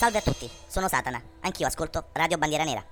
Salve 0.00 0.16
a 0.16 0.22
tutti, 0.22 0.48
sono 0.66 0.88
Satana, 0.88 1.20
anch'io 1.40 1.66
ascolto 1.66 2.06
Radio 2.12 2.38
Bandiera 2.38 2.64
Nera. 2.64 2.82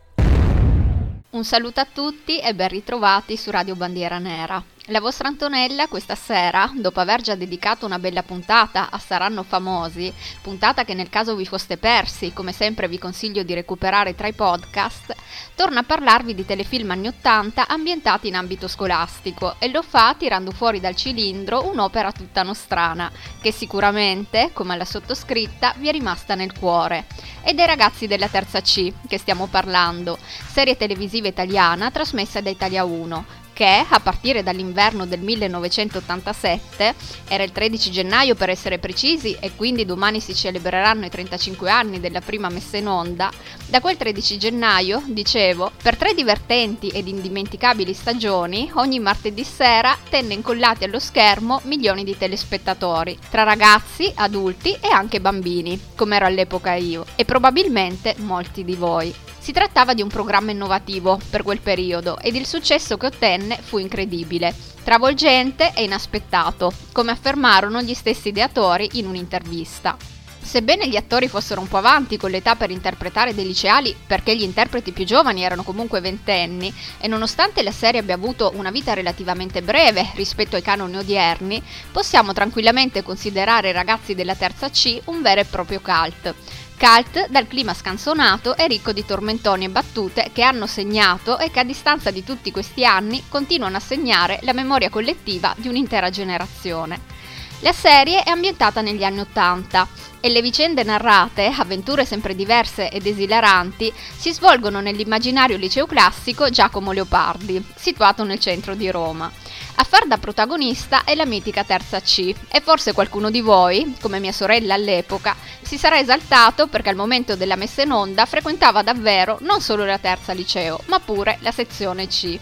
Un 1.31 1.42
saluto 1.42 1.81
a 1.81 1.87
tutti 1.91 2.38
e 2.38 2.54
ben 2.54 2.69
ritrovati 2.69 3.38
su 3.38 3.50
Radio 3.50 3.75
Bandiera 3.77 4.19
Nera. 4.19 4.62
La 4.90 5.01
vostra 5.01 5.29
Antonella 5.29 5.87
questa 5.87 6.14
sera, 6.14 6.72
dopo 6.75 6.98
aver 7.00 7.21
già 7.21 7.35
dedicato 7.35 7.85
una 7.85 7.98
bella 7.98 8.22
puntata 8.22 8.88
a 8.91 8.98
Saranno 8.98 9.43
Famosi, 9.43 10.11
puntata 10.41 10.87
che 10.87 10.95
nel 10.95 11.11
caso 11.11 11.37
vi 11.37 11.45
foste 11.45 11.77
persi, 11.77 12.32
come 12.32 12.52
sempre 12.52 12.88
vi 12.88 12.96
consiglio 12.96 13.43
di 13.43 13.52
recuperare 13.52 14.14
tra 14.14 14.29
i 14.29 14.32
podcast, 14.32 15.14
torna 15.55 15.80
a 15.80 15.82
parlarvi 15.82 16.34
di 16.34 16.46
telefilm 16.46 16.93
anni 16.93 17.09
80 17.09 17.69
ambientati 17.69 18.29
in 18.29 18.37
ambito 18.37 18.66
scolastico 18.66 19.56
e 19.59 19.69
lo 19.69 19.82
fa 19.82 20.14
tirando 20.16 20.52
fuori 20.52 20.80
dal 20.80 20.96
cilindro 20.96 21.68
un'opera 21.68 22.11
tutta 22.11 22.43
nostrana, 22.43 23.12
che 23.43 23.52
sicuramente, 23.52 24.52
come 24.55 24.73
alla 24.73 24.86
sottoscritta, 24.86 25.75
vi 25.77 25.89
è 25.89 25.93
rimasta 25.93 26.34
nel 26.34 26.59
cuore. 26.59 27.05
E 27.43 27.52
dei 27.52 27.66
ragazzi 27.66 28.06
della 28.06 28.28
terza 28.28 28.62
C, 28.62 28.91
che 29.06 29.19
stiamo 29.19 29.48
parlando, 29.48 30.16
serie 30.50 30.78
televisiva 30.78 31.28
italiana 31.28 31.91
trasmessa 31.91 32.41
da 32.41 32.48
Italia 32.48 32.84
1, 32.84 33.47
che 33.59 33.85
a 33.89 33.98
partire 33.98 34.45
dall'inverno 34.45 35.05
del 35.05 35.19
1987, 35.19 36.95
era 37.27 37.43
il 37.43 37.51
13 37.51 37.91
gennaio 37.91 38.37
per 38.37 38.51
essere 38.51 38.79
precisi 38.79 39.37
e 39.41 39.51
quindi 39.57 39.84
domani 39.84 40.21
si 40.21 40.33
celebreranno 40.33 41.07
i 41.07 41.11
35 41.11 41.69
anni 41.69 41.98
della 41.98 42.21
prima 42.21 42.48
messa 42.51 42.77
in 42.77 42.87
onda, 42.87 43.29
da 43.67 43.81
quel 43.81 43.97
13 43.97 44.39
gennaio, 44.39 45.03
dicevo, 45.07 45.73
per 45.83 45.97
tre 45.97 46.15
divertenti 46.15 46.87
ed 46.91 47.09
indimenticabili 47.09 47.95
stagioni, 47.95 48.71
ogni 48.75 49.01
martedì 49.01 49.43
sera 49.43 49.98
tenne 50.09 50.34
incollati 50.34 50.84
allo 50.84 51.01
schermo 51.01 51.61
milioni 51.65 52.05
di 52.05 52.17
telespettatori, 52.17 53.19
tra 53.29 53.43
ragazzi, 53.43 54.09
adulti 54.15 54.70
e 54.81 54.87
anche 54.87 55.20
bambini, 55.20 55.81
come 55.97 56.15
ero 56.15 56.27
all'epoca 56.27 56.75
io, 56.75 57.05
e 57.17 57.25
probabilmente 57.25 58.15
molti 58.19 58.65
di 58.65 58.77
voi. 58.77 59.12
Si 59.48 59.55
trattava 59.55 59.95
di 59.95 60.03
un 60.03 60.09
programma 60.09 60.50
innovativo 60.50 61.19
per 61.31 61.42
quel 61.42 61.61
periodo 61.61 62.19
ed 62.19 62.34
il 62.34 62.45
successo 62.45 62.98
che 62.98 63.06
ottenne 63.06 63.56
fu 63.56 63.78
incredibile, 63.78 64.55
travolgente 64.84 65.72
e 65.75 65.84
inaspettato, 65.84 66.70
come 66.92 67.12
affermarono 67.12 67.81
gli 67.81 67.95
stessi 67.95 68.28
ideatori 68.28 68.91
in 68.98 69.06
un'intervista. 69.06 70.17
Sebbene 70.48 70.88
gli 70.88 70.96
attori 70.96 71.28
fossero 71.28 71.60
un 71.60 71.68
po' 71.68 71.77
avanti 71.77 72.16
con 72.16 72.30
l'età 72.30 72.56
per 72.56 72.70
interpretare 72.70 73.34
dei 73.34 73.44
liceali, 73.44 73.94
perché 74.06 74.34
gli 74.34 74.41
interpreti 74.41 74.92
più 74.92 75.04
giovani 75.04 75.42
erano 75.42 75.62
comunque 75.62 76.00
ventenni, 76.00 76.72
e 76.98 77.06
nonostante 77.06 77.62
la 77.62 77.70
serie 77.70 78.00
abbia 78.00 78.14
avuto 78.14 78.52
una 78.54 78.70
vita 78.70 78.94
relativamente 78.94 79.60
breve 79.60 80.10
rispetto 80.14 80.56
ai 80.56 80.62
canoni 80.62 80.96
odierni, 80.96 81.62
possiamo 81.92 82.32
tranquillamente 82.32 83.02
considerare 83.02 83.69
i 83.69 83.72
ragazzi 83.72 84.14
della 84.14 84.34
terza 84.34 84.70
C 84.70 84.98
un 85.04 85.20
vero 85.20 85.42
e 85.42 85.44
proprio 85.44 85.82
cult 85.82 86.34
Cult 86.78 87.28
dal 87.28 87.46
clima 87.46 87.74
scanzonato 87.74 88.56
e 88.56 88.69
ricco 88.69 88.92
di 88.92 89.04
tormentoni 89.04 89.66
e 89.66 89.69
battute 89.69 90.30
che 90.32 90.42
hanno 90.42 90.66
segnato 90.66 91.38
e 91.38 91.50
che 91.50 91.60
a 91.60 91.64
distanza 91.64 92.10
di 92.10 92.24
tutti 92.24 92.50
questi 92.52 92.86
anni 92.86 93.24
continuano 93.28 93.76
a 93.76 93.80
segnare 93.80 94.38
la 94.44 94.54
memoria 94.54 94.88
collettiva 94.88 95.52
di 95.58 95.69
un'intera 95.69 96.08
generazione. 96.08 97.17
La 97.62 97.73
serie 97.73 98.23
è 98.23 98.31
ambientata 98.31 98.81
negli 98.83 99.03
anni 99.03 99.19
Ottanta 99.19 99.89
e 100.20 100.28
le 100.28 100.41
vicende 100.42 100.84
narrate, 100.84 101.53
avventure 101.53 102.05
sempre 102.05 102.37
diverse 102.37 102.89
ed 102.89 103.05
esilaranti, 103.05 103.92
si 104.17 104.33
svolgono 104.33 104.81
nell'immaginario 104.81 105.56
liceo 105.56 105.84
classico 105.84 106.50
Giacomo 106.50 106.92
Leopardi, 106.92 107.61
situato 107.75 108.23
nel 108.23 108.39
centro 108.39 108.77
di 108.77 108.89
Roma. 108.92 109.28
A 109.75 109.83
far 109.83 110.06
da 110.06 110.19
protagonista 110.19 111.03
è 111.03 111.17
la 111.17 111.27
mitica 111.27 111.65
terza 111.65 112.00
C 112.00 112.33
e 112.48 112.61
forse 112.61 112.92
qualcuno 112.92 113.28
di 113.28 113.41
voi, 113.41 113.97
come 114.00 114.20
mia 114.20 114.33
sorella 114.33 114.75
all'epoca, 114.75 115.34
si 115.61 115.77
sarà 115.77 115.98
esaltato 115.98 116.69
perché 116.69 116.91
al 116.91 116.97
momento 116.97 117.34
della 117.34 117.56
messa 117.56 117.83
in 117.83 117.91
onda 117.91 118.25
frequentava 118.25 118.83
davvero 118.83 119.39
non 119.41 119.61
solo 119.61 119.84
la 119.84 119.98
terza 119.98 120.33
liceo, 120.33 120.81
ma 120.87 121.00
pure 121.00 121.39
la 121.41 121.50
sezione 121.50 122.06
C 122.06 122.39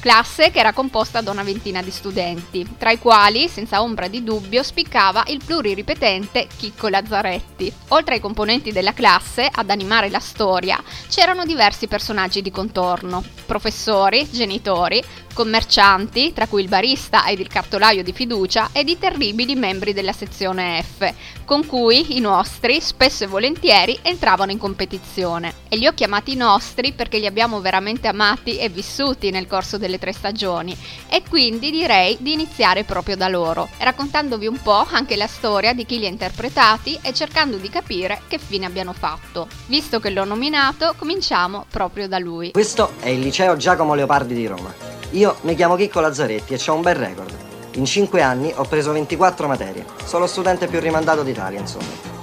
classe 0.00 0.50
che 0.50 0.60
era 0.60 0.72
composta 0.72 1.20
da 1.20 1.30
una 1.30 1.42
ventina 1.42 1.82
di 1.82 1.90
studenti, 1.90 2.66
tra 2.78 2.90
i 2.90 2.98
quali, 2.98 3.48
senza 3.48 3.82
ombra 3.82 4.08
di 4.08 4.22
dubbio, 4.22 4.62
spiccava 4.62 5.24
il 5.28 5.40
pluriripetente 5.44 6.46
Chicco 6.56 6.88
Lazzaretti. 6.88 7.72
Oltre 7.88 8.14
ai 8.14 8.20
componenti 8.20 8.72
della 8.72 8.92
classe, 8.92 9.48
ad 9.50 9.70
animare 9.70 10.08
la 10.08 10.20
storia, 10.20 10.82
c'erano 11.08 11.44
diversi 11.44 11.86
personaggi 11.88 12.42
di 12.42 12.50
contorno, 12.50 13.24
professori, 13.46 14.28
genitori, 14.30 15.02
commercianti, 15.38 16.32
tra 16.32 16.48
cui 16.48 16.62
il 16.62 16.68
barista 16.68 17.24
ed 17.26 17.38
il 17.38 17.46
cartolaio 17.46 18.02
di 18.02 18.12
fiducia, 18.12 18.70
ed 18.72 18.88
i 18.88 18.98
terribili 18.98 19.54
membri 19.54 19.92
della 19.92 20.12
sezione 20.12 20.82
F, 20.82 21.14
con 21.44 21.64
cui 21.64 22.16
i 22.16 22.18
nostri, 22.18 22.80
spesso 22.80 23.22
e 23.22 23.28
volentieri, 23.28 23.96
entravano 24.02 24.50
in 24.50 24.58
competizione. 24.58 25.54
E 25.68 25.76
li 25.76 25.86
ho 25.86 25.94
chiamati 25.94 26.34
nostri 26.34 26.92
perché 26.92 27.18
li 27.18 27.26
abbiamo 27.26 27.60
veramente 27.60 28.08
amati 28.08 28.58
e 28.58 28.68
vissuti 28.68 29.30
nel 29.30 29.46
corso 29.46 29.78
delle 29.78 30.00
tre 30.00 30.12
stagioni, 30.12 30.76
e 31.08 31.22
quindi 31.28 31.70
direi 31.70 32.16
di 32.18 32.32
iniziare 32.32 32.82
proprio 32.82 33.14
da 33.14 33.28
loro, 33.28 33.68
raccontandovi 33.78 34.48
un 34.48 34.60
po' 34.60 34.84
anche 34.90 35.14
la 35.14 35.28
storia 35.28 35.72
di 35.72 35.86
chi 35.86 36.00
li 36.00 36.06
ha 36.06 36.10
interpretati 36.10 36.98
e 37.00 37.14
cercando 37.14 37.58
di 37.58 37.70
capire 37.70 38.22
che 38.26 38.38
fine 38.38 38.66
abbiano 38.66 38.92
fatto. 38.92 39.46
Visto 39.66 40.00
che 40.00 40.10
l'ho 40.10 40.24
nominato, 40.24 40.94
cominciamo 40.96 41.64
proprio 41.70 42.08
da 42.08 42.18
lui. 42.18 42.50
Questo 42.50 42.94
è 42.98 43.10
il 43.10 43.20
liceo 43.20 43.56
Giacomo 43.56 43.94
Leopardi 43.94 44.34
di 44.34 44.46
Roma. 44.48 44.97
Io 45.12 45.36
mi 45.42 45.54
chiamo 45.54 45.76
Chicco 45.76 46.00
Lazzaretti 46.00 46.52
e 46.52 46.60
ho 46.66 46.74
un 46.74 46.82
bel 46.82 46.94
record. 46.94 47.34
In 47.74 47.86
5 47.86 48.20
anni 48.20 48.52
ho 48.54 48.64
preso 48.64 48.92
24 48.92 49.48
materie. 49.48 49.86
Sono 50.04 50.24
lo 50.24 50.26
studente 50.26 50.66
più 50.66 50.80
rimandato 50.80 51.22
d'Italia, 51.22 51.60
insomma. 51.60 52.16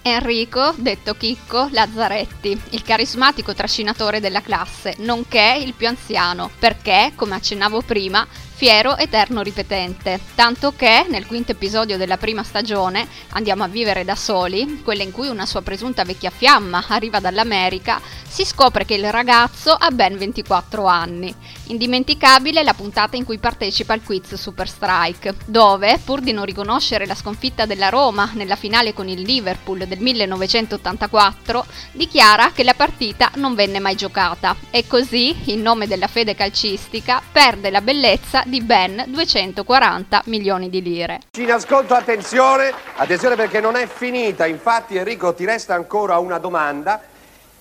Enrico, 0.00 0.72
detto 0.76 1.14
Chicco 1.14 1.68
Lazzaretti, 1.70 2.60
il 2.70 2.82
carismatico 2.82 3.54
trascinatore 3.54 4.20
della 4.20 4.40
classe, 4.40 4.94
nonché 4.98 5.60
il 5.62 5.74
più 5.74 5.86
anziano, 5.86 6.50
perché, 6.58 7.12
come 7.14 7.34
accennavo 7.34 7.82
prima, 7.82 8.26
fiero 8.62 8.96
eterno 8.96 9.42
ripetente, 9.42 10.20
tanto 10.36 10.72
che 10.76 11.04
nel 11.08 11.26
quinto 11.26 11.50
episodio 11.50 11.96
della 11.96 12.16
prima 12.16 12.44
stagione, 12.44 13.08
Andiamo 13.34 13.64
a 13.64 13.68
vivere 13.68 14.04
da 14.04 14.14
soli, 14.14 14.82
quella 14.82 15.02
in 15.02 15.10
cui 15.10 15.28
una 15.28 15.46
sua 15.46 15.62
presunta 15.62 16.04
vecchia 16.04 16.30
fiamma 16.30 16.84
arriva 16.88 17.18
dall'America, 17.18 18.00
si 18.28 18.44
scopre 18.44 18.84
che 18.84 18.94
il 18.94 19.10
ragazzo 19.10 19.72
ha 19.72 19.90
ben 19.90 20.18
24 20.18 20.84
anni. 20.84 21.34
Indimenticabile 21.68 22.62
la 22.62 22.74
puntata 22.74 23.16
in 23.16 23.24
cui 23.24 23.38
partecipa 23.38 23.94
al 23.94 24.02
quiz 24.02 24.34
Super 24.34 24.68
Strike, 24.68 25.34
dove, 25.46 25.98
pur 26.04 26.20
di 26.20 26.32
non 26.32 26.44
riconoscere 26.44 27.06
la 27.06 27.14
sconfitta 27.14 27.64
della 27.64 27.88
Roma 27.88 28.30
nella 28.34 28.56
finale 28.56 28.92
con 28.92 29.08
il 29.08 29.22
Liverpool 29.22 29.86
del 29.86 30.00
1984, 30.00 31.66
dichiara 31.92 32.52
che 32.52 32.64
la 32.64 32.74
partita 32.74 33.30
non 33.36 33.54
venne 33.54 33.80
mai 33.80 33.96
giocata 33.96 34.56
e 34.70 34.86
così, 34.86 35.52
in 35.52 35.62
nome 35.62 35.86
della 35.86 36.06
fede 36.06 36.34
calcistica, 36.34 37.22
perde 37.32 37.70
la 37.70 37.80
bellezza 37.80 38.42
di 38.52 38.60
ben 38.60 39.04
240 39.06 40.24
milioni 40.26 40.68
di 40.68 40.82
lire. 40.82 41.20
In 41.38 41.50
ascolto, 41.50 41.94
attenzione, 41.94 42.70
attenzione 42.96 43.34
perché 43.34 43.60
non 43.60 43.76
è 43.76 43.86
finita, 43.86 44.44
infatti 44.44 44.98
Enrico 44.98 45.32
ti 45.32 45.46
resta 45.46 45.72
ancora 45.72 46.18
una 46.18 46.36
domanda 46.36 47.00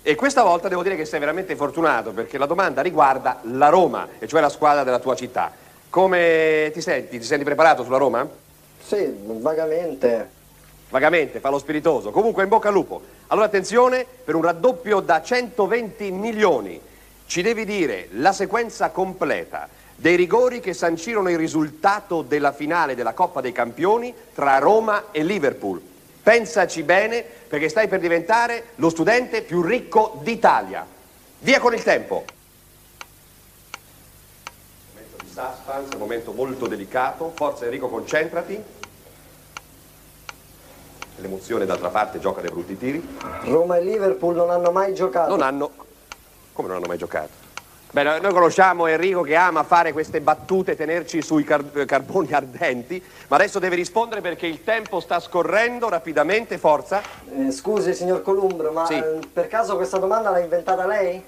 e 0.02 0.16
questa 0.16 0.44
volta 0.44 0.68
devo 0.68 0.84
dire 0.84 0.98
che 0.98 1.06
sei 1.06 1.22
veramente 1.22 1.56
fortunato 1.56 2.12
perché 2.12 2.38
la 2.38 2.46
domanda 2.46 2.82
riguarda 2.82 3.40
la 3.44 3.70
Roma, 3.70 4.06
e 4.20 4.28
cioè 4.28 4.42
la 4.42 4.50
squadra 4.50 4.84
della 4.84 5.00
tua 5.00 5.16
città. 5.16 5.54
Come 5.90 6.72
ti 6.74 6.82
senti? 6.82 7.18
Ti 7.18 7.26
senti 7.26 7.46
preparato 7.46 7.86
sulla 7.86 7.98
Roma? 7.98 8.28
Sì, 8.84 9.16
vagamente. 9.40 10.30
Vagamente, 10.90 11.40
fa 11.40 11.48
lo 11.48 11.60
spiritoso. 11.60 12.12
Comunque 12.12 12.44
in 12.44 12.50
bocca 12.50 12.68
al 12.68 12.74
lupo. 12.74 13.02
Allora 13.28 13.46
attenzione, 13.46 14.06
per 14.26 14.36
un 14.36 14.42
raddoppio 14.42 15.00
da 15.00 15.22
120 15.22 16.12
milioni 16.12 16.82
ci 17.28 17.42
devi 17.42 17.64
dire 17.64 18.10
la 18.16 18.34
sequenza 18.34 18.90
completa 18.90 19.70
dei 20.02 20.16
rigori 20.16 20.62
che 20.62 20.74
sancirono 20.74 21.30
il 21.30 21.38
risultato 21.38 22.24
della 22.24 22.52
finale 22.54 22.96
della 22.96 23.14
Coppa 23.14 23.40
dei 23.40 23.52
Campioni 23.52 24.12
tra 24.34 24.58
Roma 24.58 25.12
e 25.12 25.24
Liverpool. 25.24 25.80
Pensaci 26.24 26.82
bene 26.82 27.24
perché 27.24 27.70
stai 27.70 27.88
per 27.88 28.00
diventare 28.00 28.70
lo 28.78 28.90
studente 28.90 29.44
più 29.44 29.62
ricco 29.62 30.20
d'Italia. 30.24 30.88
Via 31.38 31.60
con 31.60 31.76
il 31.76 31.84
tempo. 31.84 32.26
Momento 34.92 35.18
di 35.24 35.28
suspense, 35.28 35.94
un 35.94 36.00
momento 36.00 36.32
molto 36.32 36.66
delicato. 36.66 37.32
Forza 37.36 37.66
Enrico, 37.66 37.88
concentrati. 37.88 38.60
L'emozione 41.18 41.68
d'altra 41.68 41.90
parte 41.90 42.18
gioca 42.20 42.42
dei 42.42 42.50
brutti 42.50 42.76
tiri. 42.76 43.08
Roma 43.44 43.78
e 43.78 43.84
Liverpool 43.84 44.34
non 44.34 44.50
hanno 44.50 44.72
mai 44.72 44.96
giocato. 44.96 45.30
Non 45.30 45.44
hanno... 45.44 45.70
Come 46.54 46.68
non 46.70 46.78
hanno 46.78 46.88
mai 46.88 46.98
giocato? 46.98 47.41
Beh, 47.94 48.04
noi 48.04 48.32
conosciamo 48.32 48.88
Enrico 48.88 49.22
che 49.22 49.36
ama 49.36 49.64
fare 49.64 49.92
queste 49.92 50.22
battute, 50.22 50.78
tenerci 50.78 51.22
sui 51.22 51.44
car- 51.44 51.84
carboni 51.86 52.32
ardenti, 52.34 53.04
ma 53.28 53.36
adesso 53.36 53.60
deve 53.60 53.76
rispondere 53.76 54.22
perché 54.22 54.48
il 54.48 54.64
tempo 54.64 55.02
sta 55.02 55.20
scorrendo 55.20 55.90
rapidamente, 55.90 56.58
forza. 56.58 57.02
Eh, 57.38 57.52
scusi, 57.52 57.94
signor 57.94 58.22
Columbro, 58.22 58.72
ma 58.72 58.86
Sì. 58.86 58.94
eh, 58.96 59.20
per 59.34 59.48
caso 59.50 59.76
questa 59.76 59.98
domanda 59.98 60.30
l'ha 60.30 60.40
inventata 60.40 60.86
lei? 60.88 61.22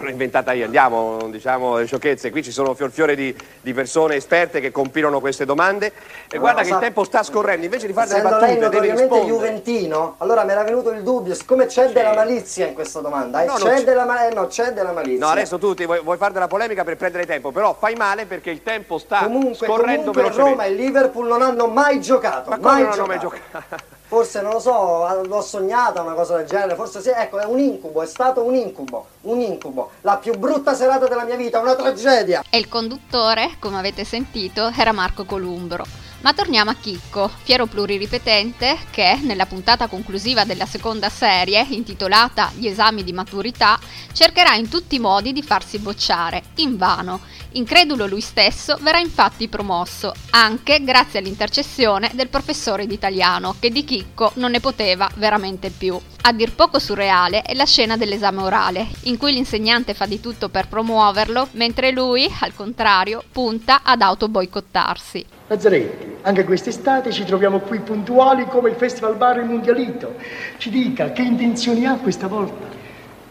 L'ho 0.00 0.08
inventata 0.10 0.52
io, 0.52 0.64
andiamo, 0.64 1.28
diciamo, 1.30 1.78
le 1.78 1.86
sciocchezze. 1.86 2.30
Qui 2.30 2.42
ci 2.42 2.50
sono 2.50 2.74
fior 2.74 2.90
fiore 2.90 3.14
di, 3.14 3.34
di 3.60 3.72
persone 3.72 4.16
esperte 4.16 4.60
che 4.60 4.70
compilano 4.70 5.20
queste 5.20 5.44
domande. 5.44 5.92
E 6.30 6.38
guarda 6.38 6.60
lo 6.60 6.64
che 6.64 6.70
sa- 6.70 6.76
il 6.76 6.82
tempo 6.82 7.04
sta 7.04 7.22
scorrendo, 7.22 7.64
invece 7.64 7.86
di 7.86 7.92
fare 7.92 8.08
delle 8.08 8.22
battute, 8.22 8.68
devi 8.68 8.90
rispondere. 8.90 9.24
juventino, 9.24 10.14
allora 10.18 10.44
mi 10.44 10.50
era 10.52 10.62
venuto 10.64 10.90
il 10.90 11.02
dubbio, 11.02 11.34
siccome 11.34 11.66
c'è 11.66 11.90
della 11.90 12.14
malizia 12.14 12.66
in 12.66 12.74
questa 12.74 13.00
domanda, 13.00 13.42
eh, 13.42 13.46
No, 13.46 13.54
c'è, 13.54 13.82
della, 13.84 14.04
ma- 14.04 14.26
eh, 14.28 14.34
no, 14.34 14.48
della 14.72 14.92
malizia. 14.92 15.24
No, 15.26 15.32
adesso 15.32 15.58
tu 15.58 15.74
ti 15.74 15.84
vuoi, 15.84 16.00
vuoi 16.00 16.16
fare 16.16 16.32
della 16.32 16.48
polemica 16.48 16.84
per 16.84 16.96
prendere 16.96 17.26
tempo, 17.26 17.50
però 17.50 17.74
fai 17.78 17.94
male 17.94 18.26
perché 18.26 18.50
il 18.50 18.62
tempo 18.62 18.98
sta 18.98 19.24
Comunque, 19.24 19.66
scorrendo 19.66 20.10
comunque 20.10 20.22
velocemente. 20.22 20.50
Roma 20.50 20.64
e 20.64 20.70
Liverpool 20.72 21.26
non 21.26 21.42
hanno 21.42 21.66
mai 21.66 22.00
giocato. 22.00 22.50
Ma 22.50 22.56
come 22.56 22.72
mai 22.72 22.82
non 22.82 22.92
hanno 22.92 23.06
mai 23.06 23.18
giocato. 23.18 24.00
Forse 24.12 24.42
non 24.42 24.52
lo 24.52 24.60
so, 24.60 25.22
l'ho 25.24 25.40
sognata 25.40 26.02
una 26.02 26.12
cosa 26.12 26.36
del 26.36 26.44
genere, 26.44 26.74
forse 26.74 27.00
sì, 27.00 27.08
ecco, 27.08 27.38
è 27.38 27.46
un 27.46 27.58
incubo, 27.58 28.02
è 28.02 28.06
stato 28.06 28.42
un 28.42 28.54
incubo, 28.54 29.06
un 29.22 29.40
incubo. 29.40 29.92
La 30.02 30.18
più 30.18 30.36
brutta 30.36 30.74
serata 30.74 31.08
della 31.08 31.24
mia 31.24 31.36
vita, 31.36 31.60
una 31.60 31.74
tragedia. 31.74 32.44
E 32.50 32.58
il 32.58 32.68
conduttore, 32.68 33.52
come 33.58 33.78
avete 33.78 34.04
sentito, 34.04 34.70
era 34.76 34.92
Marco 34.92 35.24
Columbro. 35.24 36.01
Ma 36.22 36.34
torniamo 36.34 36.70
a 36.70 36.74
Chicco, 36.74 37.28
fiero 37.42 37.66
pluriripetente 37.66 38.78
che, 38.92 39.18
nella 39.22 39.44
puntata 39.44 39.88
conclusiva 39.88 40.44
della 40.44 40.66
seconda 40.66 41.08
serie, 41.08 41.66
intitolata 41.70 42.52
Gli 42.54 42.68
esami 42.68 43.02
di 43.02 43.12
maturità, 43.12 43.76
cercherà 44.12 44.54
in 44.54 44.68
tutti 44.68 44.94
i 44.94 45.00
modi 45.00 45.32
di 45.32 45.42
farsi 45.42 45.80
bocciare, 45.80 46.42
invano. 46.56 47.20
Incredulo 47.54 48.06
lui 48.06 48.20
stesso, 48.20 48.78
verrà 48.80 49.00
infatti 49.00 49.48
promosso, 49.48 50.14
anche 50.30 50.84
grazie 50.84 51.18
all'intercessione 51.18 52.12
del 52.14 52.28
professore 52.28 52.86
d'italiano, 52.86 53.56
che 53.58 53.70
di 53.70 53.84
Chicco 53.84 54.30
non 54.36 54.52
ne 54.52 54.60
poteva 54.60 55.10
veramente 55.16 55.70
più. 55.70 56.00
A 56.20 56.32
dir 56.32 56.54
poco 56.54 56.78
surreale 56.78 57.42
è 57.42 57.52
la 57.54 57.66
scena 57.66 57.96
dell'esame 57.96 58.42
orale, 58.42 58.86
in 59.02 59.16
cui 59.16 59.32
l'insegnante 59.32 59.92
fa 59.92 60.06
di 60.06 60.20
tutto 60.20 60.48
per 60.48 60.68
promuoverlo, 60.68 61.48
mentre 61.52 61.90
lui, 61.90 62.32
al 62.40 62.54
contrario, 62.54 63.24
punta 63.32 63.80
ad 63.82 64.02
autoboicottarsi. 64.02 65.40
Lazzaretti, 65.46 66.16
anche 66.22 66.44
quest'estate 66.44 67.12
ci 67.12 67.24
troviamo 67.24 67.60
qui 67.60 67.80
puntuali 67.80 68.46
come 68.46 68.70
il 68.70 68.76
Festival 68.76 69.16
Bar 69.16 69.38
Il 69.38 69.44
Mundialito. 69.44 70.14
Ci 70.56 70.70
dica 70.70 71.12
che 71.12 71.22
intenzioni 71.22 71.84
ha 71.86 71.96
questa 71.96 72.26
volta? 72.26 72.66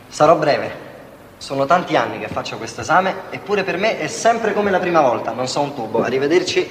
Sarò 0.07 0.35
breve. 0.35 0.89
Sono 1.37 1.65
tanti 1.65 1.95
anni 1.95 2.19
che 2.19 2.27
faccio 2.27 2.57
questo 2.57 2.81
esame, 2.81 3.13
eppure 3.31 3.63
per 3.63 3.77
me 3.77 3.97
è 3.97 4.07
sempre 4.07 4.53
come 4.53 4.69
la 4.69 4.79
prima 4.79 5.01
volta, 5.01 5.31
non 5.31 5.47
so 5.47 5.61
un 5.61 5.73
tubo. 5.73 6.03
Arrivederci, 6.03 6.69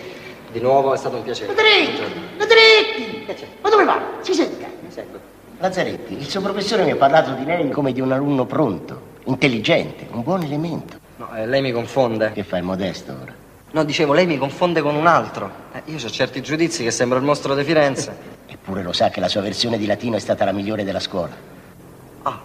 di 0.52 0.60
nuovo 0.60 0.94
è 0.94 0.96
stato 0.96 1.16
un 1.16 1.24
piacere. 1.24 1.52
Lazzaretti, 1.52 2.02
Lazzaretti! 2.36 3.24
Che 3.26 3.34
c'è? 3.34 3.46
Ma 3.60 3.70
dove 3.70 3.84
va? 3.84 4.00
Si 4.20 4.34
senta. 4.34 4.68
Lazzaretti, 5.58 6.16
il 6.16 6.26
suo 6.26 6.40
professore 6.40 6.84
mi 6.84 6.92
ha 6.92 6.96
parlato 6.96 7.32
di 7.32 7.44
lei 7.44 7.68
come 7.70 7.92
di 7.92 8.00
un 8.00 8.12
alunno 8.12 8.46
pronto, 8.46 9.00
intelligente, 9.24 10.06
un 10.10 10.22
buon 10.22 10.42
elemento. 10.42 10.98
No, 11.16 11.34
eh, 11.34 11.46
lei 11.46 11.60
mi 11.60 11.72
confonde. 11.72 12.32
Che 12.32 12.44
fa 12.44 12.56
il 12.56 12.62
modesto 12.62 13.14
ora? 13.20 13.39
No, 13.72 13.84
dicevo, 13.84 14.12
lei 14.12 14.26
mi 14.26 14.36
confonde 14.36 14.82
con 14.82 14.96
un 14.96 15.06
altro. 15.06 15.48
Eh, 15.72 15.82
io 15.86 15.96
ho 15.96 16.10
certi 16.10 16.42
giudizi 16.42 16.82
che 16.82 16.90
sembra 16.90 17.18
il 17.18 17.24
mostro 17.24 17.54
di 17.54 17.62
Firenze. 17.62 18.38
Eppure 18.48 18.82
lo 18.82 18.92
sa 18.92 19.10
che 19.10 19.20
la 19.20 19.28
sua 19.28 19.42
versione 19.42 19.78
di 19.78 19.86
latino 19.86 20.16
è 20.16 20.18
stata 20.18 20.44
la 20.44 20.50
migliore 20.50 20.82
della 20.82 20.98
scuola. 20.98 21.30
Ah, 22.22 22.40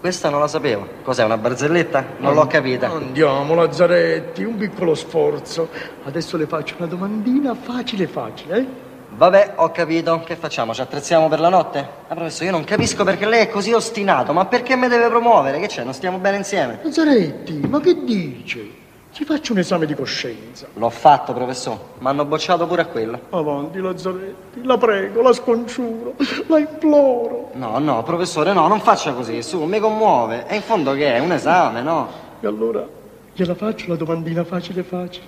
questa 0.00 0.28
non 0.28 0.40
la 0.40 0.48
sapevo. 0.48 0.88
Cos'è, 1.04 1.22
una 1.22 1.36
barzelletta? 1.38 2.04
Non 2.18 2.34
l'ho 2.34 2.46
capita. 2.48 2.90
Andiamo, 2.90 3.54
Lazzaretti, 3.54 4.42
un 4.42 4.56
piccolo 4.56 4.96
sforzo. 4.96 5.68
Adesso 6.04 6.36
le 6.36 6.46
faccio 6.46 6.74
una 6.78 6.86
domandina 6.88 7.54
facile 7.54 8.08
facile, 8.08 8.58
eh? 8.58 8.66
Vabbè, 9.10 9.52
ho 9.56 9.70
capito. 9.70 10.22
Che 10.26 10.34
facciamo? 10.34 10.74
Ci 10.74 10.80
attrezziamo 10.80 11.28
per 11.28 11.38
la 11.38 11.48
notte? 11.48 11.88
Ah, 12.08 12.14
professore, 12.14 12.46
io 12.46 12.50
non 12.50 12.64
capisco 12.64 13.04
perché 13.04 13.26
lei 13.26 13.42
è 13.42 13.48
così 13.48 13.72
ostinato. 13.72 14.32
Ma 14.32 14.44
perché 14.46 14.74
mi 14.74 14.88
deve 14.88 15.06
promuovere? 15.06 15.60
Che 15.60 15.68
c'è? 15.68 15.84
Non 15.84 15.94
stiamo 15.94 16.18
bene 16.18 16.38
insieme? 16.38 16.80
Lazzaretti, 16.82 17.60
ma 17.68 17.78
che 17.78 18.02
dice? 18.04 18.84
Ci 19.16 19.24
faccio 19.24 19.52
un 19.52 19.60
esame 19.60 19.86
di 19.86 19.94
coscienza. 19.94 20.66
L'ho 20.74 20.90
fatto, 20.90 21.32
professore. 21.32 21.78
Mi 22.00 22.08
hanno 22.08 22.26
bocciato 22.26 22.66
pure 22.66 22.82
a 22.82 22.84
quello. 22.84 23.18
Avanti, 23.30 23.78
Lazzaretti, 23.78 24.62
la 24.62 24.76
prego, 24.76 25.22
la 25.22 25.32
scongiuro, 25.32 26.16
la 26.48 26.58
imploro. 26.58 27.48
No, 27.54 27.78
no, 27.78 28.02
professore, 28.02 28.52
no, 28.52 28.68
non 28.68 28.78
faccia 28.78 29.14
così. 29.14 29.42
Su, 29.42 29.62
mi 29.62 29.78
commuove. 29.78 30.46
E 30.46 30.56
in 30.56 30.60
fondo 30.60 30.92
che 30.92 31.14
è? 31.14 31.18
Un 31.18 31.32
esame, 31.32 31.80
no? 31.80 32.10
E 32.40 32.46
allora 32.46 32.86
gliela 33.32 33.54
faccio 33.54 33.88
la 33.88 33.96
domandina 33.96 34.44
facile 34.44 34.82
facile. 34.82 35.24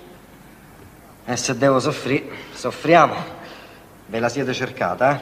E 1.25 1.35
se 1.35 1.57
devo 1.57 1.79
soffrire, 1.79 2.29
soffriamo. 2.53 3.15
Ve 4.05 4.19
la 4.19 4.29
siete 4.29 4.53
cercata, 4.53 5.15
eh? 5.15 5.21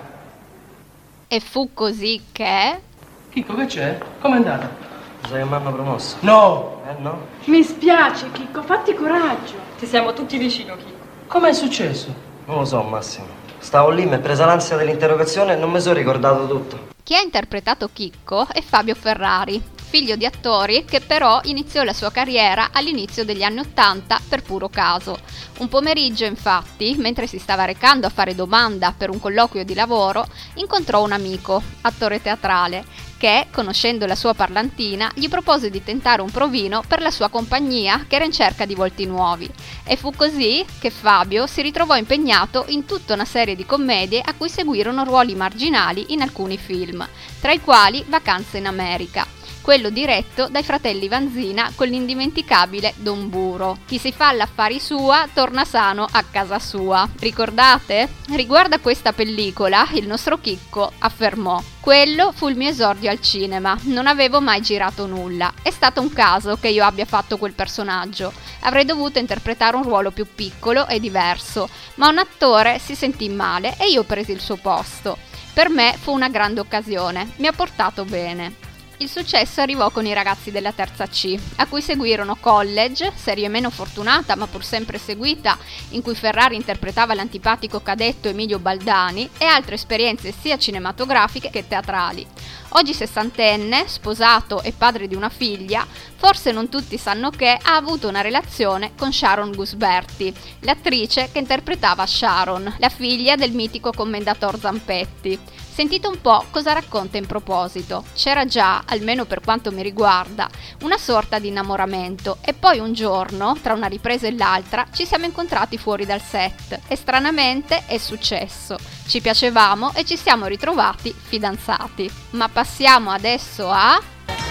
E 1.38 1.40
fu 1.40 1.70
così 1.74 2.22
che... 2.34 2.82
Chicco, 3.30 3.56
che 3.56 3.66
c'è? 3.68 3.98
Com'è 4.20 4.36
andata? 4.36 4.87
Lo 5.22 5.28
sai 5.28 5.40
che 5.40 5.46
mi 5.46 5.54
hanno 5.54 5.74
promosso? 5.74 6.18
No! 6.22 6.82
Eh, 6.88 7.02
no? 7.02 7.26
Mi 7.46 7.64
spiace, 7.64 8.32
Chicco, 8.32 8.62
fatti 8.62 8.94
coraggio. 8.94 9.56
Ti 9.78 9.86
siamo 9.86 10.14
tutti 10.14 10.38
vicino, 10.38 10.76
Chicco. 10.76 11.06
Com'è 11.28 11.54
successo? 11.54 12.14
Non 12.46 12.60
lo 12.60 12.66
so, 12.66 12.82
Massimo. 12.84 13.28
Stavo 13.60 13.90
lì, 13.90 14.06
mi 14.06 14.16
è 14.16 14.20
presa 14.20 14.46
l'ansia 14.46 14.78
dell'interrogazione 14.78 15.54
e 15.54 15.56
non 15.56 15.72
mi 15.72 15.82
sono 15.82 15.96
ricordato 15.96 16.48
tutto. 16.48 16.96
Chi 17.04 17.16
ha 17.16 17.22
interpretato 17.22 17.90
Chicco 17.92 18.48
è 18.52 18.62
Fabio 18.62 18.94
Ferrari, 18.94 19.62
figlio 19.76 20.16
di 20.16 20.26
attori 20.26 20.84
che 20.84 21.00
però 21.00 21.40
iniziò 21.44 21.84
la 21.84 21.94
sua 21.94 22.12
carriera 22.12 22.70
all'inizio 22.72 23.24
degli 23.24 23.44
anni 23.44 23.60
Ottanta 23.60 24.20
per 24.28 24.44
puro 24.44 24.68
caso. 24.68 25.18
Un 25.60 25.70
pomeriggio, 25.70 26.26
infatti, 26.26 26.96
mentre 26.98 27.26
si 27.26 27.40
stava 27.40 27.66
recando 27.66 28.06
a 28.08 28.12
fare 28.12 28.36
domanda 28.36 28.94
per 28.96 29.10
un 29.10 29.20
colloquio 29.20 29.64
di 29.64 29.74
lavoro, 29.74 30.28
incontrò 30.56 31.02
un 31.04 31.14
amico, 31.14 31.62
attore 31.82 32.22
teatrale, 32.22 32.84
che, 33.18 33.48
conoscendo 33.52 34.06
la 34.06 34.16
sua 34.16 34.34
parlantina, 34.34 35.12
gli 35.16 35.28
propose 35.28 35.70
di 35.70 35.84
tentare 35.84 36.22
un 36.22 36.32
provino 36.32 36.84
per 36.88 37.02
la 37.02 37.12
sua 37.12 37.30
compagnia 37.30 38.06
che 38.08 38.16
era 38.16 38.26
in 38.26 38.32
cerca 38.32 38.66
di 38.66 38.76
volti 38.76 39.06
nuovi. 39.06 39.50
E 39.84 39.96
fu 39.96 40.14
così 40.16 40.66
che 40.80 40.90
Fabio 40.90 41.48
si 41.48 41.62
ritrovò 41.62 41.96
impegnato 41.96 42.66
in 42.68 42.86
tutta 42.86 43.14
una 43.14 43.26
serie 43.26 43.56
di 43.56 43.66
commedie 43.66 44.22
a 44.22 44.34
cui 44.34 44.50
seguirono 44.50 45.04
ruoli 45.04 45.36
marginali 45.36 46.14
in 46.14 46.22
alcuni 46.22 46.58
film, 46.58 47.08
tra 47.42 47.52
i 47.52 47.62
quali 47.62 48.04
Vacanze 48.08 48.58
in 48.58 48.68
America 48.68 49.38
quello 49.68 49.90
diretto 49.90 50.48
dai 50.48 50.64
fratelli 50.64 51.10
Vanzina 51.10 51.74
con 51.76 51.90
l'indimenticabile 51.90 52.94
Don 52.96 53.28
Buro. 53.28 53.80
Chi 53.86 53.98
si 53.98 54.14
fa 54.14 54.32
l'affari 54.32 54.80
sua 54.80 55.28
torna 55.34 55.66
sano 55.66 56.08
a 56.10 56.24
casa 56.24 56.58
sua. 56.58 57.06
Ricordate? 57.20 58.08
Riguardo 58.30 58.76
a 58.76 58.80
questa 58.80 59.12
pellicola, 59.12 59.90
il 59.92 60.08
nostro 60.08 60.40
Chicco 60.40 60.94
affermò: 61.00 61.62
Quello 61.82 62.32
fu 62.32 62.48
il 62.48 62.56
mio 62.56 62.70
esordio 62.70 63.10
al 63.10 63.20
cinema, 63.20 63.78
non 63.82 64.08
avevo 64.08 64.40
mai 64.40 64.62
girato 64.62 65.06
nulla. 65.06 65.52
È 65.62 65.70
stato 65.70 66.00
un 66.00 66.14
caso 66.14 66.56
che 66.56 66.70
io 66.70 66.86
abbia 66.86 67.04
fatto 67.04 67.36
quel 67.38 67.52
personaggio. 67.52 68.32
Avrei 68.62 68.86
dovuto 68.86 69.20
interpretare 69.20 69.76
un 69.76 69.84
ruolo 69.84 70.12
più 70.12 70.26
piccolo 70.34 70.88
e 70.88 71.02
diverso, 71.02 71.68
ma 71.96 72.08
un 72.08 72.20
attore 72.20 72.80
si 72.80 72.96
sentì 72.96 73.28
male 73.28 73.76
e 73.78 73.90
io 73.90 74.06
presi 74.06 74.32
il 74.32 74.40
suo 74.40 74.56
posto. 74.56 75.18
Per 75.52 75.70
me 75.70 75.94
fu 76.00 76.14
una 76.14 76.30
grande 76.30 76.62
occasione, 76.62 77.34
mi 77.36 77.48
ha 77.48 77.52
portato 77.52 78.06
bene. 78.06 78.67
Il 79.00 79.10
successo 79.10 79.62
arrivò 79.62 79.92
con 79.92 80.08
i 80.08 80.14
ragazzi 80.14 80.50
della 80.50 80.72
terza 80.72 81.06
C, 81.06 81.38
a 81.58 81.68
cui 81.68 81.84
seguirono 81.84 82.36
College, 82.36 83.12
serie 83.16 83.48
meno 83.48 83.70
fortunata 83.70 84.36
ma 84.36 84.48
pur 84.48 84.64
sempre 84.64 84.98
seguita, 84.98 85.56
in 85.90 86.02
cui 86.02 86.16
Ferrari 86.16 86.56
interpretava 86.56 87.14
l'antipatico 87.14 87.82
cadetto 87.82 88.28
Emilio 88.28 88.58
Baldani, 88.58 89.30
e 89.38 89.46
altre 89.46 89.76
esperienze 89.76 90.34
sia 90.34 90.58
cinematografiche 90.58 91.52
che 91.52 91.68
teatrali. 91.68 92.26
Oggi 92.70 92.96
sessantenne, 92.96 93.88
sposato 93.88 94.64
e 94.64 94.74
padre 94.76 95.08
di 95.08 95.14
una 95.14 95.30
figlia, 95.30 95.86
forse 96.16 96.52
non 96.52 96.68
tutti 96.68 96.98
sanno 96.98 97.30
che 97.30 97.50
ha 97.50 97.76
avuto 97.76 98.08
una 98.08 98.22
relazione 98.22 98.94
con 98.98 99.14
Sharon 99.14 99.52
Gusberti, 99.52 100.34
l'attrice 100.62 101.30
che 101.32 101.38
interpretava 101.38 102.04
Sharon, 102.08 102.78
la 102.80 102.90
figlia 102.90 103.36
del 103.36 103.52
mitico 103.52 103.92
commendator 103.92 104.60
Zampetti. 104.60 105.40
Sentite 105.78 106.08
un 106.08 106.20
po' 106.20 106.44
cosa 106.50 106.74
racconta 106.74 107.18
in 107.18 107.28
proposito. 107.28 108.04
C'era 108.16 108.46
già, 108.46 108.82
almeno 108.88 109.26
per 109.26 109.42
quanto 109.42 109.72
mi 109.72 109.84
riguarda, 109.84 110.50
una 110.82 110.98
sorta 110.98 111.38
di 111.38 111.50
innamoramento 111.50 112.40
e 112.42 112.54
poi 112.54 112.80
un 112.80 112.94
giorno, 112.94 113.56
tra 113.62 113.76
una 113.76 113.86
ripresa 113.86 114.26
e 114.26 114.36
l'altra, 114.36 114.88
ci 114.92 115.06
siamo 115.06 115.26
incontrati 115.26 115.78
fuori 115.78 116.04
dal 116.04 116.20
set 116.20 116.80
e 116.88 116.96
stranamente 116.96 117.84
è 117.86 118.00
successo. 118.00 118.76
Ci 119.06 119.22
piacevamo 119.22 119.94
e 119.94 120.04
ci 120.04 120.18
siamo 120.18 120.48
ritrovati 120.48 121.14
fidanzati. 121.16 122.10
Ma 122.32 122.50
passiamo 122.50 123.12
adesso 123.12 123.70
a... 123.70 124.02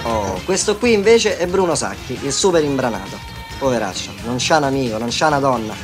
Oh, 0.04 0.40
questo 0.44 0.76
qui 0.76 0.92
invece 0.92 1.38
è 1.38 1.48
Bruno 1.48 1.74
Sacchi, 1.74 2.16
il 2.22 2.32
super 2.32 2.62
imbranato. 2.62 3.18
Poveraccio, 3.58 4.12
non 4.26 4.36
c'ha 4.38 4.58
un 4.58 4.62
amico, 4.62 4.96
non 4.96 5.08
c'ha 5.10 5.26
una 5.26 5.40
donna, 5.40 5.74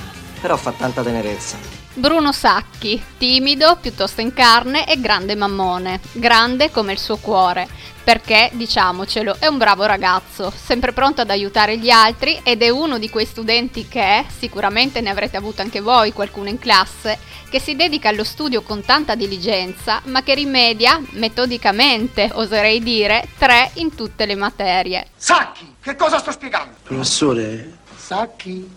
però 0.40 0.56
fa 0.56 0.70
tanta 0.70 1.02
tenerezza. 1.02 1.81
Bruno 1.94 2.32
Sacchi, 2.32 3.02
timido, 3.18 3.76
piuttosto 3.76 4.22
in 4.22 4.32
carne 4.32 4.86
e 4.88 4.98
grande 4.98 5.34
mammone, 5.34 6.00
grande 6.12 6.70
come 6.70 6.92
il 6.92 6.98
suo 6.98 7.18
cuore, 7.18 7.68
perché, 8.02 8.48
diciamocelo, 8.54 9.36
è 9.38 9.46
un 9.46 9.58
bravo 9.58 9.84
ragazzo, 9.84 10.50
sempre 10.50 10.92
pronto 10.92 11.20
ad 11.20 11.28
aiutare 11.28 11.76
gli 11.76 11.90
altri 11.90 12.40
ed 12.42 12.62
è 12.62 12.70
uno 12.70 12.98
di 12.98 13.10
quei 13.10 13.26
studenti 13.26 13.88
che, 13.88 14.24
sicuramente 14.38 15.02
ne 15.02 15.10
avrete 15.10 15.36
avuto 15.36 15.60
anche 15.60 15.80
voi 15.80 16.14
qualcuno 16.14 16.48
in 16.48 16.58
classe, 16.58 17.18
che 17.50 17.60
si 17.60 17.76
dedica 17.76 18.08
allo 18.08 18.24
studio 18.24 18.62
con 18.62 18.82
tanta 18.82 19.14
diligenza, 19.14 20.00
ma 20.04 20.22
che 20.22 20.32
rimedia, 20.32 20.98
metodicamente, 21.10 22.30
oserei 22.32 22.82
dire, 22.82 23.28
tre 23.36 23.70
in 23.74 23.94
tutte 23.94 24.24
le 24.24 24.34
materie. 24.34 25.08
Sacchi, 25.14 25.74
che 25.82 25.94
cosa 25.94 26.18
sto 26.18 26.30
spiegando? 26.30 26.76
Professore, 26.82 27.76
Sacchi, 27.94 28.76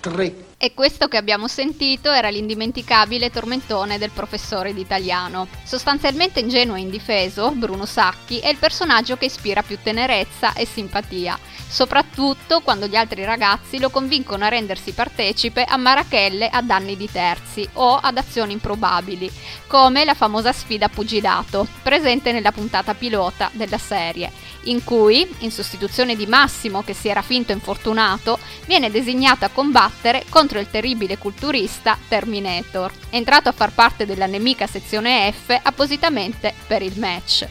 tre. 0.00 0.45
E 0.66 0.74
questo 0.74 1.06
che 1.06 1.16
abbiamo 1.16 1.46
sentito 1.46 2.10
era 2.10 2.28
l'indimenticabile 2.28 3.30
tormentone 3.30 3.98
del 3.98 4.10
professore 4.10 4.74
d'italiano. 4.74 5.46
Sostanzialmente 5.62 6.40
ingenuo 6.40 6.74
e 6.74 6.80
indifeso, 6.80 7.52
Bruno 7.52 7.86
Sacchi 7.86 8.40
è 8.40 8.48
il 8.48 8.56
personaggio 8.56 9.16
che 9.16 9.26
ispira 9.26 9.62
più 9.62 9.78
tenerezza 9.80 10.54
e 10.54 10.66
simpatia, 10.66 11.38
soprattutto 11.68 12.60
quando 12.60 12.86
gli 12.86 12.96
altri 12.96 13.24
ragazzi 13.24 13.78
lo 13.78 13.90
convincono 13.90 14.44
a 14.44 14.48
rendersi 14.48 14.92
partecipe 14.92 15.64
a 15.64 15.76
marachelle 15.76 16.48
a 16.48 16.62
danni 16.62 16.96
di 16.96 17.10
terzi 17.10 17.68
o 17.74 17.96
ad 17.96 18.16
azioni 18.16 18.52
improbabili, 18.52 19.30
come 19.66 20.04
la 20.04 20.14
famosa 20.14 20.52
sfida 20.52 20.88
pugilato, 20.88 21.66
presente 21.82 22.32
nella 22.32 22.52
puntata 22.52 22.94
pilota 22.94 23.50
della 23.52 23.78
serie, 23.78 24.30
in 24.64 24.84
cui, 24.84 25.28
in 25.38 25.50
sostituzione 25.50 26.16
di 26.16 26.26
Massimo 26.26 26.82
che 26.82 26.94
si 26.94 27.08
era 27.08 27.22
finto 27.22 27.52
infortunato, 27.52 28.38
viene 28.66 28.90
designato 28.90 29.44
a 29.44 29.50
combattere 29.50 30.24
contro 30.28 30.58
il 30.58 30.70
terribile 30.70 31.18
culturista 31.18 31.98
Terminator, 32.08 32.92
entrato 33.10 33.48
a 33.48 33.52
far 33.52 33.72
parte 33.72 34.06
della 34.06 34.26
nemica 34.26 34.66
sezione 34.66 35.32
F 35.32 35.58
appositamente 35.62 36.54
per 36.66 36.82
il 36.82 36.98
match. 36.98 37.46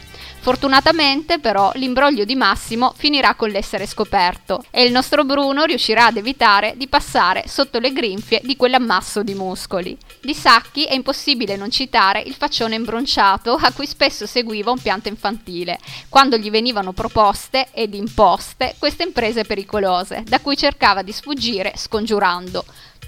Fortunatamente 0.46 1.40
però 1.40 1.72
l'imbroglio 1.74 2.24
di 2.24 2.36
Massimo 2.36 2.92
finirà 2.96 3.34
con 3.34 3.48
l'essere 3.48 3.84
scoperto 3.84 4.62
e 4.70 4.84
il 4.84 4.92
nostro 4.92 5.24
Bruno 5.24 5.64
riuscirà 5.64 6.06
ad 6.06 6.18
evitare 6.18 6.74
di 6.76 6.86
passare 6.86 7.48
sotto 7.48 7.80
le 7.80 7.92
grinfie 7.92 8.40
di 8.44 8.54
quell'ammasso 8.54 9.24
di 9.24 9.34
muscoli. 9.34 9.98
Di 10.20 10.34
Sacchi 10.34 10.84
è 10.84 10.94
impossibile 10.94 11.56
non 11.56 11.72
citare 11.72 12.20
il 12.20 12.34
faccione 12.34 12.76
imbronciato 12.76 13.54
a 13.54 13.72
cui 13.72 13.88
spesso 13.88 14.24
seguiva 14.24 14.70
un 14.70 14.78
pianto 14.78 15.08
infantile, 15.08 15.80
quando 16.08 16.36
gli 16.36 16.48
venivano 16.48 16.92
proposte 16.92 17.66
ed 17.72 17.94
imposte 17.94 18.76
queste 18.78 19.02
imprese 19.02 19.42
pericolose, 19.42 20.22
da 20.24 20.38
cui 20.38 20.56
cercava 20.56 21.02
di 21.02 21.10
sfuggire 21.10 21.72
scongiurando. 21.74 22.64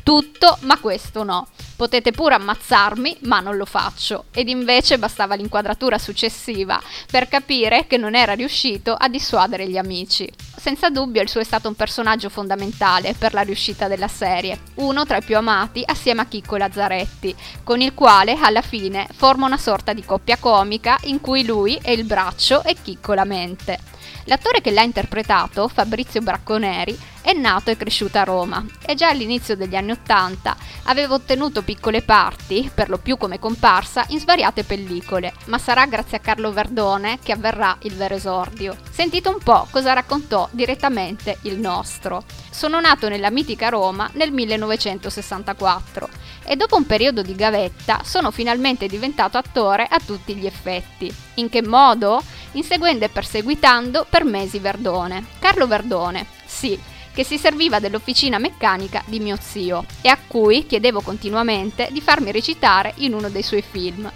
Tutto, 0.08 0.56
ma 0.60 0.78
questo 0.78 1.22
no. 1.22 1.48
Potete 1.76 2.12
pure 2.12 2.34
ammazzarmi, 2.36 3.18
ma 3.24 3.40
non 3.40 3.58
lo 3.58 3.66
faccio. 3.66 4.24
Ed 4.32 4.48
invece 4.48 4.98
bastava 4.98 5.34
l'inquadratura 5.34 5.98
successiva 5.98 6.80
per 7.10 7.28
capire 7.28 7.86
che 7.86 7.98
non 7.98 8.14
era 8.14 8.32
riuscito 8.32 8.94
a 8.94 9.06
dissuadere 9.10 9.68
gli 9.68 9.76
amici. 9.76 10.26
Senza 10.56 10.88
dubbio 10.88 11.20
il 11.20 11.28
suo 11.28 11.42
è 11.42 11.44
stato 11.44 11.68
un 11.68 11.74
personaggio 11.74 12.30
fondamentale 12.30 13.12
per 13.18 13.34
la 13.34 13.42
riuscita 13.42 13.86
della 13.86 14.08
serie, 14.08 14.58
uno 14.76 15.04
tra 15.04 15.18
i 15.18 15.22
più 15.22 15.36
amati 15.36 15.82
assieme 15.84 16.22
a 16.22 16.26
Chicco 16.26 16.56
Lazzaretti, 16.56 17.36
con 17.62 17.82
il 17.82 17.92
quale 17.92 18.38
alla 18.40 18.62
fine 18.62 19.06
forma 19.14 19.44
una 19.44 19.58
sorta 19.58 19.92
di 19.92 20.02
coppia 20.02 20.38
comica 20.38 20.96
in 21.02 21.20
cui 21.20 21.44
lui 21.44 21.78
è 21.82 21.90
il 21.90 22.04
braccio 22.04 22.64
e 22.64 22.76
Chicco 22.82 23.12
la 23.12 23.24
mente. 23.24 23.98
L'attore 24.28 24.61
che 24.61 24.70
l'ha 24.70 24.82
interpretato, 24.82 25.68
Fabrizio 25.68 26.20
Bracconeri, 26.20 26.97
è 27.23 27.32
nato 27.32 27.70
e 27.70 27.78
cresciuto 27.78 28.18
a 28.18 28.25
Roma 28.25 28.62
e 28.85 28.94
già 28.94 29.08
all'inizio 29.08 29.56
degli 29.56 29.75
anni 29.75 29.92
Ottanta 29.92 30.54
aveva 30.85 31.14
ottenuto 31.14 31.62
piccole 31.62 32.02
parti, 32.02 32.70
per 32.73 32.90
lo 32.90 32.99
più 32.99 33.16
come 33.16 33.38
comparsa, 33.38 34.04
in 34.08 34.18
svariate 34.18 34.64
pellicole, 34.64 35.32
ma 35.47 35.56
sarà 35.56 35.87
grazie 35.87 36.18
a 36.18 36.20
Carlo 36.20 36.52
Verdone 36.52 37.18
che 37.23 37.32
avverrà 37.32 37.78
il 37.82 37.94
vero 37.94 38.16
esordio. 38.16 38.76
Sentite 38.90 39.30
un 39.30 39.38
po' 39.42 39.66
cosa 39.70 39.94
raccontò 39.94 40.47
direttamente 40.50 41.38
il 41.42 41.58
nostro. 41.58 42.23
Sono 42.50 42.80
nato 42.80 43.08
nella 43.08 43.30
mitica 43.30 43.70
Roma 43.70 44.11
nel 44.12 44.30
1964 44.30 46.08
e 46.44 46.56
dopo 46.56 46.76
un 46.76 46.85
periodo 46.87 47.23
di 47.23 47.35
gavetta 47.35 48.00
sono 48.04 48.30
finalmente 48.30 48.88
diventato 48.88 49.38
attore 49.38 49.87
a 49.88 49.99
tutti 50.04 50.35
gli 50.35 50.47
effetti. 50.47 51.14
In 51.35 51.49
che 51.49 51.62
modo? 51.62 52.23
Inseguendo 52.52 53.05
e 53.05 53.09
perseguitando 53.09 54.07
per 54.09 54.25
mesi 54.25 54.59
Verdone. 54.59 55.25
Carlo 55.38 55.67
Verdone, 55.67 56.26
sì, 56.47 56.78
che 57.12 57.25
si 57.25 57.37
serviva 57.37 57.78
dell'officina 57.78 58.38
meccanica 58.38 59.02
di 59.07 59.21
mio 59.21 59.37
zio 59.40 59.85
e 60.00 60.09
a 60.09 60.19
cui 60.26 60.67
chiedevo 60.67 61.00
continuamente 61.00 61.88
di 61.90 62.00
farmi 62.00 62.33
recitare 62.33 62.95
in 62.99 63.12
uno 63.14 63.28
dei 63.28 63.43
suoi 63.43 63.62
film. 63.62 64.11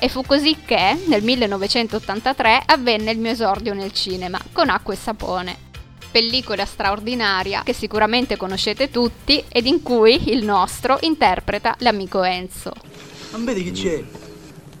E 0.00 0.08
fu 0.08 0.22
così 0.22 0.56
che, 0.64 0.96
nel 1.06 1.22
1983, 1.22 2.62
avvenne 2.66 3.10
il 3.10 3.18
mio 3.18 3.30
esordio 3.32 3.74
nel 3.74 3.92
cinema, 3.92 4.40
con 4.52 4.68
Acqua 4.68 4.94
e 4.94 4.96
Sapone. 4.96 5.56
Pellicola 6.10 6.64
straordinaria 6.64 7.62
che 7.64 7.72
sicuramente 7.72 8.36
conoscete 8.36 8.90
tutti 8.90 9.44
ed 9.48 9.66
in 9.66 9.82
cui 9.82 10.30
il 10.30 10.44
nostro 10.44 10.98
interpreta 11.02 11.74
l'amico 11.78 12.22
Enzo. 12.22 12.72
non 13.32 13.44
vedi 13.44 13.62
chi 13.64 13.72
c'è? 13.72 14.02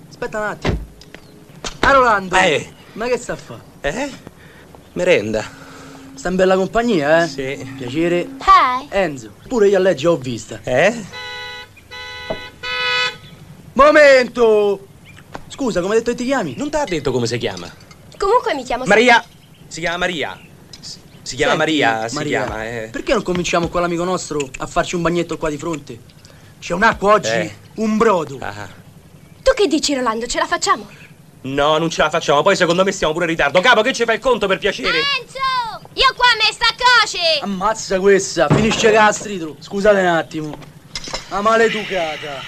Aspetta 0.08 0.38
un 0.38 0.44
attimo. 0.44 0.78
Ah, 1.80 1.92
Rolando! 1.92 2.36
Eh. 2.36 2.72
Ma 2.98 3.06
che 3.06 3.16
sta 3.16 3.34
a 3.34 3.36
fare? 3.36 3.60
Eh? 3.80 4.10
Merenda. 4.94 5.48
Sta 6.14 6.30
in 6.30 6.34
bella 6.34 6.56
compagnia, 6.56 7.22
eh? 7.22 7.28
Sì. 7.28 7.74
Piacere. 7.76 8.28
Hi. 8.40 8.88
Enzo, 8.88 9.34
pure 9.46 9.68
io 9.68 9.76
a 9.76 9.80
legge 9.80 10.08
ho 10.08 10.16
vista. 10.16 10.58
Eh? 10.64 10.92
Momento! 13.74 14.84
Scusa, 15.46 15.80
come 15.80 15.92
hai 15.94 16.00
detto 16.00 16.10
che 16.10 16.16
ti 16.16 16.24
chiami? 16.24 16.54
Non 16.56 16.70
ti 16.70 16.76
ha 16.76 16.82
detto 16.82 17.12
come 17.12 17.28
si 17.28 17.38
chiama? 17.38 17.72
Comunque 18.18 18.52
mi 18.54 18.64
chiamo 18.64 18.84
Maria! 18.84 19.24
Si 19.68 19.78
chiama 19.78 19.98
Maria. 19.98 20.36
Si 21.22 21.36
chiama 21.36 21.52
Senti, 21.52 21.78
Maria, 21.78 22.08
si 22.08 22.14
Maria, 22.16 22.44
chiama, 22.44 22.66
eh. 22.66 22.88
Perché 22.90 23.12
non 23.12 23.22
cominciamo 23.22 23.68
con 23.68 23.80
l'amico 23.80 24.02
nostro 24.02 24.50
a 24.58 24.66
farci 24.66 24.96
un 24.96 25.02
bagnetto 25.02 25.38
qua 25.38 25.50
di 25.50 25.56
fronte? 25.56 26.00
C'è 26.58 26.74
un'acqua 26.74 27.12
oggi? 27.12 27.28
Eh. 27.28 27.54
Un 27.76 27.96
brodo. 27.96 28.38
Ah. 28.40 28.66
Tu 29.40 29.52
che 29.54 29.68
dici, 29.68 29.94
Rolando? 29.94 30.26
Ce 30.26 30.40
la 30.40 30.46
facciamo? 30.46 31.06
No, 31.42 31.78
non 31.78 31.88
ce 31.88 32.02
la 32.02 32.10
facciamo, 32.10 32.42
poi 32.42 32.56
secondo 32.56 32.84
me 32.84 32.92
stiamo 32.92 33.12
pure 33.12 33.24
in 33.26 33.30
ritardo. 33.30 33.60
Capo, 33.60 33.82
che 33.82 33.92
ci 33.92 34.04
fai 34.04 34.16
il 34.16 34.20
conto 34.20 34.46
per 34.46 34.58
piacere? 34.58 34.98
Enzo! 34.98 35.86
Io 35.94 36.12
qua 36.14 36.26
me 36.36 36.52
sta 36.52 36.66
coci! 36.76 37.18
Ammazza 37.40 37.98
questa, 38.00 38.48
finisce 38.48 38.90
castritro. 38.92 39.56
Scusate 39.58 40.00
un 40.00 40.06
attimo. 40.06 40.58
La 41.28 41.40
maleducata. 41.40 42.42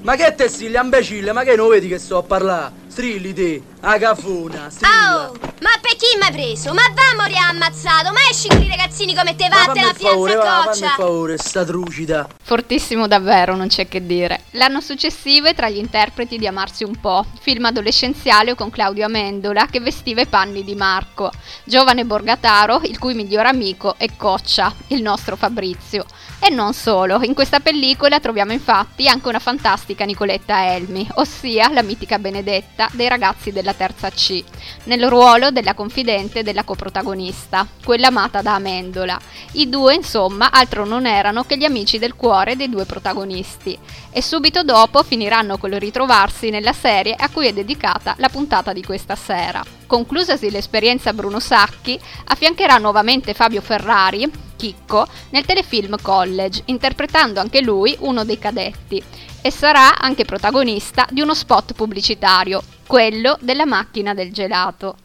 Ma 0.00 0.14
che 0.14 0.34
te 0.34 0.48
strilli, 0.48 0.76
imbecille? 0.76 1.32
Ma 1.32 1.42
che 1.42 1.56
non 1.56 1.68
vedi 1.68 1.88
che 1.88 1.98
sto 1.98 2.18
a 2.18 2.22
parlare? 2.22 2.72
Strilli 2.98 3.32
te, 3.32 3.62
a 3.82 3.96
cafona, 3.96 4.68
strilla. 4.70 5.30
Oh, 5.30 5.32
ma 5.60 5.70
per 5.80 5.94
chi 5.94 6.16
mi 6.18 6.24
hai 6.24 6.32
preso? 6.32 6.74
Ma 6.74 6.82
va 6.92 7.12
a 7.12 7.14
morire 7.14 7.38
ammazzato! 7.38 8.10
Ma 8.10 8.18
esci 8.28 8.48
con 8.48 8.60
i 8.60 8.68
ragazzini 8.68 9.14
come 9.14 9.36
te 9.36 9.48
Ma 9.48 9.54
vatte 9.54 9.66
fammi 9.66 9.82
la 9.82 9.90
il 9.90 9.96
favore, 9.96 10.32
piazza 10.32 10.48
va, 10.48 10.50
fammi 10.50 10.66
coccia! 10.66 10.84
il 10.84 10.92
favore, 10.96 11.38
sta 11.38 11.64
trucida. 11.64 12.28
Fortissimo 12.42 13.06
davvero, 13.06 13.54
non 13.54 13.68
c'è 13.68 13.86
che 13.86 14.04
dire. 14.04 14.40
L'anno 14.52 14.80
successivo 14.80 15.46
è 15.46 15.54
tra 15.54 15.68
gli 15.68 15.76
interpreti 15.76 16.38
di 16.38 16.48
Amarsi 16.48 16.82
un 16.82 16.98
po', 16.98 17.24
film 17.38 17.66
adolescenziale 17.66 18.56
con 18.56 18.70
Claudio 18.70 19.04
Amendola 19.04 19.66
che 19.66 19.78
vestiva 19.78 20.20
i 20.20 20.26
panni 20.26 20.64
di 20.64 20.74
Marco, 20.74 21.30
giovane 21.62 22.04
borgataro 22.04 22.80
il 22.82 22.98
cui 22.98 23.14
miglior 23.14 23.46
amico 23.46 23.94
è 23.96 24.08
Coccia, 24.16 24.74
il 24.88 25.02
nostro 25.02 25.36
Fabrizio. 25.36 26.04
E 26.40 26.50
non 26.50 26.72
solo, 26.72 27.20
in 27.22 27.34
questa 27.34 27.60
pellicola 27.60 28.20
troviamo 28.20 28.52
infatti 28.52 29.08
anche 29.08 29.28
una 29.28 29.40
fantastica 29.40 30.04
Nicoletta 30.04 30.72
Elmi, 30.72 31.06
ossia 31.14 31.68
la 31.72 31.82
mitica 31.82 32.18
Benedetta 32.18 32.87
dei 32.92 33.08
ragazzi 33.08 33.52
della 33.52 33.74
terza 33.74 34.10
C, 34.10 34.42
nel 34.84 35.08
ruolo 35.08 35.50
della 35.50 35.74
confidente 35.74 36.42
della 36.42 36.64
coprotagonista, 36.64 37.66
quella 37.84 38.08
amata 38.08 38.42
da 38.42 38.54
Amendola. 38.54 39.18
I 39.52 39.68
due, 39.68 39.94
insomma, 39.94 40.50
altro 40.50 40.84
non 40.84 41.06
erano 41.06 41.44
che 41.44 41.56
gli 41.56 41.64
amici 41.64 41.98
del 41.98 42.14
cuore 42.14 42.56
dei 42.56 42.68
due 42.68 42.84
protagonisti 42.84 43.78
e 44.10 44.22
subito 44.22 44.62
dopo 44.62 45.02
finiranno 45.02 45.58
col 45.58 45.72
ritrovarsi 45.72 46.50
nella 46.50 46.72
serie 46.72 47.14
a 47.14 47.28
cui 47.28 47.46
è 47.46 47.52
dedicata 47.52 48.14
la 48.18 48.28
puntata 48.28 48.72
di 48.72 48.82
questa 48.82 49.16
sera. 49.16 49.64
Conclusasi 49.86 50.50
l'esperienza 50.50 51.12
Bruno 51.12 51.40
Sacchi, 51.40 51.98
affiancherà 52.24 52.76
nuovamente 52.78 53.34
Fabio 53.34 53.60
Ferrari, 53.60 54.30
Chicco, 54.56 55.06
nel 55.30 55.44
telefilm 55.44 55.96
College, 56.02 56.62
interpretando 56.66 57.40
anche 57.40 57.62
lui 57.62 57.96
uno 58.00 58.24
dei 58.24 58.38
cadetti 58.38 59.02
e 59.40 59.50
sarà 59.50 59.98
anche 59.98 60.24
protagonista 60.24 61.06
di 61.10 61.20
uno 61.20 61.32
spot 61.32 61.72
pubblicitario, 61.74 62.62
quello 62.88 63.36
della 63.40 63.66
macchina 63.66 64.14
del 64.14 64.32
gelato. 64.32 64.96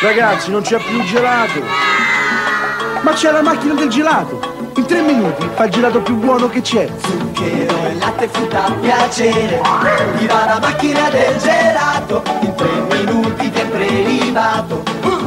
Ragazzi, 0.00 0.50
non 0.50 0.62
c'è 0.62 0.82
più 0.82 1.00
gelato. 1.04 1.62
Ma 3.02 3.12
c'è 3.12 3.30
la 3.30 3.40
macchina 3.40 3.74
del 3.74 3.88
gelato. 3.88 4.70
In 4.74 4.86
tre 4.86 5.00
minuti 5.00 5.48
fa 5.54 5.64
il 5.66 5.70
gelato 5.70 6.00
più 6.00 6.16
buono 6.16 6.48
che 6.48 6.60
c'è. 6.60 6.88
Zucchero 6.98 7.86
e 7.86 7.94
latte 7.94 8.26
frutta 8.28 8.64
a 8.64 8.72
piacere 8.72 9.60
Ti 10.18 10.26
va 10.26 10.44
la 10.46 10.58
macchina 10.60 11.10
del 11.10 11.36
gelato 11.36 12.22
In 12.40 12.54
tre 12.54 12.70
minuti 12.90 13.50
ti 13.50 13.60
è 13.60 13.66
prelibato 13.66 14.82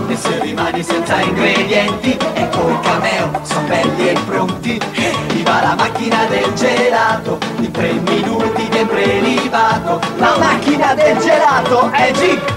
E 0.08 0.16
se 0.16 0.40
rimani 0.42 0.82
senza 0.82 1.22
ingredienti 1.22 2.18
E 2.34 2.50
col 2.50 2.80
cameo 2.82 3.40
sono 3.44 3.68
belli 3.68 4.10
e 4.10 4.20
pronti 4.26 4.80
Ti 4.80 5.44
va 5.44 5.62
la 5.62 5.76
macchina 5.76 5.86
macchina 5.96 6.26
del 6.26 6.54
gelato, 6.54 7.38
in 7.60 7.72
tre 7.72 7.94
minuti 7.94 8.55
prelibato. 9.80 10.00
La 10.18 10.38
macchina 10.38 10.94
del 10.94 11.18
gelato 11.18 11.92
è 11.92 12.12
G. 12.12 12.54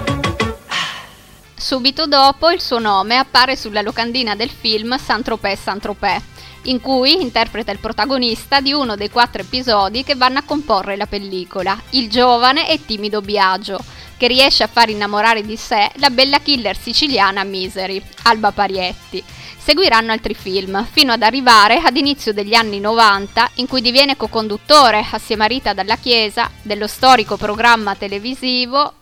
Subito 1.55 2.07
dopo 2.07 2.51
il 2.51 2.61
suo 2.61 2.79
nome 2.79 3.17
appare 3.17 3.57
sulla 3.57 3.83
locandina 3.83 4.35
del 4.37 4.51
film 4.51 4.97
Saint-Tropez 4.97 5.61
Saint-Tropez, 5.61 6.23
in 6.63 6.81
cui 6.81 7.21
interpreta 7.21 7.73
il 7.73 7.79
protagonista 7.79 8.61
di 8.61 8.73
uno 8.73 8.95
dei 8.95 9.11
quattro 9.11 9.43
episodi 9.43 10.05
che 10.05 10.15
vanno 10.15 10.39
a 10.39 10.45
comporre 10.45 10.97
la 10.97 11.07
pellicola, 11.07 11.79
il 11.91 12.09
giovane 12.09 12.71
e 12.71 12.85
timido 12.85 13.21
Biagio, 13.21 13.79
che 14.17 14.29
riesce 14.29 14.63
a 14.63 14.69
far 14.69 14.89
innamorare 14.89 15.43
di 15.43 15.57
sé 15.57 15.91
la 15.97 16.11
bella 16.11 16.39
killer 16.39 16.77
siciliana 16.77 17.45
Misery, 17.45 18.03
Alba 18.25 18.53
Parietti. 18.53 19.23
Seguiranno 19.69 20.13
altri 20.13 20.33
film, 20.33 20.83
fino 20.91 21.13
ad 21.13 21.21
arrivare 21.21 21.83
ad 21.85 21.95
inizio 21.99 22.33
degli 22.33 22.55
anni 22.55 22.81
90, 22.81 23.51
in 23.57 23.67
cui 23.67 23.83
diviene 23.83 24.17
co-conduttore, 24.17 25.05
assieme 25.11 25.45
a 25.45 25.47
Rita 25.47 25.75
Dalla 25.75 25.97
Chiesa, 25.97 26.51
dello 26.63 26.87
storico 26.87 27.37
programma 27.37 27.95
televisivo 27.95 28.95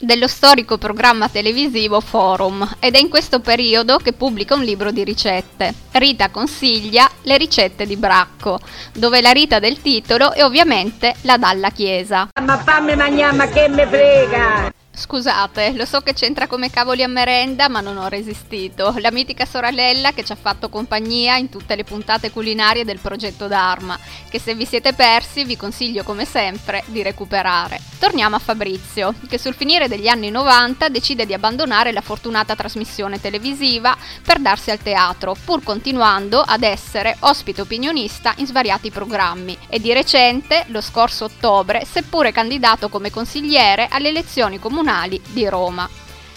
dello 0.00 0.26
storico 0.26 0.78
programma 0.78 1.28
televisivo 1.28 2.00
Forum 2.00 2.68
ed 2.80 2.96
è 2.96 2.98
in 2.98 3.08
questo 3.08 3.38
periodo 3.38 3.98
che 3.98 4.12
pubblica 4.12 4.54
un 4.54 4.64
libro 4.64 4.90
di 4.90 5.04
ricette. 5.04 5.72
Rita 5.92 6.28
consiglia 6.30 7.08
le 7.22 7.38
ricette 7.38 7.86
di 7.86 7.96
Bracco, 7.96 8.58
dove 8.92 9.20
la 9.20 9.30
Rita 9.30 9.60
del 9.60 9.80
titolo 9.80 10.32
è 10.32 10.44
ovviamente 10.44 11.14
la 11.20 11.36
Dalla 11.36 11.70
Chiesa. 11.70 12.30
Ma 12.44 12.58
fammi 12.58 12.96
mangiare, 12.96 13.36
ma 13.36 13.46
che 13.46 13.68
me 13.68 13.86
frega! 13.86 14.82
Scusate, 14.96 15.72
lo 15.72 15.86
so 15.86 16.02
che 16.02 16.12
c'entra 16.12 16.46
come 16.46 16.70
cavoli 16.70 17.02
a 17.02 17.08
merenda, 17.08 17.68
ma 17.68 17.80
non 17.80 17.96
ho 17.96 18.06
resistito. 18.06 18.94
La 18.98 19.10
mitica 19.10 19.44
sorellella 19.44 20.12
che 20.12 20.24
ci 20.24 20.30
ha 20.30 20.36
fatto 20.36 20.68
compagnia 20.68 21.36
in 21.36 21.48
tutte 21.48 21.74
le 21.74 21.82
puntate 21.82 22.30
culinarie 22.30 22.84
del 22.84 23.00
progetto 23.00 23.48
Dharma, 23.48 23.98
che 24.30 24.38
se 24.38 24.54
vi 24.54 24.64
siete 24.64 24.92
persi 24.92 25.44
vi 25.44 25.56
consiglio 25.56 26.04
come 26.04 26.24
sempre 26.24 26.84
di 26.86 27.02
recuperare. 27.02 27.80
Torniamo 27.98 28.36
a 28.36 28.38
Fabrizio, 28.38 29.14
che 29.28 29.36
sul 29.36 29.54
finire 29.54 29.88
degli 29.88 30.06
anni 30.06 30.30
90 30.30 30.88
decide 30.88 31.26
di 31.26 31.34
abbandonare 31.34 31.90
la 31.90 32.00
fortunata 32.00 32.54
trasmissione 32.54 33.20
televisiva 33.20 33.96
per 34.24 34.38
darsi 34.38 34.70
al 34.70 34.78
teatro, 34.78 35.34
pur 35.44 35.64
continuando 35.64 36.40
ad 36.40 36.62
essere 36.62 37.16
ospite 37.20 37.62
opinionista 37.62 38.32
in 38.36 38.46
svariati 38.46 38.92
programmi 38.92 39.58
e 39.68 39.80
di 39.80 39.92
recente, 39.92 40.64
lo 40.68 40.80
scorso 40.80 41.24
ottobre, 41.24 41.84
seppure 41.84 42.30
candidato 42.30 42.88
come 42.88 43.10
consigliere 43.10 43.88
alle 43.90 44.08
elezioni 44.08 44.60
comunali 44.60 44.82
comunali 44.84 45.20
di 45.30 45.48
Roma. 45.48 45.88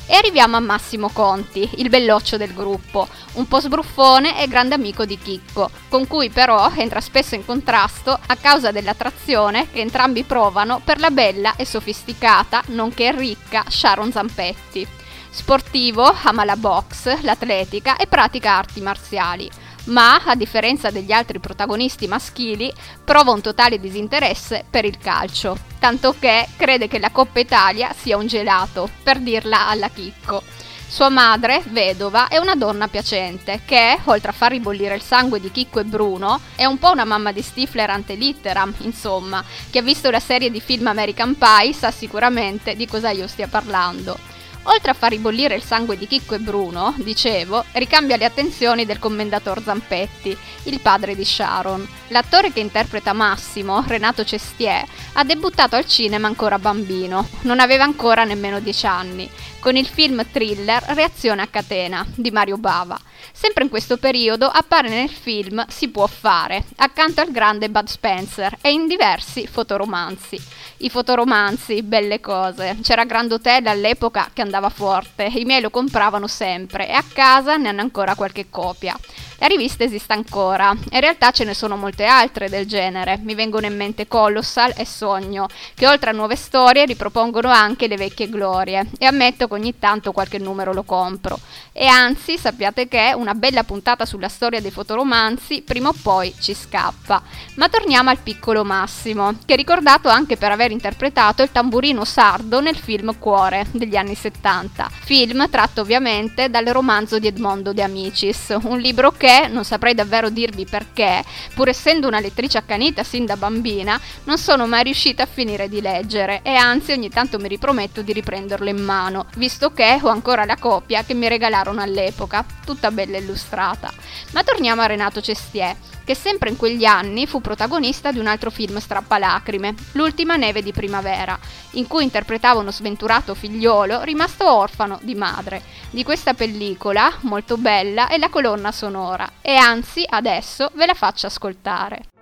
E 0.09 0.15
arriviamo 0.15 0.55
a 0.55 0.61
Massimo 0.61 1.09
Conti, 1.09 1.69
il 1.75 1.89
belloccio 1.89 2.37
del 2.37 2.53
gruppo, 2.53 3.09
un 3.33 3.45
po' 3.45 3.59
sbruffone 3.59 4.41
e 4.41 4.47
grande 4.47 4.73
amico 4.73 5.03
di 5.03 5.19
Chicco, 5.19 5.69
con 5.89 6.07
cui 6.07 6.29
però 6.29 6.71
entra 6.73 7.01
spesso 7.01 7.35
in 7.35 7.45
contrasto 7.45 8.17
a 8.25 8.35
causa 8.37 8.71
dell'attrazione 8.71 9.69
che 9.69 9.81
entrambi 9.81 10.23
provano 10.23 10.79
per 10.81 11.01
la 11.01 11.11
bella 11.11 11.57
e 11.57 11.65
sofisticata, 11.65 12.63
nonché 12.67 13.11
ricca 13.11 13.65
Sharon 13.67 14.13
Zampetti. 14.13 14.87
Sportivo, 15.29 16.15
ama 16.23 16.45
la 16.45 16.55
box, 16.55 17.21
l'atletica 17.23 17.97
e 17.97 18.07
pratica 18.07 18.55
arti 18.55 18.79
marziali 18.79 19.51
ma, 19.87 20.23
a 20.23 20.35
differenza 20.35 20.89
degli 20.89 21.11
altri 21.11 21.39
protagonisti 21.39 22.07
maschili, 22.07 22.71
prova 23.03 23.31
un 23.31 23.41
totale 23.41 23.79
disinteresse 23.79 24.65
per 24.69 24.85
il 24.85 24.97
calcio, 24.97 25.57
tanto 25.79 26.15
che 26.17 26.47
crede 26.55 26.87
che 26.87 26.99
la 26.99 27.11
Coppa 27.11 27.39
Italia 27.39 27.93
sia 27.97 28.17
un 28.17 28.27
gelato, 28.27 28.89
per 29.03 29.19
dirla 29.19 29.67
alla 29.67 29.89
Chicco. 29.89 30.43
Sua 30.89 31.09
madre, 31.09 31.61
vedova, 31.67 32.29
è 32.29 32.37
una 32.37 32.55
donna 32.55 32.87
piacente 32.87 33.61
che, 33.65 33.99
oltre 34.05 34.29
a 34.29 34.33
far 34.33 34.51
ribollire 34.51 34.95
il 34.95 35.01
sangue 35.01 35.41
di 35.41 35.51
Chicco 35.51 35.81
e 35.81 35.83
Bruno, 35.83 36.39
è 36.55 36.63
un 36.63 36.77
po' 36.77 36.91
una 36.91 37.03
mamma 37.03 37.33
di 37.33 37.41
Stifler 37.41 37.89
ante 37.89 38.15
litteram, 38.15 38.73
insomma, 38.79 39.43
chi 39.69 39.79
ha 39.79 39.81
visto 39.81 40.09
la 40.09 40.21
serie 40.21 40.49
di 40.49 40.61
film 40.61 40.87
American 40.87 41.37
Pie 41.37 41.73
sa 41.73 41.91
sicuramente 41.91 42.75
di 42.75 42.87
cosa 42.87 43.09
io 43.09 43.27
stia 43.27 43.47
parlando. 43.47 44.36
Oltre 44.63 44.91
a 44.91 44.93
far 44.93 45.11
ribollire 45.11 45.55
il 45.55 45.63
sangue 45.63 45.97
di 45.97 46.07
Chicco 46.07 46.35
e 46.35 46.39
Bruno, 46.39 46.93
dicevo, 46.97 47.63
ricambia 47.73 48.17
le 48.17 48.25
attenzioni 48.25 48.85
del 48.85 48.99
commendator 48.99 49.61
Zampetti, 49.63 50.37
il 50.63 50.79
padre 50.81 51.15
di 51.15 51.23
Sharon. 51.23 51.87
L'attore 52.09 52.51
che 52.51 52.59
interpreta 52.59 53.13
Massimo, 53.13 53.83
Renato 53.87 54.23
Cestier, 54.25 54.85
ha 55.13 55.23
debuttato 55.23 55.75
al 55.75 55.85
cinema 55.85 56.27
ancora 56.27 56.59
bambino, 56.59 57.27
non 57.41 57.59
aveva 57.59 57.83
ancora 57.83 58.23
nemmeno 58.23 58.59
10 58.59 58.85
anni, 58.85 59.29
con 59.67 59.75
il 59.75 59.85
film 59.85 60.25
thriller 60.31 60.81
Reazione 60.81 61.41
a 61.41 61.47
catena 61.47 62.05
di 62.15 62.31
Mario 62.31 62.55
Bava. 62.55 62.97
Sempre 63.33 63.65
in 63.65 63.69
questo 63.69 63.97
periodo 63.97 64.45
appare 64.45 64.87
nel 64.87 65.09
film 65.09 65.65
Si 65.67 65.89
può 65.89 66.07
fare, 66.07 66.63
accanto 66.77 67.19
al 67.19 67.31
grande 67.31 67.69
Bud 67.69 67.87
Spencer 67.89 68.59
e 68.61 68.71
in 68.71 68.87
diversi 68.87 69.45
fotoromanzi. 69.45 70.41
I 70.77 70.89
fotoromanzi, 70.89 71.83
belle 71.83 72.21
cose. 72.21 72.77
C'era 72.81 73.03
Grand 73.03 73.29
Hotel 73.29 73.67
all'epoca 73.67 74.29
che 74.31 74.41
andava 74.41 74.69
forte, 74.69 75.25
i 75.25 75.43
miei 75.43 75.59
lo 75.59 75.69
compravano 75.69 76.27
sempre 76.27 76.87
e 76.87 76.93
a 76.93 77.03
casa 77.03 77.57
ne 77.57 77.67
hanno 77.67 77.81
ancora 77.81 78.15
qualche 78.15 78.49
copia. 78.49 78.97
La 79.39 79.45
rivista 79.45 79.83
esiste 79.83 80.13
ancora, 80.13 80.75
in 80.89 80.99
realtà 80.99 81.29
ce 81.29 81.43
ne 81.43 81.53
sono 81.53 81.77
molte 81.77 82.05
altre 82.05 82.49
del 82.49 82.65
genere, 82.65 83.19
mi 83.21 83.35
vengono 83.35 83.67
in 83.67 83.75
mente 83.75 84.07
Colossal 84.07 84.73
e 84.75 84.83
Sogno, 84.83 85.45
che 85.75 85.87
oltre 85.87 86.09
a 86.09 86.13
nuove 86.13 86.35
storie 86.35 86.85
ripropongono 86.85 87.47
anche 87.49 87.85
le 87.85 87.97
vecchie 87.97 88.29
glorie 88.29 88.89
e 88.97 89.05
ammetto 89.05 89.47
che 89.47 89.53
ogni 89.53 89.77
tanto 89.77 90.11
qualche 90.11 90.39
numero 90.39 90.73
lo 90.73 90.81
compro. 90.81 91.39
E 91.71 91.85
anzi, 91.85 92.39
sappiate 92.39 92.87
che 92.87 93.13
una 93.15 93.35
bella 93.35 93.63
puntata 93.63 94.07
sulla 94.07 94.27
storia 94.27 94.59
dei 94.59 94.71
fotoromanzi 94.71 95.61
prima 95.61 95.89
o 95.89 95.95
poi 96.01 96.33
ci 96.39 96.55
scappa. 96.55 97.21
Ma 97.57 97.69
torniamo 97.69 98.09
al 98.09 98.17
piccolo 98.17 98.63
Massimo, 98.63 99.35
che 99.45 99.53
è 99.53 99.57
ricordato 99.57 100.09
anche 100.09 100.37
per 100.37 100.51
aver 100.51 100.71
interpretato 100.71 101.43
il 101.43 101.51
tamburino 101.51 102.05
sardo 102.05 102.59
nel 102.59 102.75
film 102.75 103.19
Cuore 103.19 103.67
degli 103.71 103.95
anni 103.95 104.15
70, 104.15 104.89
film 105.03 105.47
tratto 105.51 105.81
ovviamente 105.81 106.49
dal 106.49 106.65
romanzo 106.65 107.19
di 107.19 107.27
Edmondo 107.27 107.71
De 107.71 107.83
Amicis, 107.83 108.57
un 108.63 108.79
libro 108.79 109.11
che 109.11 109.26
che, 109.27 109.47
non 109.49 109.65
saprei 109.65 109.93
davvero 109.93 110.29
dirvi 110.29 110.65
perché, 110.65 111.21
pur 111.53 111.67
essendo 111.67 112.07
una 112.07 112.21
lettrice 112.21 112.57
accanita 112.57 113.03
sin 113.03 113.25
da 113.25 113.35
bambina, 113.35 113.99
non 114.23 114.37
sono 114.37 114.67
mai 114.67 114.83
riuscita 114.83 115.23
a 115.23 115.27
finire 115.29 115.67
di 115.67 115.81
leggere 115.81 116.39
e 116.43 116.55
anzi 116.55 116.93
ogni 116.93 117.09
tanto 117.09 117.37
mi 117.37 117.49
riprometto 117.49 118.01
di 118.01 118.13
riprenderlo 118.13 118.69
in 118.69 118.81
mano, 118.81 119.25
visto 119.35 119.73
che 119.73 119.99
ho 120.01 120.07
ancora 120.07 120.45
la 120.45 120.55
copia 120.55 121.03
che 121.03 121.13
mi 121.13 121.27
regalarono 121.27 121.81
all'epoca, 121.81 122.45
tutta 122.63 122.89
bella 122.89 123.17
illustrata. 123.17 123.91
Ma 124.31 124.43
torniamo 124.43 124.81
a 124.81 124.85
Renato 124.85 125.19
Cestier 125.19 125.75
che 126.07 126.15
sempre 126.15 126.49
in 126.49 126.55
quegli 126.55 126.85
anni 126.85 127.27
fu 127.27 127.41
protagonista 127.41 128.13
di 128.13 128.19
un 128.19 128.27
altro 128.27 128.49
film 128.49 128.77
strappalacrime, 128.77 129.75
L'ultima 129.91 130.37
neve 130.37 130.63
di 130.63 130.71
primavera, 130.71 131.37
in 131.71 131.85
cui 131.85 132.03
interpretava 132.03 132.61
uno 132.61 132.71
sventurato 132.71 133.35
figliolo 133.35 134.03
rimasto 134.03 134.49
orfano 134.49 134.99
di 135.01 135.15
madre. 135.15 135.61
Di 135.89 136.05
questa 136.05 136.33
pellicola, 136.33 137.11
molto 137.23 137.57
bella, 137.57 138.07
è 138.07 138.17
la 138.17 138.29
colonna 138.29 138.71
sonora 138.71 139.29
e 139.41 139.57
anzi 139.57 140.05
adesso 140.07 140.71
ve 140.75 140.85
la 140.85 140.93
faccio 140.93 141.27
ascoltare. 141.27 142.16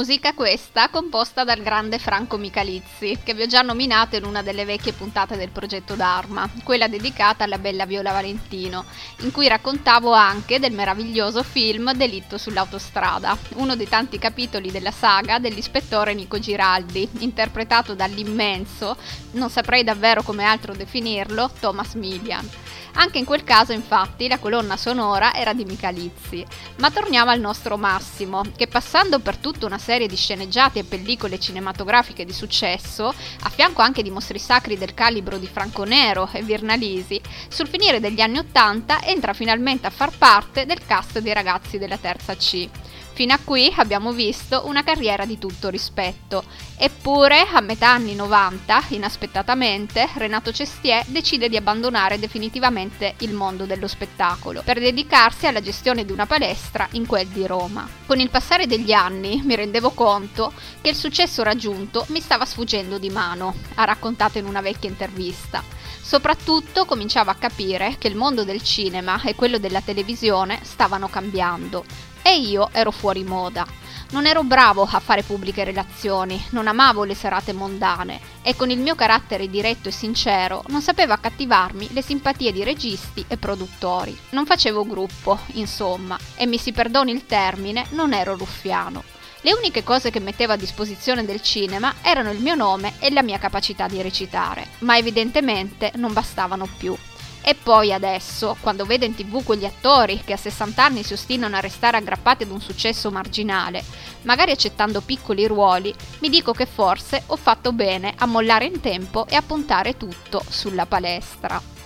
Musica 0.00 0.32
questa 0.32 0.88
composta 0.88 1.44
dal 1.44 1.60
grande 1.60 1.98
Franco 1.98 2.38
Michalizzi, 2.38 3.18
che 3.22 3.34
vi 3.34 3.42
ho 3.42 3.46
già 3.46 3.60
nominato 3.60 4.16
in 4.16 4.24
una 4.24 4.40
delle 4.40 4.64
vecchie 4.64 4.94
puntate 4.94 5.36
del 5.36 5.50
progetto 5.50 5.94
Dharma, 5.94 6.48
quella 6.64 6.88
dedicata 6.88 7.44
alla 7.44 7.58
bella 7.58 7.84
Viola 7.84 8.10
Valentino, 8.10 8.86
in 9.18 9.30
cui 9.30 9.46
raccontavo 9.46 10.10
anche 10.14 10.58
del 10.58 10.72
meraviglioso 10.72 11.42
film 11.42 11.92
Delitto 11.92 12.38
sull'autostrada, 12.38 13.36
uno 13.56 13.76
dei 13.76 13.90
tanti 13.90 14.18
capitoli 14.18 14.70
della 14.70 14.90
saga 14.90 15.38
dell'ispettore 15.38 16.14
Nico 16.14 16.38
Giraldi, 16.38 17.06
interpretato 17.18 17.94
dall'immenso, 17.94 18.96
non 19.32 19.50
saprei 19.50 19.84
davvero 19.84 20.22
come 20.22 20.44
altro 20.44 20.72
definirlo, 20.72 21.50
Thomas 21.60 21.92
Millian. 21.92 22.48
Anche 22.94 23.18
in 23.18 23.24
quel 23.24 23.44
caso, 23.44 23.72
infatti, 23.72 24.26
la 24.26 24.38
colonna 24.38 24.76
sonora 24.76 25.32
era 25.32 25.52
di 25.52 25.64
Michalizzi. 25.64 26.44
Ma 26.76 26.90
torniamo 26.90 27.30
al 27.30 27.38
nostro 27.38 27.76
Massimo, 27.76 28.42
che 28.56 28.66
passando 28.66 29.20
per 29.20 29.36
tutta 29.36 29.66
una 29.66 29.78
serie 29.78 29.89
di 29.98 30.16
sceneggiate 30.16 30.78
e 30.78 30.84
pellicole 30.84 31.38
cinematografiche 31.38 32.24
di 32.24 32.32
successo, 32.32 33.08
a 33.08 33.48
fianco 33.48 33.82
anche 33.82 34.02
di 34.02 34.10
mostri 34.10 34.38
sacri 34.38 34.78
del 34.78 34.94
calibro 34.94 35.38
di 35.38 35.46
Franco 35.46 35.84
Nero 35.84 36.28
e 36.32 36.42
Virnalisi, 36.42 37.20
sul 37.48 37.68
finire 37.68 38.00
degli 38.00 38.20
anni 38.20 38.38
Ottanta 38.38 39.02
entra 39.02 39.32
finalmente 39.32 39.86
a 39.86 39.90
far 39.90 40.16
parte 40.16 40.66
del 40.66 40.84
cast 40.86 41.18
dei 41.18 41.34
ragazzi 41.34 41.78
della 41.78 41.98
terza 41.98 42.36
C. 42.36 42.68
Fino 43.12 43.34
a 43.34 43.38
qui 43.42 43.72
abbiamo 43.76 44.12
visto 44.12 44.62
una 44.66 44.82
carriera 44.82 45.26
di 45.26 45.38
tutto 45.38 45.68
rispetto. 45.68 46.42
Eppure, 46.78 47.46
a 47.52 47.60
metà 47.60 47.90
anni 47.90 48.14
90, 48.14 48.84
inaspettatamente, 48.88 50.08
Renato 50.14 50.52
Cestier 50.52 51.04
decide 51.06 51.50
di 51.50 51.56
abbandonare 51.56 52.18
definitivamente 52.18 53.16
il 53.18 53.34
mondo 53.34 53.66
dello 53.66 53.88
spettacolo 53.88 54.62
per 54.62 54.80
dedicarsi 54.80 55.46
alla 55.46 55.60
gestione 55.60 56.06
di 56.06 56.12
una 56.12 56.24
palestra 56.24 56.88
in 56.92 57.04
quel 57.04 57.26
di 57.26 57.46
Roma. 57.46 57.86
Con 58.06 58.20
il 58.20 58.30
passare 58.30 58.66
degli 58.66 58.92
anni 58.92 59.42
mi 59.44 59.54
rendevo 59.54 59.90
conto 59.90 60.52
che 60.80 60.88
il 60.88 60.96
successo 60.96 61.42
raggiunto 61.42 62.06
mi 62.08 62.20
stava 62.20 62.46
sfuggendo 62.46 62.96
di 62.96 63.10
mano, 63.10 63.54
ha 63.74 63.84
raccontato 63.84 64.38
in 64.38 64.46
una 64.46 64.62
vecchia 64.62 64.88
intervista. 64.88 65.62
Soprattutto 66.00 66.86
cominciavo 66.86 67.30
a 67.30 67.34
capire 67.34 67.96
che 67.98 68.08
il 68.08 68.16
mondo 68.16 68.42
del 68.42 68.62
cinema 68.62 69.20
e 69.22 69.34
quello 69.34 69.58
della 69.58 69.82
televisione 69.82 70.58
stavano 70.62 71.08
cambiando 71.08 71.84
e 72.22 72.38
io 72.38 72.68
ero 72.72 72.90
fuori 72.90 73.24
moda. 73.24 73.66
Non 74.12 74.26
ero 74.26 74.42
bravo 74.42 74.88
a 74.90 74.98
fare 74.98 75.22
pubbliche 75.22 75.62
relazioni, 75.62 76.44
non 76.50 76.66
amavo 76.66 77.04
le 77.04 77.14
serate 77.14 77.52
mondane 77.52 78.20
e 78.42 78.56
con 78.56 78.70
il 78.70 78.80
mio 78.80 78.96
carattere 78.96 79.48
diretto 79.48 79.88
e 79.88 79.92
sincero 79.92 80.64
non 80.66 80.82
sapevo 80.82 81.12
accattivarmi 81.12 81.92
le 81.92 82.02
simpatie 82.02 82.50
di 82.50 82.64
registi 82.64 83.24
e 83.28 83.36
produttori. 83.36 84.18
Non 84.30 84.46
facevo 84.46 84.84
gruppo, 84.84 85.38
insomma, 85.52 86.18
e 86.34 86.46
mi 86.46 86.58
si 86.58 86.72
perdoni 86.72 87.12
il 87.12 87.26
termine, 87.26 87.86
non 87.90 88.12
ero 88.12 88.36
ruffiano. 88.36 89.04
Le 89.42 89.54
uniche 89.54 89.84
cose 89.84 90.10
che 90.10 90.20
mettevo 90.20 90.52
a 90.52 90.56
disposizione 90.56 91.24
del 91.24 91.40
cinema 91.40 91.94
erano 92.02 92.30
il 92.30 92.40
mio 92.40 92.54
nome 92.54 92.94
e 92.98 93.10
la 93.10 93.22
mia 93.22 93.38
capacità 93.38 93.86
di 93.86 94.02
recitare, 94.02 94.66
ma 94.80 94.98
evidentemente 94.98 95.92
non 95.94 96.12
bastavano 96.12 96.68
più. 96.76 96.94
E 97.42 97.54
poi 97.54 97.92
adesso, 97.92 98.56
quando 98.60 98.84
vedo 98.84 99.06
in 99.06 99.14
tv 99.14 99.42
quegli 99.42 99.64
attori 99.64 100.22
che 100.24 100.34
a 100.34 100.36
60 100.36 100.84
anni 100.84 101.02
si 101.02 101.14
ostinano 101.14 101.56
a 101.56 101.60
restare 101.60 101.96
aggrappati 101.96 102.42
ad 102.42 102.50
un 102.50 102.60
successo 102.60 103.10
marginale, 103.10 103.82
magari 104.22 104.50
accettando 104.50 105.00
piccoli 105.00 105.46
ruoli, 105.46 105.94
mi 106.18 106.28
dico 106.28 106.52
che 106.52 106.66
forse 106.66 107.22
ho 107.26 107.36
fatto 107.36 107.72
bene 107.72 108.14
a 108.18 108.26
mollare 108.26 108.66
in 108.66 108.80
tempo 108.80 109.26
e 109.26 109.36
a 109.36 109.42
puntare 109.42 109.96
tutto 109.96 110.44
sulla 110.48 110.84
palestra. 110.84 111.78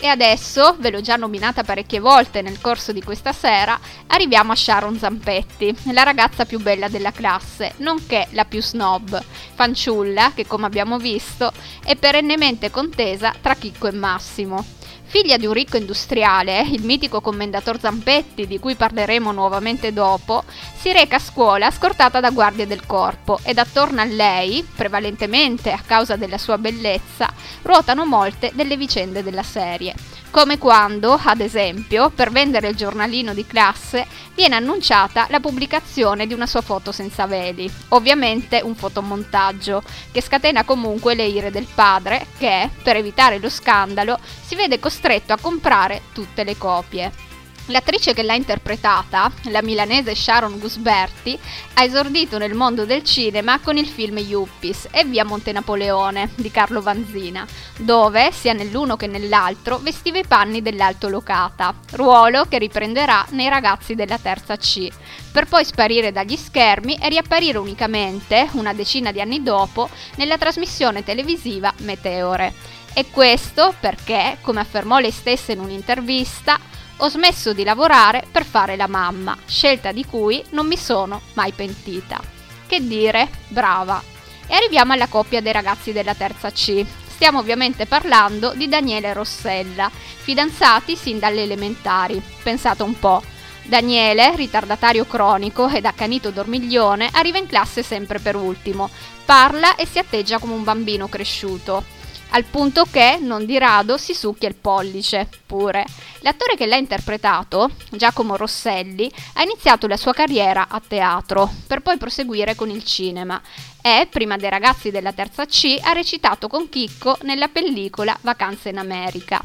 E 0.00 0.06
adesso, 0.06 0.76
ve 0.78 0.90
l'ho 0.90 1.00
già 1.00 1.16
nominata 1.16 1.64
parecchie 1.64 1.98
volte 1.98 2.40
nel 2.40 2.60
corso 2.60 2.92
di 2.92 3.02
questa 3.02 3.32
sera, 3.32 3.76
arriviamo 4.06 4.52
a 4.52 4.54
Sharon 4.54 4.96
Zampetti, 4.96 5.76
la 5.92 6.04
ragazza 6.04 6.44
più 6.44 6.60
bella 6.60 6.88
della 6.88 7.10
classe, 7.10 7.72
nonché 7.78 8.28
la 8.30 8.44
più 8.44 8.62
snob, 8.62 9.20
fanciulla 9.54 10.32
che 10.34 10.46
come 10.46 10.66
abbiamo 10.66 10.98
visto 10.98 11.50
è 11.82 11.96
perennemente 11.96 12.70
contesa 12.70 13.34
tra 13.40 13.56
Chicco 13.56 13.88
e 13.88 13.92
Massimo. 13.92 14.77
Figlia 15.10 15.38
di 15.38 15.46
un 15.46 15.54
ricco 15.54 15.78
industriale, 15.78 16.60
il 16.60 16.84
mitico 16.84 17.22
commendator 17.22 17.80
Zampetti, 17.80 18.46
di 18.46 18.58
cui 18.58 18.74
parleremo 18.74 19.32
nuovamente 19.32 19.90
dopo, 19.90 20.44
si 20.76 20.92
reca 20.92 21.16
a 21.16 21.18
scuola 21.18 21.70
scortata 21.70 22.20
da 22.20 22.28
guardie 22.28 22.66
del 22.66 22.84
corpo 22.84 23.40
ed 23.42 23.56
attorno 23.56 24.02
a 24.02 24.04
lei, 24.04 24.62
prevalentemente 24.76 25.72
a 25.72 25.80
causa 25.84 26.16
della 26.16 26.36
sua 26.36 26.58
bellezza, 26.58 27.32
ruotano 27.62 28.04
molte 28.04 28.50
delle 28.52 28.76
vicende 28.76 29.22
della 29.22 29.42
serie. 29.42 29.94
Come 30.30 30.58
quando, 30.58 31.18
ad 31.20 31.40
esempio, 31.40 32.10
per 32.10 32.30
vendere 32.30 32.68
il 32.68 32.76
giornalino 32.76 33.32
di 33.32 33.46
classe 33.46 34.06
viene 34.34 34.56
annunciata 34.56 35.26
la 35.30 35.40
pubblicazione 35.40 36.26
di 36.26 36.34
una 36.34 36.46
sua 36.46 36.60
foto 36.60 36.92
senza 36.92 37.26
veli, 37.26 37.68
ovviamente 37.88 38.60
un 38.62 38.76
fotomontaggio, 38.76 39.82
che 40.12 40.20
scatena 40.20 40.64
comunque 40.64 41.14
le 41.14 41.24
ire 41.24 41.50
del 41.50 41.66
padre 41.74 42.26
che, 42.38 42.70
per 42.82 42.96
evitare 42.96 43.38
lo 43.38 43.48
scandalo, 43.48 44.18
si 44.44 44.54
vede 44.54 44.78
costretto 44.78 45.32
a 45.32 45.38
comprare 45.40 46.02
tutte 46.12 46.44
le 46.44 46.56
copie. 46.56 47.27
L'attrice 47.70 48.14
che 48.14 48.22
l'ha 48.22 48.34
interpretata, 48.34 49.30
la 49.44 49.60
milanese 49.60 50.14
Sharon 50.14 50.58
Gusberti, 50.58 51.38
ha 51.74 51.84
esordito 51.84 52.38
nel 52.38 52.54
mondo 52.54 52.86
del 52.86 53.04
cinema 53.04 53.60
con 53.60 53.76
il 53.76 53.86
film 53.86 54.16
Yuppies 54.16 54.88
e 54.90 55.04
Via 55.04 55.22
Monte 55.22 55.52
Napoleone 55.52 56.30
di 56.34 56.50
Carlo 56.50 56.80
Vanzina, 56.80 57.46
dove, 57.76 58.32
sia 58.32 58.54
nell'uno 58.54 58.96
che 58.96 59.06
nell'altro, 59.06 59.76
vestiva 59.78 60.16
i 60.16 60.26
panni 60.26 60.62
dell'alto 60.62 61.08
locata, 61.08 61.74
ruolo 61.90 62.46
che 62.46 62.56
riprenderà 62.56 63.26
nei 63.30 63.50
ragazzi 63.50 63.94
della 63.94 64.18
terza 64.18 64.56
C, 64.56 64.88
per 65.30 65.46
poi 65.46 65.66
sparire 65.66 66.10
dagli 66.10 66.36
schermi 66.36 66.96
e 66.96 67.10
riapparire 67.10 67.58
unicamente, 67.58 68.48
una 68.52 68.72
decina 68.72 69.12
di 69.12 69.20
anni 69.20 69.42
dopo, 69.42 69.90
nella 70.14 70.38
trasmissione 70.38 71.04
televisiva 71.04 71.70
Meteore. 71.80 72.54
E 72.94 73.10
questo 73.10 73.74
perché, 73.78 74.38
come 74.40 74.60
affermò 74.60 74.98
lei 74.98 75.10
stessa 75.10 75.52
in 75.52 75.60
un'intervista, 75.60 76.58
ho 76.98 77.08
smesso 77.08 77.52
di 77.52 77.62
lavorare 77.62 78.24
per 78.30 78.44
fare 78.44 78.76
la 78.76 78.88
mamma, 78.88 79.36
scelta 79.46 79.92
di 79.92 80.04
cui 80.04 80.42
non 80.50 80.66
mi 80.66 80.76
sono 80.76 81.20
mai 81.34 81.52
pentita. 81.52 82.20
Che 82.66 82.80
dire, 82.80 83.28
brava. 83.48 84.02
E 84.46 84.54
arriviamo 84.54 84.92
alla 84.92 85.06
coppia 85.06 85.40
dei 85.40 85.52
ragazzi 85.52 85.92
della 85.92 86.14
terza 86.14 86.50
C. 86.50 86.84
Stiamo 87.06 87.38
ovviamente 87.38 87.86
parlando 87.86 88.52
di 88.54 88.68
Daniele 88.68 89.08
e 89.08 89.12
Rossella, 89.12 89.90
fidanzati 89.90 90.96
sin 90.96 91.18
dalle 91.18 91.42
elementari. 91.42 92.20
Pensate 92.42 92.82
un 92.82 92.98
po'. 92.98 93.22
Daniele, 93.62 94.34
ritardatario 94.34 95.04
cronico 95.04 95.68
ed 95.68 95.84
accanito 95.84 96.30
dormiglione, 96.30 97.10
arriva 97.12 97.38
in 97.38 97.46
classe 97.46 97.82
sempre 97.82 98.18
per 98.18 98.34
ultimo. 98.34 98.90
Parla 99.24 99.76
e 99.76 99.86
si 99.86 99.98
atteggia 99.98 100.38
come 100.38 100.54
un 100.54 100.64
bambino 100.64 101.06
cresciuto 101.08 101.96
al 102.30 102.44
punto 102.44 102.86
che 102.90 103.18
non 103.20 103.46
di 103.46 103.58
rado 103.58 103.96
si 103.96 104.14
succhia 104.14 104.48
il 104.48 104.54
pollice 104.54 105.28
pure. 105.46 105.84
L'attore 106.20 106.56
che 106.56 106.66
l'ha 106.66 106.76
interpretato, 106.76 107.70
Giacomo 107.90 108.36
Rosselli, 108.36 109.10
ha 109.34 109.42
iniziato 109.42 109.86
la 109.86 109.96
sua 109.96 110.12
carriera 110.12 110.66
a 110.68 110.80
teatro, 110.86 111.50
per 111.66 111.80
poi 111.80 111.96
proseguire 111.96 112.54
con 112.54 112.70
il 112.70 112.84
cinema 112.84 113.40
e, 113.80 114.06
prima 114.10 114.36
dei 114.36 114.50
ragazzi 114.50 114.90
della 114.90 115.12
terza 115.12 115.46
C, 115.46 115.78
ha 115.80 115.92
recitato 115.92 116.48
con 116.48 116.68
Chicco 116.68 117.16
nella 117.22 117.48
pellicola 117.48 118.16
Vacanze 118.20 118.68
in 118.70 118.78
America. 118.78 119.42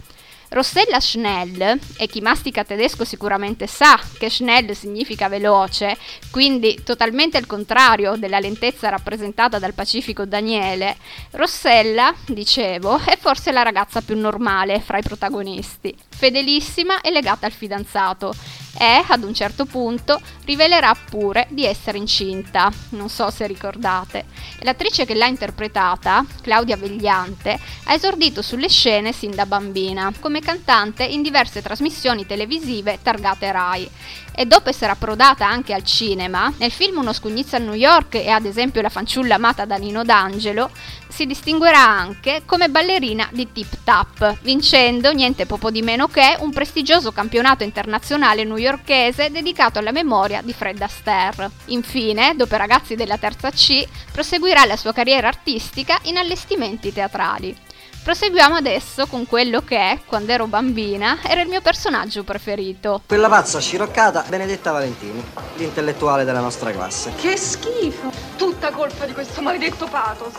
Rossella 0.53 0.99
Schnell, 0.99 1.79
e 1.97 2.07
chi 2.07 2.21
mastica 2.21 2.63
tedesco 2.63 3.03
sicuramente 3.03 3.65
sa 3.65 3.99
che 4.19 4.29
Schnell 4.29 4.71
significa 4.73 5.27
veloce, 5.27 5.97
quindi 6.29 6.83
totalmente 6.83 7.37
al 7.37 7.47
contrario 7.47 8.15
della 8.17 8.39
lentezza 8.39 8.89
rappresentata 8.89 9.57
dal 9.57 9.73
Pacifico 9.73 10.25
Daniele, 10.25 10.95
Rossella, 11.31 12.13
dicevo, 12.27 13.01
è 13.03 13.17
forse 13.17 13.51
la 13.51 13.63
ragazza 13.63 14.01
più 14.01 14.15
normale 14.15 14.79
fra 14.79 14.99
i 14.99 15.03
protagonisti, 15.03 15.95
fedelissima 16.07 17.01
e 17.01 17.09
legata 17.09 17.47
al 17.47 17.51
fidanzato 17.51 18.35
e 18.77 19.03
ad 19.07 19.23
un 19.23 19.33
certo 19.33 19.65
punto 19.65 20.19
rivelerà 20.45 20.95
pure 21.09 21.47
di 21.49 21.65
essere 21.65 21.97
incinta, 21.97 22.71
non 22.89 23.09
so 23.09 23.29
se 23.29 23.45
ricordate. 23.47 24.25
L'attrice 24.59 25.05
che 25.05 25.13
l'ha 25.13 25.27
interpretata, 25.27 26.25
Claudia 26.41 26.77
Vegliante, 26.77 27.59
ha 27.85 27.93
esordito 27.93 28.41
sulle 28.41 28.69
scene 28.69 29.11
sin 29.13 29.35
da 29.35 29.45
bambina, 29.45 30.11
come 30.19 30.41
cantante 30.43 31.03
in 31.03 31.23
diverse 31.23 31.63
trasmissioni 31.63 32.27
televisive 32.27 32.99
targate 33.01 33.51
Rai 33.51 33.89
e 34.35 34.45
dopo 34.45 34.69
essere 34.69 34.91
approdata 34.91 35.47
anche 35.47 35.73
al 35.73 35.83
cinema, 35.83 36.51
nel 36.57 36.71
film 36.71 36.97
Uno 36.97 37.13
scugnizzo 37.13 37.55
a 37.55 37.59
New 37.59 37.73
York 37.73 38.15
e 38.15 38.29
ad 38.29 38.45
esempio 38.45 38.81
La 38.81 38.89
fanciulla 38.89 39.35
amata 39.35 39.65
da 39.65 39.77
Nino 39.77 40.03
D'Angelo, 40.03 40.71
si 41.07 41.27
distinguerà 41.27 41.79
anche 41.79 42.41
come 42.45 42.69
ballerina 42.69 43.27
di 43.31 43.51
Tip 43.51 43.77
Tap, 43.83 44.37
vincendo 44.41 45.11
niente 45.13 45.45
poco 45.45 45.69
di 45.69 45.83
meno 45.83 46.07
che 46.07 46.35
un 46.39 46.51
prestigioso 46.51 47.11
campionato 47.11 47.63
internazionale 47.63 48.43
newyorkese 48.43 49.29
dedicato 49.29 49.77
alla 49.77 49.91
memoria 49.91 50.41
di 50.41 50.53
Fred 50.53 50.81
Astaire. 50.81 51.51
Infine, 51.65 52.33
dopo 52.35 52.55
ragazzi 52.55 52.95
della 52.95 53.17
terza 53.17 53.51
C, 53.51 53.87
proseguirà 54.11 54.65
la 54.65 54.77
sua 54.77 54.93
carriera 54.93 55.27
artistica 55.27 55.99
in 56.03 56.17
allestimenti 56.17 56.91
teatrali. 56.91 57.55
Proseguiamo 58.03 58.55
adesso 58.55 59.07
con 59.07 59.25
quello 59.25 59.61
che, 59.61 60.01
quando 60.05 60.33
ero 60.33 60.45
bambina, 60.45 61.19
era 61.23 61.39
il 61.39 61.47
mio 61.47 61.61
personaggio 61.61 62.25
preferito. 62.25 63.01
Quella 63.07 63.29
pazza 63.29 63.61
sciroccata 63.61 64.25
Benedetta 64.27 64.71
Valentini, 64.71 65.23
l'intellettuale 65.55 66.25
della 66.25 66.41
nostra 66.41 66.71
classe. 66.71 67.13
Che 67.15 67.37
schifo! 67.37 68.11
Tutta 68.35 68.71
colpa 68.71 69.05
di 69.05 69.13
questo 69.13 69.41
maledetto 69.41 69.87
pathos. 69.87 70.33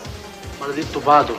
Maledetto 0.58 1.00
pato. 1.00 1.38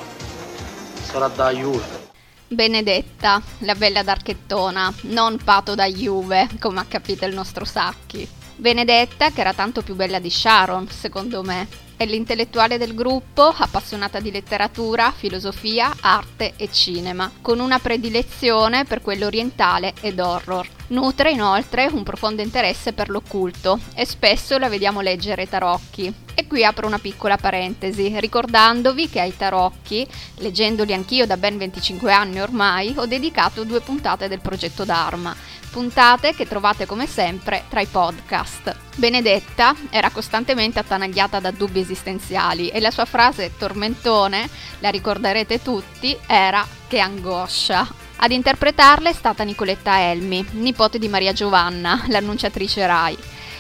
Sarà 1.04 1.28
da 1.28 1.52
Juve. 1.52 2.10
Benedetta, 2.48 3.40
la 3.60 3.76
bella 3.76 4.02
d'archettona, 4.02 4.92
non 5.02 5.38
pato 5.44 5.76
da 5.76 5.86
Juve, 5.86 6.50
come 6.60 6.80
ha 6.80 6.86
capito 6.88 7.26
il 7.26 7.36
nostro 7.36 7.66
Sacchi. 7.66 8.28
Benedetta, 8.56 9.30
che 9.30 9.42
era 9.42 9.54
tanto 9.54 9.84
più 9.84 9.94
bella 9.94 10.18
di 10.18 10.32
Sharon, 10.32 10.90
secondo 10.90 11.44
me. 11.44 11.85
È 11.98 12.06
l'intellettuale 12.06 12.78
del 12.78 12.94
gruppo, 12.94 13.44
appassionata 13.44 14.20
di 14.20 14.30
letteratura, 14.30 15.14
filosofia, 15.16 15.96
arte 16.02 16.54
e 16.58 16.70
cinema, 16.70 17.32
con 17.42 17.60
una 17.60 17.80
predilezione 17.80 18.84
per 18.84 19.02
quello 19.02 19.28
orientale 19.28 19.94
ed 20.02 20.20
horror. 20.20 20.68
Nutre 20.88 21.32
inoltre 21.32 21.88
un 21.92 22.04
profondo 22.04 22.44
interesse 22.44 22.94
per 22.94 23.10
l'occulto 23.10 23.80
e 23.96 24.06
spesso 24.06 24.60
la 24.60 24.70
vediamo 24.70 25.02
leggere 25.02 25.50
tarocchi. 25.50 26.14
E 26.36 26.46
qui 26.46 26.64
apro 26.64 26.86
una 26.86 27.00
piccola 27.00 27.38
parentesi, 27.38 28.20
ricordandovi 28.20 29.10
che 29.10 29.20
ai 29.20 29.36
tarocchi, 29.36 30.06
leggendoli 30.40 30.94
anch'io 30.94 31.26
da 31.26 31.38
ben 31.38 31.58
25 31.58 32.12
anni 32.12 32.40
ormai, 32.40 32.94
ho 32.98 33.08
dedicato 33.08 33.64
due 33.64 33.80
puntate 33.80 34.28
del 34.28 34.42
progetto 34.42 34.84
Dharma, 34.84 35.36
puntate 35.72 36.36
che 36.36 36.48
trovate 36.48 36.86
come 36.86 37.08
sempre 37.08 37.64
tra 37.68 37.82
i 37.82 37.88
podcast. 37.88 38.76
Benedetta 38.96 39.74
era 39.90 40.12
costantemente 40.12 40.78
attanagliata 40.78 41.40
da 41.40 41.52
dubbi 41.52 41.80
esistenziali 41.80 42.68
e 42.68 42.80
la 42.80 42.92
sua 42.92 43.06
frase 43.06 43.54
tormentone, 43.58 44.48
la 44.80 44.90
ricorderete 44.90 45.62
tutti, 45.64 46.16
era 46.28 46.64
che 46.88 47.00
angoscia. 47.00 48.05
Ad 48.18 48.32
interpretarla 48.32 49.10
è 49.10 49.14
stata 49.14 49.44
Nicoletta 49.44 50.00
Elmi, 50.00 50.46
nipote 50.52 50.98
di 50.98 51.08
Maria 51.08 51.34
Giovanna, 51.34 52.06
l'annunciatrice 52.10 52.86
Rai. 52.86 53.18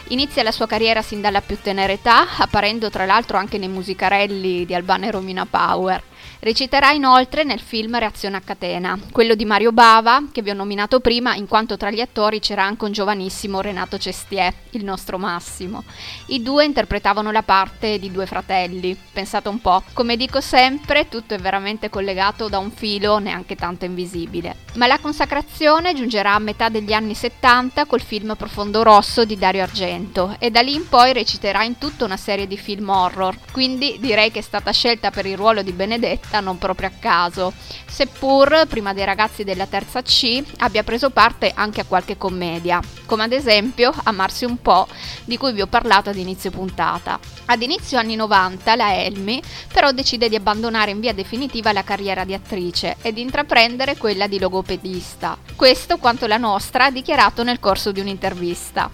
Inizia 0.09 0.43
la 0.43 0.51
sua 0.51 0.65
carriera 0.65 1.01
sin 1.01 1.19
dalla 1.19 1.41
più 1.41 1.57
tenera 1.61 1.91
età, 1.91 2.37
apparendo 2.37 2.89
tra 2.89 3.05
l'altro 3.05 3.37
anche 3.37 3.57
nei 3.57 3.67
musicarelli 3.67 4.65
di 4.65 4.73
Albana 4.73 5.07
e 5.07 5.11
Romina 5.11 5.45
Power. 5.45 6.01
Reciterà 6.45 6.91
inoltre 6.91 7.43
nel 7.43 7.59
film 7.59 7.97
Reazione 7.97 8.37
a 8.37 8.39
catena, 8.39 8.99
quello 9.11 9.33
di 9.33 9.45
Mario 9.45 9.71
Bava, 9.71 10.25
che 10.31 10.43
vi 10.43 10.51
ho 10.51 10.53
nominato 10.53 10.99
prima, 10.99 11.33
in 11.33 11.47
quanto 11.47 11.75
tra 11.75 11.89
gli 11.89 12.01
attori 12.01 12.39
c'era 12.39 12.63
anche 12.63 12.85
un 12.85 12.91
giovanissimo 12.91 13.61
Renato 13.61 13.97
Cestier, 13.97 14.53
il 14.73 14.83
nostro 14.83 15.17
Massimo. 15.17 15.83
I 16.27 16.43
due 16.43 16.63
interpretavano 16.63 17.31
la 17.31 17.41
parte 17.41 17.97
di 17.97 18.11
due 18.11 18.27
fratelli. 18.27 18.95
Pensate 19.11 19.49
un 19.49 19.59
po', 19.59 19.81
come 19.93 20.15
dico 20.17 20.39
sempre, 20.39 21.09
tutto 21.09 21.33
è 21.33 21.39
veramente 21.39 21.89
collegato 21.89 22.47
da 22.47 22.59
un 22.59 22.69
filo 22.69 23.17
neanche 23.17 23.55
tanto 23.55 23.85
invisibile. 23.85 24.55
Ma 24.75 24.85
la 24.85 24.99
consacrazione 24.99 25.95
giungerà 25.95 26.35
a 26.35 26.39
metà 26.39 26.69
degli 26.69 26.93
anni 26.93 27.15
70 27.15 27.85
col 27.85 28.01
film 28.01 28.35
Profondo 28.35 28.83
Rosso 28.83 29.25
di 29.25 29.35
Dario 29.35 29.63
Argento 29.63 30.35
e 30.37 30.51
da 30.51 30.61
lì 30.61 30.75
in 30.75 30.87
poi 30.87 31.11
reciterà 31.11 31.63
in 31.63 31.79
tutta 31.79 32.05
una 32.05 32.17
serie 32.17 32.45
di 32.45 32.57
film 32.57 32.89
horror, 32.89 33.35
quindi 33.51 33.97
direi 33.99 34.29
che 34.29 34.39
è 34.39 34.43
stata 34.43 34.69
scelta 34.71 35.09
per 35.09 35.25
il 35.25 35.37
ruolo 35.37 35.63
di 35.63 35.71
Benedetta 35.71 36.33
non 36.39 36.57
proprio 36.57 36.87
a 36.87 36.91
caso, 36.99 37.53
seppur 37.85 38.65
prima 38.67 38.93
dei 38.93 39.05
ragazzi 39.05 39.43
della 39.43 39.65
terza 39.65 40.01
C 40.01 40.43
abbia 40.57 40.83
preso 40.83 41.09
parte 41.09 41.51
anche 41.53 41.81
a 41.81 41.85
qualche 41.85 42.17
commedia, 42.17 42.79
come 43.05 43.23
ad 43.23 43.31
esempio 43.31 43.93
Amarsi 44.03 44.45
un 44.45 44.61
po', 44.61 44.87
di 45.23 45.37
cui 45.37 45.53
vi 45.53 45.61
ho 45.61 45.67
parlato 45.67 46.09
ad 46.09 46.17
inizio 46.17 46.51
puntata. 46.51 47.19
Ad 47.45 47.61
inizio 47.61 47.97
anni 47.97 48.15
90 48.15 48.75
la 48.75 48.95
Elmi 48.95 49.41
però 49.71 49.91
decide 49.91 50.29
di 50.29 50.35
abbandonare 50.35 50.91
in 50.91 50.99
via 50.99 51.13
definitiva 51.13 51.71
la 51.71 51.83
carriera 51.83 52.23
di 52.23 52.33
attrice 52.33 52.97
ed 53.01 53.17
intraprendere 53.17 53.97
quella 53.97 54.27
di 54.27 54.39
logopedista. 54.39 55.37
Questo 55.55 55.97
quanto 55.97 56.27
la 56.27 56.37
nostra 56.37 56.85
ha 56.85 56.91
dichiarato 56.91 57.43
nel 57.43 57.59
corso 57.59 57.91
di 57.91 57.99
un'intervista. 57.99 58.89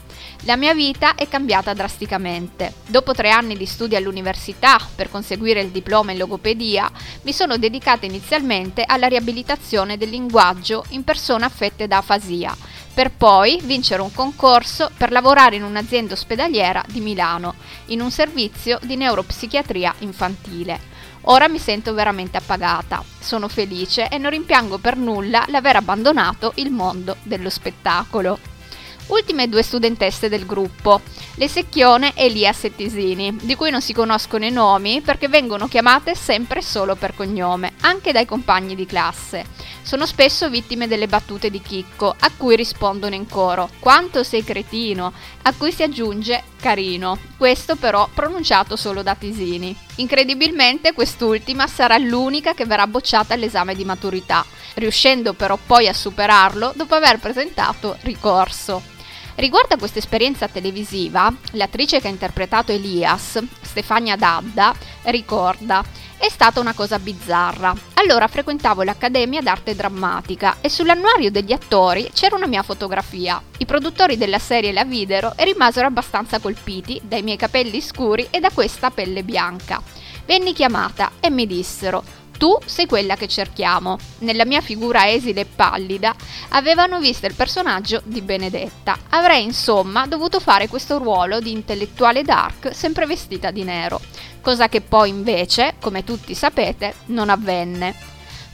La 0.45 0.55
mia 0.55 0.73
vita 0.73 1.15
è 1.15 1.27
cambiata 1.27 1.73
drasticamente. 1.73 2.73
Dopo 2.87 3.13
tre 3.13 3.29
anni 3.29 3.55
di 3.55 3.65
studi 3.65 3.95
all'università 3.95 4.79
per 4.95 5.09
conseguire 5.09 5.61
il 5.61 5.69
diploma 5.69 6.11
in 6.11 6.17
logopedia, 6.17 6.91
mi 7.21 7.31
sono 7.31 7.57
dedicata 7.57 8.05
inizialmente 8.05 8.83
alla 8.85 9.07
riabilitazione 9.07 9.97
del 9.97 10.09
linguaggio 10.09 10.83
in 10.89 11.03
persone 11.03 11.45
affette 11.45 11.87
da 11.87 11.97
afasia, 11.97 12.55
per 12.93 13.11
poi 13.11 13.59
vincere 13.63 14.01
un 14.01 14.13
concorso 14.13 14.89
per 14.97 15.11
lavorare 15.11 15.57
in 15.57 15.63
un'azienda 15.63 16.13
ospedaliera 16.13 16.83
di 16.87 16.99
Milano, 16.99 17.55
in 17.87 18.01
un 18.01 18.11
servizio 18.11 18.79
di 18.81 18.95
neuropsichiatria 18.95 19.93
infantile. 19.99 20.89
Ora 21.25 21.47
mi 21.47 21.59
sento 21.59 21.93
veramente 21.93 22.37
appagata, 22.37 23.03
sono 23.19 23.47
felice 23.47 24.09
e 24.09 24.17
non 24.17 24.31
rimpiango 24.31 24.79
per 24.79 24.97
nulla 24.97 25.45
l'aver 25.49 25.75
abbandonato 25.75 26.53
il 26.55 26.71
mondo 26.71 27.17
dello 27.21 27.51
spettacolo 27.51 28.39
ultime 29.11 29.49
due 29.49 29.61
studentesse 29.61 30.29
del 30.29 30.45
gruppo, 30.45 31.01
le 31.35 31.47
Secchione 31.47 32.13
e 32.15 32.25
Elia 32.25 32.53
Settisini, 32.53 33.37
di 33.41 33.55
cui 33.55 33.69
non 33.69 33.81
si 33.81 33.93
conoscono 33.93 34.45
i 34.45 34.51
nomi 34.51 35.01
perché 35.01 35.27
vengono 35.27 35.67
chiamate 35.67 36.15
sempre 36.15 36.61
solo 36.61 36.95
per 36.95 37.13
cognome, 37.13 37.73
anche 37.81 38.13
dai 38.13 38.25
compagni 38.25 38.73
di 38.73 38.85
classe. 38.85 39.45
Sono 39.81 40.05
spesso 40.05 40.49
vittime 40.49 40.87
delle 40.87 41.07
battute 41.07 41.49
di 41.49 41.61
Chicco, 41.61 42.15
a 42.17 42.31
cui 42.37 42.55
rispondono 42.55 43.15
in 43.15 43.27
coro 43.27 43.69
quanto 43.79 44.23
sei 44.23 44.43
cretino, 44.43 45.11
a 45.41 45.53
cui 45.53 45.73
si 45.73 45.83
aggiunge 45.83 46.43
carino, 46.61 47.17
questo 47.37 47.75
però 47.75 48.07
pronunciato 48.13 48.75
solo 48.77 49.03
da 49.03 49.15
Tisini. 49.15 49.75
Incredibilmente 49.95 50.93
quest'ultima 50.93 51.67
sarà 51.67 51.97
l'unica 51.97 52.53
che 52.53 52.65
verrà 52.65 52.87
bocciata 52.87 53.33
all'esame 53.33 53.75
di 53.75 53.83
maturità, 53.83 54.45
riuscendo 54.75 55.33
però 55.33 55.57
poi 55.65 55.87
a 55.87 55.93
superarlo 55.93 56.71
dopo 56.75 56.95
aver 56.95 57.19
presentato 57.19 57.97
ricorso. 58.01 58.99
Riguardo 59.41 59.73
a 59.73 59.77
questa 59.79 59.97
esperienza 59.97 60.47
televisiva, 60.47 61.33
l'attrice 61.53 61.99
che 61.99 62.05
ha 62.05 62.11
interpretato 62.11 62.71
Elias, 62.71 63.43
Stefania 63.59 64.15
Dadda, 64.15 64.71
ricorda 65.05 65.83
è 66.15 66.29
stata 66.29 66.59
una 66.59 66.75
cosa 66.75 66.99
bizzarra. 66.99 67.73
Allora 67.95 68.27
frequentavo 68.27 68.83
l'Accademia 68.83 69.41
d'Arte 69.41 69.75
Drammatica 69.75 70.57
e 70.61 70.69
sull'annuario 70.69 71.31
degli 71.31 71.53
attori 71.53 72.11
c'era 72.13 72.35
una 72.35 72.45
mia 72.45 72.61
fotografia. 72.61 73.41
I 73.57 73.65
produttori 73.65 74.15
della 74.15 74.37
serie 74.37 74.71
la 74.71 74.85
videro 74.85 75.33
e 75.35 75.43
rimasero 75.45 75.87
abbastanza 75.87 76.37
colpiti 76.37 77.01
dai 77.03 77.23
miei 77.23 77.37
capelli 77.37 77.81
scuri 77.81 78.27
e 78.29 78.39
da 78.39 78.51
questa 78.51 78.91
pelle 78.91 79.23
bianca. 79.23 79.81
Venni 80.27 80.53
chiamata 80.53 81.13
e 81.19 81.31
mi 81.31 81.47
dissero 81.47 82.03
tu 82.41 82.57
sei 82.65 82.87
quella 82.87 83.15
che 83.15 83.27
cerchiamo. 83.27 83.99
Nella 84.21 84.45
mia 84.45 84.61
figura 84.61 85.07
esile 85.07 85.41
e 85.41 85.45
pallida 85.45 86.15
avevano 86.49 86.99
visto 86.99 87.27
il 87.27 87.35
personaggio 87.35 88.01
di 88.03 88.21
Benedetta. 88.21 88.97
Avrei 89.09 89.43
insomma 89.43 90.07
dovuto 90.07 90.39
fare 90.39 90.67
questo 90.67 90.97
ruolo 90.97 91.39
di 91.39 91.51
intellettuale 91.51 92.23
dark 92.23 92.73
sempre 92.73 93.05
vestita 93.05 93.51
di 93.51 93.63
nero, 93.63 94.01
cosa 94.41 94.69
che 94.69 94.81
poi 94.81 95.09
invece, 95.09 95.75
come 95.79 96.03
tutti 96.03 96.33
sapete, 96.33 96.95
non 97.07 97.29
avvenne. 97.29 97.93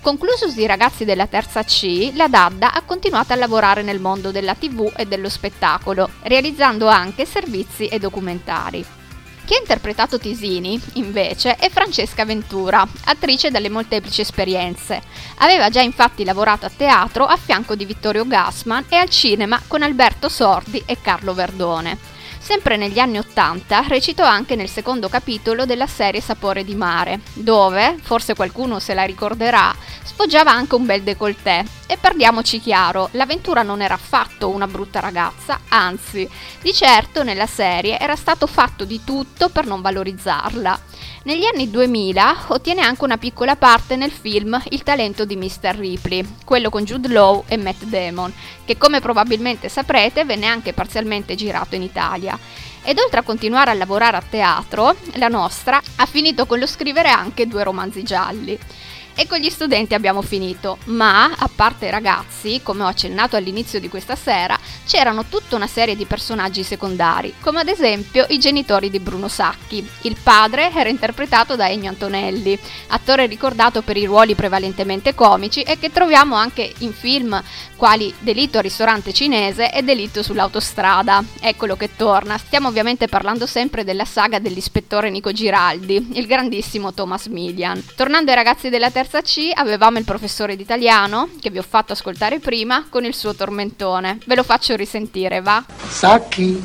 Conclusosi 0.01 0.59
i 0.61 0.67
ragazzi 0.67 1.05
della 1.05 1.27
terza 1.27 1.63
C, 1.63 2.11
la 2.13 2.27
Dadda 2.27 2.73
ha 2.73 2.81
continuato 2.81 3.31
a 3.31 3.37
lavorare 3.37 3.83
nel 3.83 4.01
mondo 4.01 4.31
della 4.31 4.55
TV 4.55 4.91
e 4.97 5.05
dello 5.05 5.29
spettacolo, 5.29 6.09
realizzando 6.23 6.87
anche 6.87 7.25
servizi 7.25 7.87
e 7.87 7.99
documentari. 7.99 8.96
Chi 9.47 9.53
ha 9.53 9.59
interpretato 9.59 10.19
Tisini, 10.19 10.77
invece, 10.95 11.55
è 11.55 11.69
Francesca 11.69 12.25
Ventura, 12.25 12.85
attrice 13.05 13.49
dalle 13.49 13.69
molteplici 13.69 14.19
esperienze. 14.19 15.01
Aveva 15.37 15.69
già 15.69 15.79
infatti 15.79 16.25
lavorato 16.25 16.65
a 16.65 16.71
teatro 16.75 17.23
a 17.23 17.37
fianco 17.37 17.73
di 17.73 17.85
Vittorio 17.85 18.27
Gassman 18.27 18.83
e 18.89 18.97
al 18.97 19.09
cinema 19.09 19.61
con 19.65 19.83
Alberto 19.83 20.27
Sordi 20.27 20.83
e 20.85 20.97
Carlo 21.01 21.33
Verdone. 21.33 22.16
Sempre 22.47 22.77
negli 22.77 22.97
anni 22.97 23.17
Ottanta 23.17 23.81
recitò 23.89 24.23
anche 24.23 24.55
nel 24.55 24.69
secondo 24.69 25.09
capitolo 25.09 25.65
della 25.65 25.85
serie 25.85 26.21
Sapore 26.21 26.63
di 26.63 26.75
mare, 26.75 27.19
dove, 27.33 27.97
forse 28.01 28.35
qualcuno 28.35 28.79
se 28.79 28.93
la 28.93 29.03
ricorderà, 29.03 29.75
sfoggiava 30.01 30.49
anche 30.49 30.75
un 30.75 30.85
bel 30.85 31.03
décolleté. 31.03 31.65
E 31.87 31.97
parliamoci 31.97 32.61
chiaro, 32.61 33.09
l'avventura 33.11 33.63
non 33.63 33.81
era 33.81 33.95
affatto 33.95 34.47
una 34.47 34.65
brutta 34.65 35.01
ragazza, 35.01 35.59
anzi, 35.67 36.25
di 36.61 36.71
certo 36.71 37.21
nella 37.21 37.47
serie 37.47 37.99
era 37.99 38.15
stato 38.15 38.47
fatto 38.47 38.85
di 38.85 39.01
tutto 39.03 39.49
per 39.49 39.65
non 39.65 39.81
valorizzarla. 39.81 40.86
Negli 41.27 41.43
anni 41.43 41.69
2000 41.69 42.45
ottiene 42.47 42.79
anche 42.79 43.03
una 43.03 43.17
piccola 43.17 43.57
parte 43.57 43.97
nel 43.97 44.11
film 44.11 44.57
Il 44.69 44.83
talento 44.83 45.25
di 45.25 45.35
Mr. 45.35 45.75
Ripley, 45.75 46.25
quello 46.45 46.69
con 46.69 46.85
Jude 46.85 47.09
Law 47.09 47.43
e 47.49 47.57
Matt 47.57 47.83
Damon, 47.83 48.33
che 48.63 48.77
come 48.77 49.01
probabilmente 49.01 49.67
saprete 49.67 50.23
venne 50.23 50.45
anche 50.45 50.71
parzialmente 50.71 51.35
girato 51.35 51.75
in 51.75 51.81
Italia. 51.81 52.39
Ed 52.81 52.97
oltre 52.99 53.19
a 53.19 53.23
continuare 53.23 53.71
a 53.71 53.73
lavorare 53.73 54.15
a 54.15 54.23
teatro, 54.27 54.95
la 55.15 55.27
nostra 55.27 55.81
ha 55.97 56.05
finito 56.05 56.45
con 56.45 56.59
lo 56.59 56.65
scrivere 56.65 57.09
anche 57.09 57.45
due 57.45 57.65
romanzi 57.65 58.03
gialli. 58.03 58.57
E 59.19 59.25
con 59.25 59.39
gli 59.39 59.49
studenti 59.49 59.95
abbiamo 59.95 60.21
finito, 60.21 60.77
ma 60.85 61.33
a 61.35 61.49
parte 61.53 61.87
i 61.87 61.89
ragazzi, 61.89 62.61
come 62.61 62.83
ho 62.83 62.85
accennato 62.85 63.35
all'inizio 63.35 63.79
di 63.79 63.89
questa 63.89 64.15
sera, 64.15 64.55
c'erano 64.85 65.25
tutta 65.25 65.55
una 65.55 65.65
serie 65.65 65.95
di 65.95 66.05
personaggi 66.05 66.61
secondari, 66.61 67.33
come 67.41 67.61
ad 67.61 67.67
esempio 67.67 68.27
i 68.29 68.37
genitori 68.37 68.91
di 68.91 68.99
Bruno 68.99 69.27
Sacchi. 69.27 69.83
Il 70.01 70.17
padre 70.21 70.71
era 70.71 70.89
interpretato 70.89 71.55
da 71.55 71.67
Ennio 71.67 71.89
Antonelli, 71.89 72.59
attore 72.89 73.25
ricordato 73.25 73.81
per 73.81 73.97
i 73.97 74.05
ruoli 74.05 74.35
prevalentemente 74.35 75.15
comici 75.15 75.63
e 75.63 75.79
che 75.79 75.91
troviamo 75.91 76.35
anche 76.35 76.71
in 76.79 76.93
film 76.93 77.41
quali 77.75 78.13
Delitto 78.19 78.57
al 78.57 78.63
ristorante 78.63 79.13
cinese 79.13 79.71
e 79.71 79.81
Delitto 79.81 80.21
sull'autostrada. 80.21 81.23
Eccolo 81.41 81.75
che 81.75 81.95
torna. 81.95 82.37
Stiamo 82.37 82.67
ovviamente 82.67 83.07
parlando 83.07 83.47
sempre 83.47 83.83
della 83.83 84.05
saga 84.05 84.37
dell'ispettore 84.37 85.09
Nico 85.09 85.31
Giraldi, 85.31 86.11
il 86.13 86.27
grandissimo 86.27 86.93
Thomas 86.93 87.25
Millian. 87.25 87.83
Tornando 87.95 88.29
ai 88.29 88.37
ragazzi 88.37 88.69
della 88.69 88.91
terza 88.91 89.05
C, 89.07 89.51
avevamo 89.53 89.97
il 89.97 90.05
professore 90.05 90.55
d'italiano, 90.55 91.29
che 91.39 91.49
vi 91.49 91.57
ho 91.57 91.65
fatto 91.67 91.93
ascoltare 91.93 92.39
prima, 92.39 92.87
con 92.89 93.05
il 93.05 93.15
suo 93.15 93.33
tormentone. 93.33 94.19
Ve 94.25 94.35
lo 94.35 94.43
faccio 94.43 94.75
risentire, 94.75 95.41
va? 95.41 95.63
Sacchi 95.87 96.61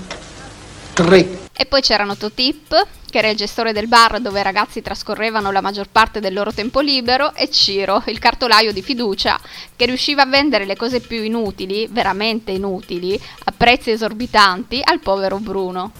3. 0.93 1.41
E 1.55 1.67
poi 1.67 1.81
c'erano 1.81 2.17
Totip, 2.17 2.87
che 3.09 3.19
era 3.19 3.29
il 3.29 3.37
gestore 3.37 3.73
del 3.73 3.89
bar 3.89 4.21
dove 4.21 4.41
i 4.41 4.43
ragazzi 4.43 4.83
trascorrevano 4.83 5.51
la 5.51 5.61
maggior 5.61 5.89
parte 5.91 6.19
del 6.19 6.33
loro 6.33 6.53
tempo 6.53 6.81
libero, 6.81 7.35
e 7.35 7.51
Ciro, 7.51 8.03
il 8.07 8.19
cartolaio 8.19 8.73
di 8.73 8.83
fiducia, 8.83 9.39
che 9.77 9.87
riusciva 9.87 10.23
a 10.23 10.27
vendere 10.27 10.65
le 10.65 10.77
cose 10.77 11.01
più 11.01 11.23
inutili, 11.23 11.87
veramente 11.91 12.53
inutili, 12.53 13.21
a 13.45 13.53
prezzi 13.57 13.91
esorbitanti 13.91 14.81
al 14.83 15.01
povero 15.01 15.39
Bruno. 15.39 15.93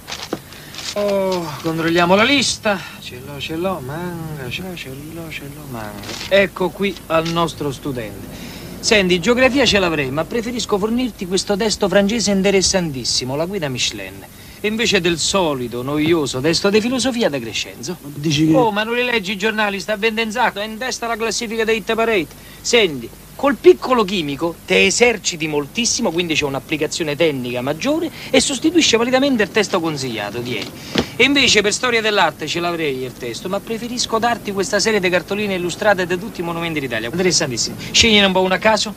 Oh, 0.95 1.47
controlliamo 1.63 2.15
la 2.15 2.23
lista. 2.23 2.79
Ce 3.01 3.19
l'ho, 3.25 3.41
ce 3.41 3.57
l'ho, 3.57 3.81
manga, 3.81 4.51
ce 4.51 4.63
l'ho, 4.63 4.77
ce 4.77 4.89
l'ho, 4.89 5.31
ce 5.31 5.43
l'ho, 5.43 5.65
manga. 5.71 6.07
Ecco 6.29 6.69
qui 6.69 6.95
al 7.07 7.29
nostro 7.29 7.73
studente. 7.73 8.51
Senti, 8.79 9.19
geografia 9.19 9.65
ce 9.65 9.79
l'avrei, 9.79 10.11
ma 10.11 10.25
preferisco 10.25 10.77
fornirti 10.77 11.27
questo 11.27 11.57
testo 11.57 11.89
francese 11.89 12.31
interessantissimo, 12.33 13.37
la 13.37 13.47
guida 13.47 13.69
Michelin. 13.69 14.23
E 14.61 14.69
invece 14.69 15.01
del 15.01 15.19
solito, 15.19 15.83
noioso 15.83 16.41
testo 16.41 16.69
di 16.69 16.81
filosofia 16.81 17.31
da 17.31 17.39
Crescenzo. 17.39 17.97
Dici 18.03 18.49
che... 18.49 18.55
Oh, 18.55 18.71
ma 18.71 18.83
non 18.83 18.95
li 18.95 19.05
leggi 19.05 19.33
i 19.33 19.39
giornali, 19.39 19.81
sta 19.81 19.97
vendenzando, 19.97 20.61
è 20.61 20.65
in 20.65 20.77
testa 20.77 21.07
la 21.07 21.17
classifica 21.17 21.65
dei 21.65 21.79
hit 21.79 21.95
parade. 21.95 22.27
Senti, 22.61 23.09
col 23.43 23.57
piccolo 23.57 24.05
chimico 24.05 24.55
te 24.65 24.87
eserciti 24.87 25.49
moltissimo, 25.49 26.13
quindi 26.13 26.35
c'è 26.35 26.45
un'applicazione 26.45 27.17
tecnica 27.17 27.61
maggiore 27.61 28.09
e 28.31 28.41
sostituisce 28.41 28.97
validamente 28.97 29.43
il 29.43 29.51
testo 29.51 29.81
consigliato, 29.81 30.41
tieni. 30.41 30.71
E 31.17 31.25
invece 31.25 31.61
per 31.61 31.73
storia 31.73 32.01
dell'arte 32.01 32.47
ce 32.47 32.61
l'avrei 32.61 33.03
il 33.03 33.13
testo, 33.13 33.49
ma 33.49 33.59
preferisco 33.59 34.21
darti 34.21 34.53
questa 34.53 34.79
serie 34.79 35.01
di 35.01 35.09
cartoline 35.09 35.55
illustrate 35.55 36.07
di 36.07 36.17
tutti 36.21 36.41
i 36.41 36.45
monumenti 36.45 36.79
d'Italia. 36.79 37.09
Interessantissimo. 37.09 37.75
Scegliene 37.91 38.27
un 38.27 38.33
po' 38.33 38.43
una 38.43 38.55
a 38.55 38.59
caso. 38.59 38.95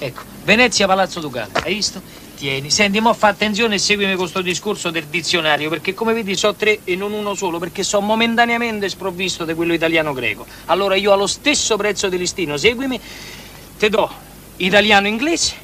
Ecco, 0.00 0.22
Venezia, 0.42 0.88
Palazzo 0.88 1.20
Ducale, 1.20 1.52
hai 1.62 1.74
visto? 1.74 2.02
Tieni. 2.36 2.70
Senti, 2.70 2.98
mo 2.98 3.14
fa 3.14 3.28
attenzione 3.28 3.76
e 3.76 3.78
seguimi 3.78 4.16
questo 4.16 4.42
discorso 4.42 4.90
del 4.90 5.04
dizionario, 5.04 5.68
perché 5.68 5.94
come 5.94 6.12
vedi 6.12 6.34
so 6.34 6.52
tre 6.56 6.80
e 6.82 6.96
non 6.96 7.12
uno 7.12 7.34
solo, 7.34 7.60
perché 7.60 7.84
so 7.84 8.00
momentaneamente 8.00 8.88
sprovvisto 8.88 9.44
di 9.44 9.54
quello 9.54 9.72
italiano-greco. 9.72 10.44
Allora 10.64 10.96
io 10.96 11.12
allo 11.12 11.28
stesso 11.28 11.76
prezzo 11.76 12.08
di 12.08 12.18
listino, 12.18 12.56
seguimi, 12.56 13.00
te 13.84 13.90
do 13.90 14.10
italiano-inglese, 14.56 15.54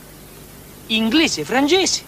inglese-francese 0.89 2.05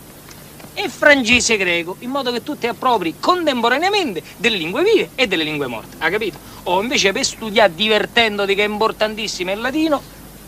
e 0.75 0.88
francese-greco, 0.90 1.96
in 2.01 2.11
modo 2.11 2.31
che 2.31 2.42
tu 2.42 2.59
ti 2.59 2.66
appropri 2.66 3.14
contemporaneamente 3.18 4.22
delle 4.37 4.59
lingue 4.59 4.83
vive 4.83 5.11
e 5.14 5.27
delle 5.27 5.44
lingue 5.44 5.68
morte, 5.68 5.96
ha 6.01 6.11
capito? 6.11 6.38
O 6.64 6.83
invece 6.83 7.12
per 7.12 7.25
studiare 7.25 7.75
divertendoti, 7.75 8.55
che 8.55 8.62
è 8.62 8.68
importantissimo 8.68 9.53
il 9.53 9.61
latino, 9.61 10.03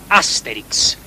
Asterix. 0.09 0.99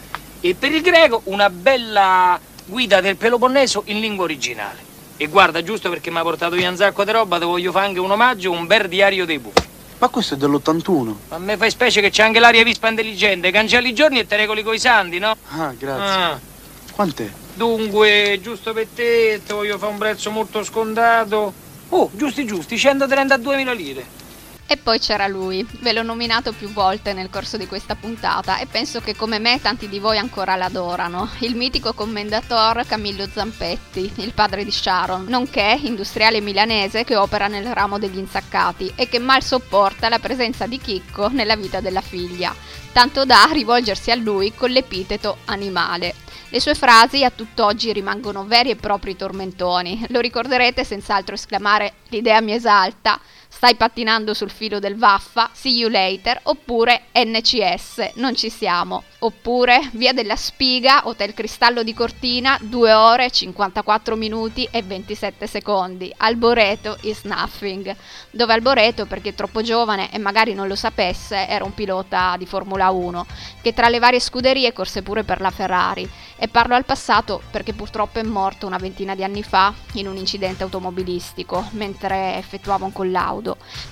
E 0.42 0.56
per 0.56 0.72
il 0.72 0.82
greco 0.82 1.22
una 1.26 1.52
bella 1.52 2.40
guida 2.66 3.00
del 3.00 3.16
Peloponneso 3.16 3.84
in 3.86 4.00
lingua 4.00 4.24
originale. 4.24 4.86
E 5.18 5.28
guarda, 5.28 5.62
giusto 5.62 5.90
perché 5.90 6.10
mi 6.10 6.18
ha 6.18 6.24
portato 6.24 6.56
via 6.56 6.70
un 6.70 6.78
sacco 6.78 7.04
di 7.04 7.12
roba, 7.12 7.38
ti 7.38 7.46
voglio 7.46 7.72
fare 7.72 7.88
anche 7.88 8.00
un 8.00 8.10
omaggio, 8.10 8.52
un 8.52 8.66
bel 8.66 8.88
diario 8.88 9.26
dei 9.26 9.38
buffi. 9.38 9.66
Ma 10.00 10.10
questo 10.10 10.36
è 10.36 10.38
dell'81. 10.38 11.14
A 11.30 11.40
me 11.40 11.58
fai 11.58 11.72
specie 11.72 12.02
che 12.02 12.12
c'è 12.12 12.24
anche 12.24 12.40
l'aria 12.40 12.64
vispa 12.64 12.88
intelligente, 12.88 13.50
cancelli 13.50 13.90
i 13.90 13.94
giorni 13.94 14.20
e 14.20 14.28
te 14.28 14.36
regoli 14.36 14.62
coi 14.62 14.78
santi, 14.78 15.18
no? 15.18 15.36
Ah, 15.50 15.74
grazie. 15.78 16.24
Ah. 16.24 16.40
Quant'è? 16.92 17.30
Dunque, 17.56 18.40
giusto 18.42 18.74
per 18.74 18.88
te, 18.94 19.42
te 19.44 19.54
voglio 19.54 19.80
fare 19.80 19.92
un 19.92 19.98
prezzo 19.98 20.30
molto 20.30 20.64
scontato. 20.64 21.52
Oh, 21.90 22.12
giusti 22.14 22.46
giusti, 22.46 22.76
132.000 22.76 23.76
lire. 23.76 24.06
E 24.70 24.76
poi 24.76 25.00
c'era 25.00 25.28
lui, 25.28 25.66
ve 25.80 25.94
l'ho 25.94 26.04
nominato 26.04 26.52
più 26.52 26.74
volte 26.74 27.14
nel 27.14 27.30
corso 27.30 27.56
di 27.56 27.68
questa 27.68 27.96
puntata 27.96 28.58
e 28.60 28.66
penso 28.66 29.00
che 29.00 29.16
come 29.16 29.40
me 29.40 29.62
tanti 29.62 29.88
di 29.88 29.98
voi 29.98 30.18
ancora 30.18 30.58
l'adorano, 30.58 31.30
il 31.40 31.56
mitico 31.56 31.94
commendator 31.94 32.86
Camillo 32.86 33.26
Zampetti, 33.32 34.12
il 34.18 34.34
padre 34.34 34.66
di 34.66 34.72
Sharon, 34.72 35.24
nonché 35.30 35.80
industriale 35.82 36.42
milanese 36.42 37.06
che 37.06 37.16
opera 37.16 37.48
nel 37.48 37.74
ramo 37.74 37.98
degli 37.98 38.18
insaccati 38.18 38.92
e 38.98 39.08
che 39.08 39.20
mal 39.20 39.42
sopporta 39.42 40.10
la 40.10 40.20
presenza 40.20 40.66
di 40.68 40.80
Chicco 40.80 41.30
nella 41.30 41.56
vita 41.56 41.80
della 41.80 42.02
figlia, 42.02 42.54
tanto 42.92 43.24
da 43.24 43.48
rivolgersi 43.50 44.12
a 44.12 44.16
lui 44.16 44.54
con 44.54 44.70
l'epiteto 44.70 45.38
animale. 45.46 46.14
Le 46.50 46.60
sue 46.60 46.76
frasi 46.76 47.24
a 47.24 47.30
tutt'oggi 47.30 47.94
rimangono 47.94 48.46
veri 48.46 48.72
e 48.72 48.76
propri 48.76 49.16
tormentoni, 49.16 50.08
lo 50.10 50.20
ricorderete 50.20 50.84
senz'altro 50.84 51.36
esclamare 51.36 51.94
l'idea 52.10 52.42
mi 52.42 52.54
esalta, 52.54 53.20
stai 53.48 53.76
pattinando 53.76 54.34
sul 54.34 54.52
filo 54.52 54.80
del 54.80 54.96
vaffa, 54.96 55.50
see 55.54 55.78
you 55.78 55.90
later, 55.90 56.40
oppure 56.44 57.06
NCS, 57.14 58.12
non 58.16 58.36
ci 58.36 58.50
siamo, 58.50 59.04
oppure 59.20 59.90
Via 59.94 60.14
della 60.14 60.36
Spiga, 60.36 61.08
Hotel 61.08 61.34
Cristallo 61.34 61.82
di 61.82 61.94
Cortina, 61.94 62.58
2 62.62 62.94
ore 62.94 63.32
54 63.32 64.16
minuti 64.16 64.68
e 64.70 64.84
27 64.84 65.48
secondi, 65.48 66.14
Alboreto 66.18 66.98
is 67.02 67.24
nothing, 67.24 67.96
dove 68.30 68.54
Alboreto, 68.54 69.06
perché 69.06 69.34
troppo 69.34 69.62
giovane 69.62 70.12
e 70.12 70.20
magari 70.20 70.54
non 70.54 70.68
lo 70.68 70.76
sapesse, 70.76 71.48
era 71.48 71.64
un 71.64 71.74
pilota 71.74 72.36
di 72.38 72.46
Formula 72.46 72.92
1, 72.92 73.26
che 73.62 73.74
tra 73.74 73.90
le 73.90 74.00
varie 74.00 74.20
scuderie 74.20 74.74
corse 74.74 75.02
pure 75.02 75.24
per 75.24 75.42
la 75.42 75.52
Ferrari, 75.52 76.08
e 76.40 76.48
parlo 76.48 76.76
al 76.76 76.86
passato 76.86 77.42
perché 77.50 77.74
purtroppo 77.74 78.20
è 78.20 78.24
morto 78.24 78.68
una 78.68 78.78
ventina 78.78 79.16
di 79.16 79.24
anni 79.24 79.42
fa 79.42 79.74
in 79.94 80.08
un 80.08 80.18
incidente 80.18 80.62
automobilistico, 80.62 81.70
mentre 81.72 82.38
effettuava 82.38 82.86
un 82.86 82.92
collaudo. 82.92 83.37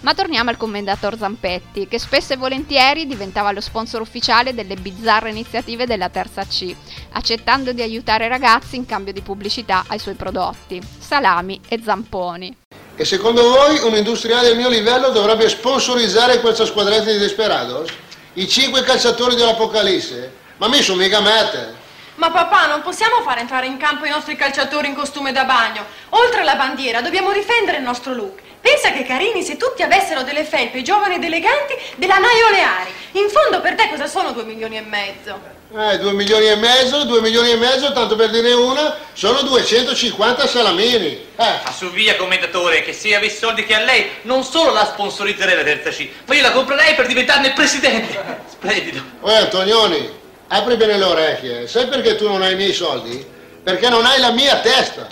Ma 0.01 0.13
torniamo 0.13 0.49
al 0.49 0.57
commendator 0.57 1.17
Zampetti, 1.17 1.87
che 1.87 1.99
spesso 1.99 2.33
e 2.33 2.37
volentieri 2.37 3.07
diventava 3.07 3.51
lo 3.51 3.61
sponsor 3.61 4.01
ufficiale 4.01 4.53
delle 4.53 4.75
bizzarre 4.75 5.29
iniziative 5.29 5.85
della 5.85 6.09
terza 6.09 6.45
C, 6.45 6.75
accettando 7.11 7.71
di 7.73 7.81
aiutare 7.81 8.25
i 8.25 8.29
ragazzi 8.29 8.75
in 8.75 8.85
cambio 8.85 9.13
di 9.13 9.21
pubblicità 9.21 9.85
ai 9.87 9.99
suoi 9.99 10.15
prodotti, 10.15 10.81
salami 10.99 11.59
e 11.67 11.79
zamponi. 11.83 12.57
E 12.95 13.03
secondo 13.03 13.41
voi 13.49 13.79
un 13.83 13.95
industriale 13.95 14.47
del 14.47 14.57
mio 14.57 14.69
livello 14.69 15.09
dovrebbe 15.09 15.49
sponsorizzare 15.49 16.39
questa 16.39 16.65
squadretta 16.65 17.11
di 17.11 17.17
desperados? 17.17 17.91
I 18.33 18.47
cinque 18.47 18.83
calciatori 18.83 19.35
dell'Apocalisse? 19.35 20.43
Ma 20.57 20.69
mi 20.69 20.81
sono 20.81 21.01
mica 21.01 21.19
mette. 21.19 21.83
Ma 22.15 22.31
papà, 22.31 22.67
non 22.67 22.81
possiamo 22.81 23.21
fare 23.21 23.41
entrare 23.41 23.67
in 23.67 23.75
campo 23.75 24.05
i 24.05 24.09
nostri 24.09 24.37
calciatori 24.37 24.87
in 24.87 24.95
costume 24.95 25.33
da 25.33 25.43
bagno. 25.43 25.85
Oltre 26.11 26.41
alla 26.41 26.55
bandiera, 26.55 27.01
dobbiamo 27.01 27.33
difendere 27.33 27.77
il 27.77 27.83
nostro 27.83 28.13
look. 28.13 28.39
Pensa 28.65 28.91
che 28.91 29.03
carini 29.03 29.43
se 29.43 29.57
tutti 29.57 29.83
avessero 29.83 30.23
delle 30.23 30.43
felpe 30.43 30.81
giovani 30.81 31.15
ed 31.15 31.23
eleganti 31.23 31.75
della 31.97 32.17
Naio 32.17 32.49
Leari. 32.49 32.89
In 33.11 33.29
fondo 33.29 33.61
per 33.61 33.75
te 33.75 33.87
cosa 33.89 34.07
sono 34.07 34.31
due 34.31 34.43
milioni 34.43 34.75
e 34.75 34.81
mezzo? 34.81 35.39
Eh, 35.71 35.99
due 35.99 36.13
milioni 36.13 36.47
e 36.47 36.55
mezzo, 36.55 37.03
due 37.03 37.21
milioni 37.21 37.51
e 37.51 37.57
mezzo, 37.57 37.93
tanto 37.93 38.15
per 38.15 38.31
dirne 38.31 38.53
una, 38.53 38.97
sono 39.13 39.43
250 39.43 40.47
salamini. 40.47 41.27
Eh. 41.35 41.59
Ma 41.63 41.71
su 41.71 41.91
via, 41.91 42.15
commendatore, 42.15 42.81
che 42.81 42.91
se 42.91 43.09
io 43.09 43.17
avessi 43.17 43.37
soldi 43.37 43.65
che 43.65 43.75
a 43.75 43.83
lei, 43.83 44.09
non 44.23 44.43
solo 44.43 44.73
la 44.73 44.85
sponsorizzerei 44.85 45.57
la 45.57 45.63
terza 45.63 45.91
C, 45.91 46.09
ma 46.25 46.33
io 46.33 46.41
la 46.41 46.51
comprerei 46.51 46.95
per 46.95 47.05
diventarne 47.05 47.51
presidente. 47.51 48.19
Splendido. 48.49 48.99
Uè, 49.19 49.35
Antonioni, 49.35 50.09
apri 50.47 50.75
bene 50.75 50.97
le 50.97 51.05
orecchie. 51.05 51.67
Sai 51.67 51.85
perché 51.85 52.15
tu 52.15 52.27
non 52.27 52.41
hai 52.41 52.53
i 52.53 52.55
miei 52.55 52.73
soldi? 52.73 53.23
Perché 53.63 53.89
non 53.89 54.07
hai 54.07 54.19
la 54.19 54.31
mia 54.31 54.57
testa. 54.57 55.07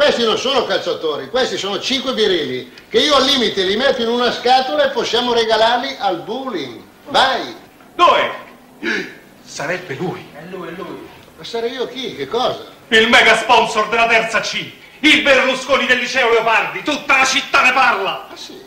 Questi 0.00 0.24
non 0.24 0.38
sono 0.38 0.64
calciatori, 0.64 1.28
questi 1.28 1.58
sono 1.58 1.78
cinque 1.78 2.14
virili 2.14 2.72
che 2.88 3.00
io 3.00 3.16
al 3.16 3.24
limite 3.24 3.64
li 3.64 3.76
metto 3.76 4.00
in 4.00 4.08
una 4.08 4.32
scatola 4.32 4.84
e 4.84 4.92
possiamo 4.92 5.34
regalarli 5.34 5.94
al 5.98 6.22
bullying. 6.22 6.80
Vai! 7.10 7.54
Dove? 7.94 8.32
Sarebbe 9.44 9.94
lui. 9.96 10.26
È 10.32 10.40
lui, 10.48 10.68
è 10.68 10.70
lui. 10.70 11.06
Ma 11.36 11.44
sarei 11.44 11.72
io 11.72 11.86
chi? 11.86 12.16
Che 12.16 12.26
cosa? 12.28 12.64
Il 12.88 13.10
mega 13.10 13.36
sponsor 13.36 13.90
della 13.90 14.06
terza 14.06 14.40
C. 14.40 14.72
Il 15.00 15.20
Berlusconi 15.20 15.84
del 15.84 15.98
liceo 15.98 16.30
Leopardi. 16.30 16.82
Tutta 16.82 17.18
la 17.18 17.26
città 17.26 17.62
ne 17.62 17.72
parla. 17.74 18.28
Ah 18.30 18.36
sì? 18.36 18.58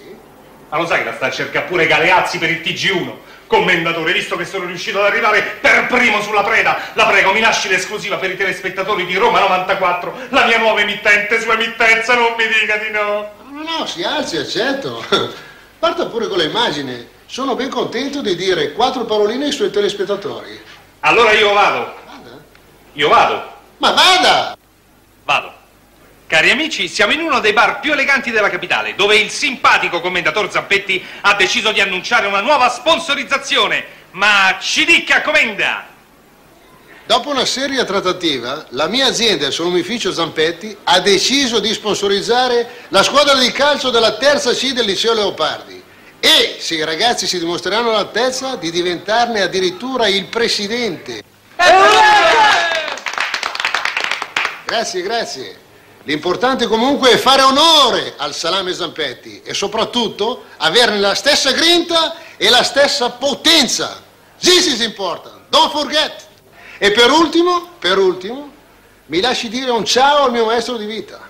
Ma 0.69 0.77
lo 0.77 0.85
sai 0.85 0.99
che 0.99 1.05
la 1.05 1.15
sta 1.15 1.25
a 1.25 1.31
cercare 1.31 1.65
pure 1.65 1.87
Galeazzi 1.87 2.37
per 2.37 2.51
il 2.51 2.59
TG1? 2.59 3.11
Commendatore, 3.53 4.13
visto 4.13 4.35
che 4.35 4.45
sono 4.45 4.65
riuscito 4.65 4.97
ad 4.97 5.05
arrivare 5.05 5.43
per 5.61 5.85
primo 5.85 6.23
sulla 6.23 6.41
preda, 6.41 6.75
la 6.93 7.05
prego, 7.05 7.33
mi 7.33 7.39
lasci 7.39 7.67
l'esclusiva 7.67 8.17
per 8.17 8.31
i 8.31 8.35
telespettatori 8.35 9.05
di 9.05 9.15
Roma 9.15 9.41
94, 9.41 10.11
la 10.29 10.45
mia 10.47 10.57
nuova 10.57 10.81
emittente, 10.81 11.39
sua 11.39 11.53
emittenza, 11.53 12.15
non 12.15 12.33
mi 12.35 12.45
dica 12.47 12.77
di 12.77 12.89
no. 12.89 13.29
No, 13.51 13.61
no, 13.61 13.85
si 13.85 14.01
alzi, 14.01 14.37
accetto. 14.37 15.05
Parta 15.77 16.07
pure 16.07 16.27
con 16.29 16.39
le 16.39 16.45
immagini. 16.45 17.07
Sono 17.27 17.53
ben 17.53 17.69
contento 17.69 18.23
di 18.23 18.35
dire 18.35 18.71
quattro 18.71 19.05
paroline 19.05 19.45
ai 19.45 19.51
suoi 19.51 19.69
telespettatori. 19.69 20.59
Allora 21.01 21.31
io 21.33 21.53
vado. 21.53 21.93
Vada? 22.07 22.43
Io 22.93 23.07
vado. 23.07 23.53
Ma 23.77 23.91
vada! 23.91 24.57
Vado. 25.25 25.52
Cari 26.27 26.49
amici, 26.49 26.87
siamo 26.87 27.11
in 27.13 27.21
uno 27.21 27.39
dei 27.39 27.53
bar 27.53 27.79
più 27.79 27.91
eleganti 27.91 28.31
della 28.31 28.49
capitale, 28.49 28.95
dove 28.95 29.17
il 29.17 29.29
simpatico 29.29 30.01
commendator 30.01 30.51
Zampetti 30.51 31.03
ha 31.21 31.35
deciso 31.35 31.71
di 31.71 31.81
annunciare 31.81 32.25
una 32.27 32.41
nuova 32.41 32.69
sponsorizzazione. 32.69 34.01
Ma 34.11 34.57
ci 34.59 34.85
dica 34.85 35.21
commenda! 35.21 35.87
Dopo 37.05 37.29
una 37.29 37.45
seria 37.45 37.83
trattativa, 37.83 38.65
la 38.69 38.87
mia 38.87 39.07
azienda 39.07 39.43
e 39.43 39.47
il 39.47 39.53
suo 39.53 39.67
ufficio 39.67 40.13
Zampetti 40.13 40.75
ha 40.85 41.01
deciso 41.01 41.59
di 41.59 41.73
sponsorizzare 41.73 42.85
la 42.87 43.03
squadra 43.03 43.35
di 43.35 43.51
calcio 43.51 43.89
della 43.89 44.13
terza 44.13 44.53
C 44.53 44.71
del 44.71 44.85
liceo 44.85 45.13
Leopardi. 45.13 45.83
E 46.19 46.55
se 46.59 46.75
i 46.75 46.83
ragazzi 46.85 47.27
si 47.27 47.37
dimostreranno 47.37 47.89
all'altezza 47.89 48.55
di 48.55 48.71
diventarne 48.71 49.41
addirittura 49.41 50.07
il 50.07 50.25
presidente. 50.25 51.21
Grazie, 54.65 55.01
grazie. 55.01 55.62
L'importante 56.05 56.67
comunque 56.67 57.11
è 57.11 57.17
fare 57.17 57.43
onore 57.43 58.15
al 58.17 58.35
salame 58.35 58.73
Zampetti 58.73 59.41
e 59.41 59.53
soprattutto 59.53 60.45
averne 60.57 60.99
la 60.99 61.15
stessa 61.15 61.51
grinta 61.51 62.15
e 62.35 62.49
la 62.49 62.63
stessa 62.63 63.11
potenza. 63.11 64.01
This 64.39 64.65
is 64.65 64.81
important, 64.81 65.43
don't 65.49 65.71
forget. 65.71 66.27
E 66.77 66.91
per 66.91 67.09
ultimo, 67.09 67.69
per 67.79 67.97
ultimo, 67.97 68.51
mi 69.05 69.21
lasci 69.21 69.47
dire 69.47 69.71
un 69.71 69.85
ciao 69.85 70.25
al 70.25 70.31
mio 70.31 70.45
maestro 70.45 70.75
di 70.75 70.85
vita. 70.85 71.21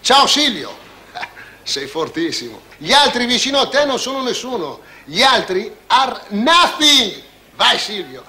Ciao 0.00 0.26
Silvio, 0.26 0.74
sei 1.62 1.86
fortissimo. 1.86 2.62
Gli 2.78 2.92
altri 2.92 3.26
vicino 3.26 3.58
a 3.58 3.68
te 3.68 3.84
non 3.84 3.98
sono 3.98 4.22
nessuno. 4.22 4.80
Gli 5.04 5.20
altri 5.20 5.70
are 5.88 6.22
nothing. 6.28 7.22
Vai 7.56 7.78
Silvio. 7.78 8.24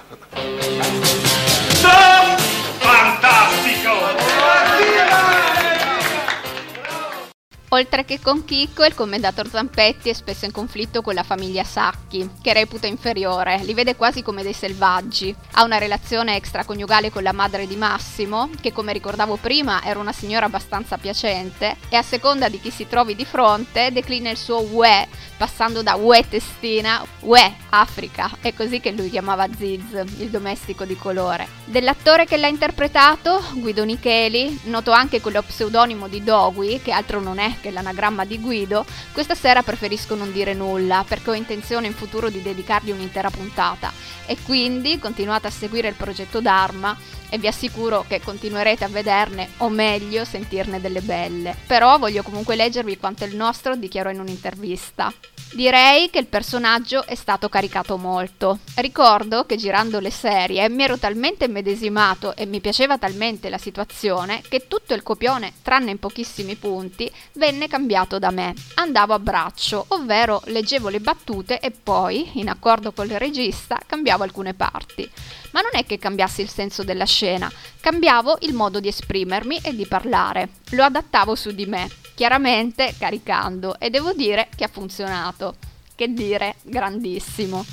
Oltre 7.72 8.04
che 8.04 8.18
con 8.20 8.44
Chicco, 8.44 8.84
il 8.84 8.96
commendator 8.96 9.48
Zampetti 9.48 10.08
è 10.08 10.12
spesso 10.12 10.44
in 10.44 10.50
conflitto 10.50 11.02
con 11.02 11.14
la 11.14 11.22
famiglia 11.22 11.62
Sacchi, 11.62 12.28
che 12.42 12.52
reputa 12.52 12.88
inferiore, 12.88 13.60
li 13.62 13.74
vede 13.74 13.94
quasi 13.94 14.22
come 14.22 14.42
dei 14.42 14.52
selvaggi. 14.52 15.32
Ha 15.52 15.62
una 15.62 15.78
relazione 15.78 16.34
extraconiugale 16.34 17.12
con 17.12 17.22
la 17.22 17.32
madre 17.32 17.68
di 17.68 17.76
Massimo, 17.76 18.50
che 18.60 18.72
come 18.72 18.92
ricordavo 18.92 19.36
prima 19.36 19.84
era 19.84 20.00
una 20.00 20.10
signora 20.10 20.46
abbastanza 20.46 20.98
piacente, 20.98 21.76
e 21.88 21.94
a 21.94 22.02
seconda 22.02 22.48
di 22.48 22.60
chi 22.60 22.72
si 22.72 22.88
trovi 22.88 23.14
di 23.14 23.24
fronte 23.24 23.92
declina 23.92 24.30
il 24.30 24.36
suo 24.36 24.62
uè, 24.62 25.06
passando 25.36 25.82
da 25.84 25.94
uè 25.94 26.26
testina, 26.28 27.06
uè 27.20 27.52
Africa, 27.68 28.30
è 28.40 28.52
così 28.52 28.80
che 28.80 28.90
lui 28.90 29.10
chiamava 29.10 29.46
Ziz, 29.56 29.92
il 30.18 30.30
domestico 30.30 30.84
di 30.84 30.96
colore. 30.96 31.46
Dell'attore 31.66 32.26
che 32.26 32.36
l'ha 32.36 32.48
interpretato, 32.48 33.40
Guido 33.52 33.84
Nicheli, 33.84 34.62
noto 34.64 34.90
anche 34.90 35.20
con 35.20 35.30
lo 35.30 35.42
pseudonimo 35.42 36.08
di 36.08 36.24
Dogui, 36.24 36.80
che 36.82 36.90
altro 36.90 37.20
non 37.20 37.38
è 37.38 37.58
che 37.60 37.70
l'anagramma 37.70 38.24
di 38.24 38.38
Guido, 38.38 38.84
questa 39.12 39.34
sera 39.34 39.62
preferisco 39.62 40.14
non 40.14 40.32
dire 40.32 40.54
nulla 40.54 41.04
perché 41.06 41.30
ho 41.30 41.34
intenzione 41.34 41.86
in 41.86 41.94
futuro 41.94 42.30
di 42.30 42.42
dedicargli 42.42 42.90
un'intera 42.90 43.30
puntata 43.30 43.92
e 44.26 44.36
quindi 44.44 44.98
continuate 44.98 45.46
a 45.46 45.50
seguire 45.50 45.88
il 45.88 45.94
progetto 45.94 46.40
Dharma 46.40 46.96
e 47.30 47.38
vi 47.38 47.46
assicuro 47.46 48.04
che 48.06 48.20
continuerete 48.20 48.84
a 48.84 48.88
vederne 48.88 49.50
o 49.58 49.68
meglio 49.68 50.24
sentirne 50.24 50.80
delle 50.80 51.00
belle. 51.00 51.56
Però 51.66 51.96
voglio 51.96 52.22
comunque 52.22 52.56
leggervi 52.56 52.98
quanto 52.98 53.24
il 53.24 53.36
nostro 53.36 53.76
dichiarò 53.76 54.10
in 54.10 54.20
un'intervista. 54.20 55.12
Direi 55.52 56.10
che 56.10 56.20
il 56.20 56.26
personaggio 56.26 57.04
è 57.04 57.16
stato 57.16 57.48
caricato 57.48 57.96
molto. 57.96 58.60
Ricordo 58.76 59.46
che 59.46 59.56
girando 59.56 59.98
le 59.98 60.10
serie 60.10 60.68
mi 60.68 60.84
ero 60.84 60.96
talmente 60.96 61.46
immedesimato 61.46 62.36
e 62.36 62.46
mi 62.46 62.60
piaceva 62.60 62.98
talmente 62.98 63.48
la 63.48 63.58
situazione 63.58 64.42
che 64.48 64.68
tutto 64.68 64.94
il 64.94 65.02
copione, 65.02 65.54
tranne 65.62 65.90
in 65.90 65.98
pochissimi 65.98 66.54
punti, 66.54 67.10
venne 67.32 67.49
cambiato 67.68 68.18
da 68.18 68.30
me. 68.30 68.54
Andavo 68.74 69.14
a 69.14 69.18
braccio, 69.18 69.84
ovvero 69.88 70.42
leggevo 70.46 70.88
le 70.88 71.00
battute 71.00 71.58
e 71.58 71.70
poi, 71.70 72.30
in 72.34 72.48
accordo 72.48 72.92
con 72.92 73.06
il 73.06 73.18
regista, 73.18 73.78
cambiavo 73.84 74.22
alcune 74.22 74.54
parti. 74.54 75.08
Ma 75.52 75.60
non 75.60 75.70
è 75.72 75.84
che 75.84 75.98
cambiassi 75.98 76.40
il 76.40 76.48
senso 76.48 76.84
della 76.84 77.04
scena, 77.04 77.50
cambiavo 77.80 78.38
il 78.40 78.54
modo 78.54 78.80
di 78.80 78.88
esprimermi 78.88 79.58
e 79.62 79.74
di 79.74 79.86
parlare. 79.86 80.48
Lo 80.70 80.84
adattavo 80.84 81.34
su 81.34 81.50
di 81.52 81.66
me, 81.66 81.88
chiaramente 82.14 82.94
caricando 82.98 83.78
e 83.78 83.90
devo 83.90 84.12
dire 84.12 84.48
che 84.54 84.64
ha 84.64 84.68
funzionato. 84.68 85.56
Che 85.94 86.12
dire, 86.12 86.56
grandissimo. 86.62 87.64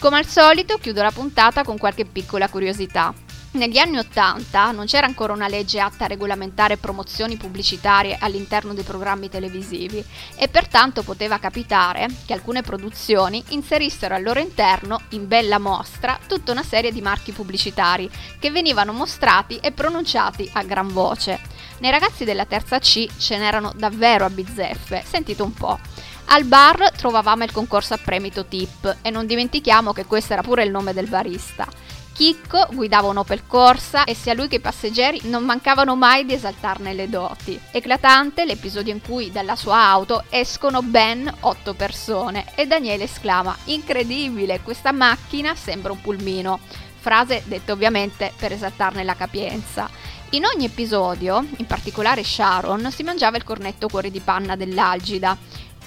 Come 0.00 0.18
al 0.18 0.26
solito 0.26 0.78
chiudo 0.78 1.02
la 1.02 1.12
puntata 1.12 1.62
con 1.62 1.78
qualche 1.78 2.04
piccola 2.04 2.48
curiosità. 2.48 3.14
Negli 3.54 3.76
anni 3.76 3.98
Ottanta 3.98 4.70
non 4.70 4.86
c'era 4.86 5.06
ancora 5.06 5.34
una 5.34 5.46
legge 5.46 5.78
atta 5.78 6.06
a 6.06 6.08
regolamentare 6.08 6.78
promozioni 6.78 7.36
pubblicitarie 7.36 8.16
all'interno 8.18 8.72
dei 8.72 8.82
programmi 8.82 9.28
televisivi 9.28 10.02
e 10.36 10.48
pertanto 10.48 11.02
poteva 11.02 11.38
capitare 11.38 12.08
che 12.24 12.32
alcune 12.32 12.62
produzioni 12.62 13.44
inserissero 13.48 14.14
al 14.14 14.22
loro 14.22 14.40
interno, 14.40 15.02
in 15.10 15.28
bella 15.28 15.58
mostra, 15.58 16.18
tutta 16.26 16.50
una 16.50 16.62
serie 16.62 16.92
di 16.92 17.02
marchi 17.02 17.32
pubblicitari 17.32 18.10
che 18.38 18.50
venivano 18.50 18.94
mostrati 18.94 19.58
e 19.58 19.70
pronunciati 19.70 20.48
a 20.54 20.62
gran 20.62 20.88
voce. 20.90 21.38
Nei 21.80 21.90
ragazzi 21.90 22.24
della 22.24 22.46
terza 22.46 22.78
C 22.78 23.06
ce 23.18 23.36
n'erano 23.36 23.74
davvero 23.76 24.24
a 24.24 24.30
bizzeffe, 24.30 25.04
sentite 25.06 25.42
un 25.42 25.52
po'. 25.52 25.78
Al 26.26 26.44
bar 26.44 26.90
trovavamo 26.92 27.44
il 27.44 27.52
concorso 27.52 27.92
a 27.92 27.98
premito 28.02 28.46
tip 28.46 28.96
e 29.02 29.10
non 29.10 29.26
dimentichiamo 29.26 29.92
che 29.92 30.06
questo 30.06 30.32
era 30.32 30.40
pure 30.40 30.64
il 30.64 30.70
nome 30.70 30.94
del 30.94 31.08
barista. 31.08 31.68
Chicco 32.12 32.68
guidava 32.72 33.08
un 33.08 33.16
Opel 33.16 33.46
Corsa 33.46 34.04
e 34.04 34.14
sia 34.14 34.34
lui 34.34 34.46
che 34.46 34.56
i 34.56 34.60
passeggeri 34.60 35.22
non 35.24 35.44
mancavano 35.44 35.96
mai 35.96 36.26
di 36.26 36.34
esaltarne 36.34 36.92
le 36.92 37.08
doti. 37.08 37.58
Eclatante 37.70 38.44
l'episodio 38.44 38.92
in 38.92 39.00
cui 39.00 39.32
dalla 39.32 39.56
sua 39.56 39.78
auto 39.78 40.24
escono 40.28 40.82
ben 40.82 41.32
otto 41.40 41.72
persone 41.72 42.44
e 42.54 42.66
Daniele 42.66 43.04
esclama 43.04 43.56
incredibile, 43.64 44.60
questa 44.60 44.92
macchina 44.92 45.54
sembra 45.54 45.92
un 45.92 46.00
pulmino. 46.02 46.60
Frase 47.00 47.42
detta 47.46 47.72
ovviamente 47.72 48.32
per 48.36 48.52
esaltarne 48.52 49.02
la 49.02 49.16
capienza. 49.16 49.88
In 50.30 50.44
ogni 50.44 50.66
episodio, 50.66 51.44
in 51.56 51.66
particolare 51.66 52.22
Sharon, 52.22 52.90
si 52.92 53.02
mangiava 53.02 53.36
il 53.36 53.44
cornetto 53.44 53.88
cuore 53.88 54.10
di 54.10 54.20
panna 54.20 54.54
dell'Algida 54.54 55.36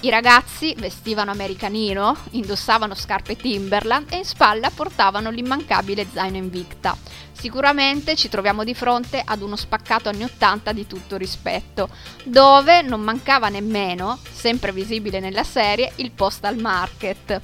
i 0.00 0.10
ragazzi 0.10 0.74
vestivano 0.76 1.30
americanino, 1.30 2.16
indossavano 2.32 2.94
scarpe 2.94 3.34
Timberland 3.34 4.12
e 4.12 4.18
in 4.18 4.24
spalla 4.24 4.70
portavano 4.70 5.30
l'immancabile 5.30 6.06
zaino 6.12 6.36
Invicta. 6.36 6.96
Sicuramente 7.32 8.14
ci 8.14 8.28
troviamo 8.28 8.62
di 8.62 8.74
fronte 8.74 9.22
ad 9.24 9.40
uno 9.40 9.56
spaccato 9.56 10.10
anni 10.10 10.24
80 10.24 10.72
di 10.72 10.86
tutto 10.86 11.16
rispetto, 11.16 11.88
dove 12.24 12.82
non 12.82 13.00
mancava 13.00 13.48
nemmeno, 13.48 14.18
sempre 14.30 14.70
visibile 14.72 15.18
nella 15.18 15.44
serie, 15.44 15.92
il 15.96 16.10
postal 16.10 16.56
market. 16.56 17.40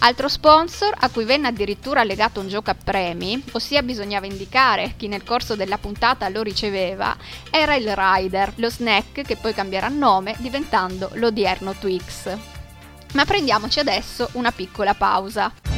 Altro 0.00 0.28
sponsor 0.28 0.94
a 0.98 1.08
cui 1.08 1.24
venne 1.24 1.48
addirittura 1.48 2.04
legato 2.04 2.40
un 2.40 2.48
gioco 2.48 2.70
a 2.70 2.76
premi, 2.82 3.42
ossia 3.52 3.82
bisognava 3.82 4.26
indicare 4.26 4.94
chi 4.96 5.08
nel 5.08 5.24
corso 5.24 5.56
della 5.56 5.78
puntata 5.78 6.28
lo 6.28 6.42
riceveva, 6.42 7.16
era 7.50 7.74
il 7.74 7.90
Rider, 7.94 8.52
lo 8.56 8.68
snack 8.68 9.22
che 9.22 9.36
poi 9.36 9.54
cambierà 9.54 9.88
nome 9.88 10.34
diventando 10.38 11.10
l'odierno 11.14 11.74
Twix. 11.74 12.36
Ma 13.14 13.24
prendiamoci 13.24 13.78
adesso 13.78 14.28
una 14.32 14.52
piccola 14.52 14.94
pausa. 14.94 15.73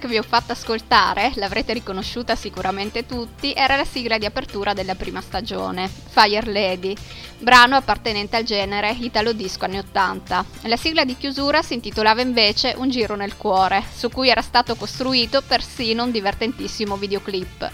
Che 0.00 0.08
vi 0.08 0.18
ho 0.18 0.22
fatto 0.22 0.50
ascoltare, 0.50 1.30
l'avrete 1.36 1.72
riconosciuta 1.72 2.34
sicuramente 2.34 3.06
tutti, 3.06 3.52
era 3.52 3.76
la 3.76 3.84
sigla 3.84 4.18
di 4.18 4.24
apertura 4.24 4.72
della 4.72 4.96
prima 4.96 5.20
stagione, 5.20 5.88
Fire 5.88 6.50
Lady, 6.50 6.96
brano 7.38 7.76
appartenente 7.76 8.36
al 8.36 8.42
genere 8.42 8.90
italo 8.98 9.32
disco 9.32 9.66
anni 9.66 9.78
80. 9.78 10.44
La 10.62 10.76
sigla 10.76 11.04
di 11.04 11.16
chiusura 11.16 11.62
si 11.62 11.74
intitolava 11.74 12.22
invece 12.22 12.74
Un 12.78 12.90
giro 12.90 13.14
nel 13.14 13.36
cuore, 13.36 13.84
su 13.94 14.08
cui 14.08 14.28
era 14.28 14.42
stato 14.42 14.74
costruito 14.74 15.42
persino 15.42 16.02
un 16.02 16.10
divertentissimo 16.10 16.96
videoclip 16.96 17.70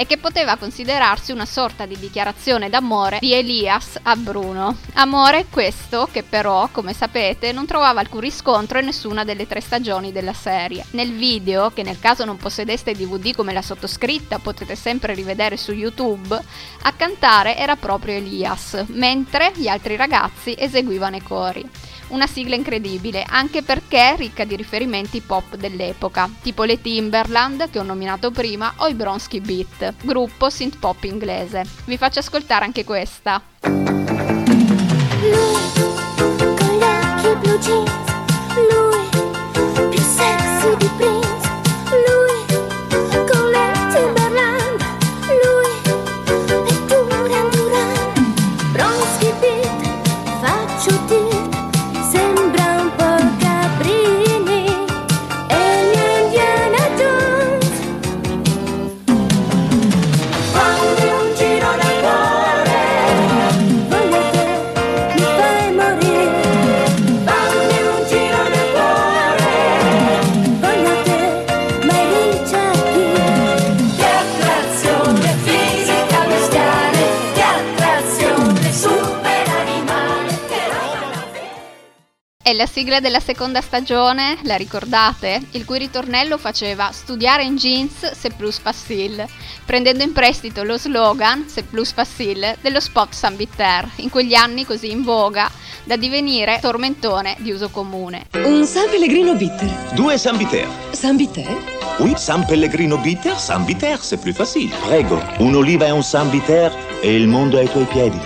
e 0.00 0.06
che 0.06 0.16
poteva 0.16 0.56
considerarsi 0.56 1.32
una 1.32 1.44
sorta 1.44 1.84
di 1.84 1.98
dichiarazione 1.98 2.70
d'amore 2.70 3.18
di 3.20 3.32
Elias 3.32 3.98
a 4.00 4.14
Bruno. 4.14 4.76
Amore 4.92 5.46
questo 5.50 6.08
che 6.12 6.22
però, 6.22 6.68
come 6.70 6.92
sapete, 6.92 7.50
non 7.50 7.66
trovava 7.66 7.98
alcun 7.98 8.20
riscontro 8.20 8.78
in 8.78 8.84
nessuna 8.84 9.24
delle 9.24 9.48
tre 9.48 9.60
stagioni 9.60 10.12
della 10.12 10.32
serie. 10.32 10.84
Nel 10.92 11.12
video, 11.12 11.70
che 11.70 11.82
nel 11.82 11.98
caso 11.98 12.24
non 12.24 12.36
possedeste 12.36 12.92
DVD 12.92 13.34
come 13.34 13.52
la 13.52 13.60
sottoscritta 13.60 14.38
potete 14.38 14.76
sempre 14.76 15.14
rivedere 15.14 15.56
su 15.56 15.72
YouTube, 15.72 16.40
a 16.82 16.92
cantare 16.92 17.56
era 17.56 17.74
proprio 17.74 18.14
Elias, 18.14 18.84
mentre 18.90 19.50
gli 19.56 19.66
altri 19.66 19.96
ragazzi 19.96 20.54
eseguivano 20.56 21.16
i 21.16 21.22
cori. 21.22 21.68
Una 22.08 22.26
sigla 22.26 22.54
incredibile, 22.54 23.24
anche 23.26 23.62
perché 23.62 24.16
ricca 24.16 24.44
di 24.44 24.56
riferimenti 24.56 25.20
pop 25.20 25.56
dell'epoca, 25.56 26.30
tipo 26.40 26.64
le 26.64 26.80
Timberland 26.80 27.68
che 27.70 27.78
ho 27.78 27.82
nominato 27.82 28.30
prima 28.30 28.72
o 28.76 28.88
i 28.88 28.94
Bronsky 28.94 29.40
Beat, 29.40 29.94
gruppo 30.02 30.48
synth 30.48 30.78
pop 30.78 31.04
inglese. 31.04 31.64
Vi 31.84 31.98
faccio 31.98 32.20
ascoltare 32.20 32.64
anche 32.64 32.84
questa. 32.84 33.42
Sigla 82.88 83.00
della 83.00 83.20
seconda 83.20 83.60
stagione, 83.60 84.38
la 84.44 84.56
ricordate? 84.56 85.42
Il 85.50 85.66
cui 85.66 85.78
ritornello 85.78 86.38
faceva 86.38 86.88
studiare 86.90 87.44
in 87.44 87.56
jeans 87.56 88.12
c'est 88.12 88.34
plus 88.34 88.58
facile, 88.58 89.28
prendendo 89.66 90.02
in 90.02 90.12
prestito 90.12 90.62
lo 90.62 90.78
slogan 90.78 91.44
c'est 91.46 91.66
plus 91.68 91.92
facile 91.92 92.56
dello 92.62 92.80
spot 92.80 93.12
San 93.12 93.36
Bitter, 93.36 93.86
in 93.96 94.08
quegli 94.08 94.32
anni 94.32 94.64
così 94.64 94.90
in 94.90 95.02
voga 95.02 95.50
da 95.84 95.96
divenire 95.96 96.60
tormentone 96.62 97.36
di 97.40 97.50
uso 97.50 97.68
comune. 97.68 98.28
Un 98.32 98.64
San 98.64 98.88
Pellegrino 98.88 99.34
bitter. 99.34 99.68
Due 99.92 100.16
San 100.16 100.38
Viter. 100.38 100.66
San 100.92 101.16
Bitter? 101.16 101.46
Oui, 101.98 102.14
San 102.16 102.46
Pellegrino 102.46 102.96
bitter, 102.96 103.38
San 103.38 103.66
Viter, 103.66 104.02
c'est 104.02 104.18
plus 104.18 104.34
facile. 104.34 104.74
Prego, 104.86 105.22
un'oliva 105.40 105.84
e 105.84 105.90
un 105.90 106.02
San 106.02 106.30
Viter 106.30 106.74
e 107.02 107.14
il 107.14 107.28
mondo 107.28 107.58
è 107.58 107.60
ai 107.60 107.70
tuoi 107.70 107.84
piedi. 107.84 108.18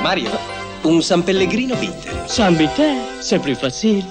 Mario, 0.00 0.36
un 0.82 1.00
San 1.02 1.22
Pellegrino 1.22 1.76
bitter. 1.76 2.24
San 2.26 2.56
Viter, 2.56 3.11
c'est 3.22 3.38
plus 3.38 3.54
facile. 3.54 4.04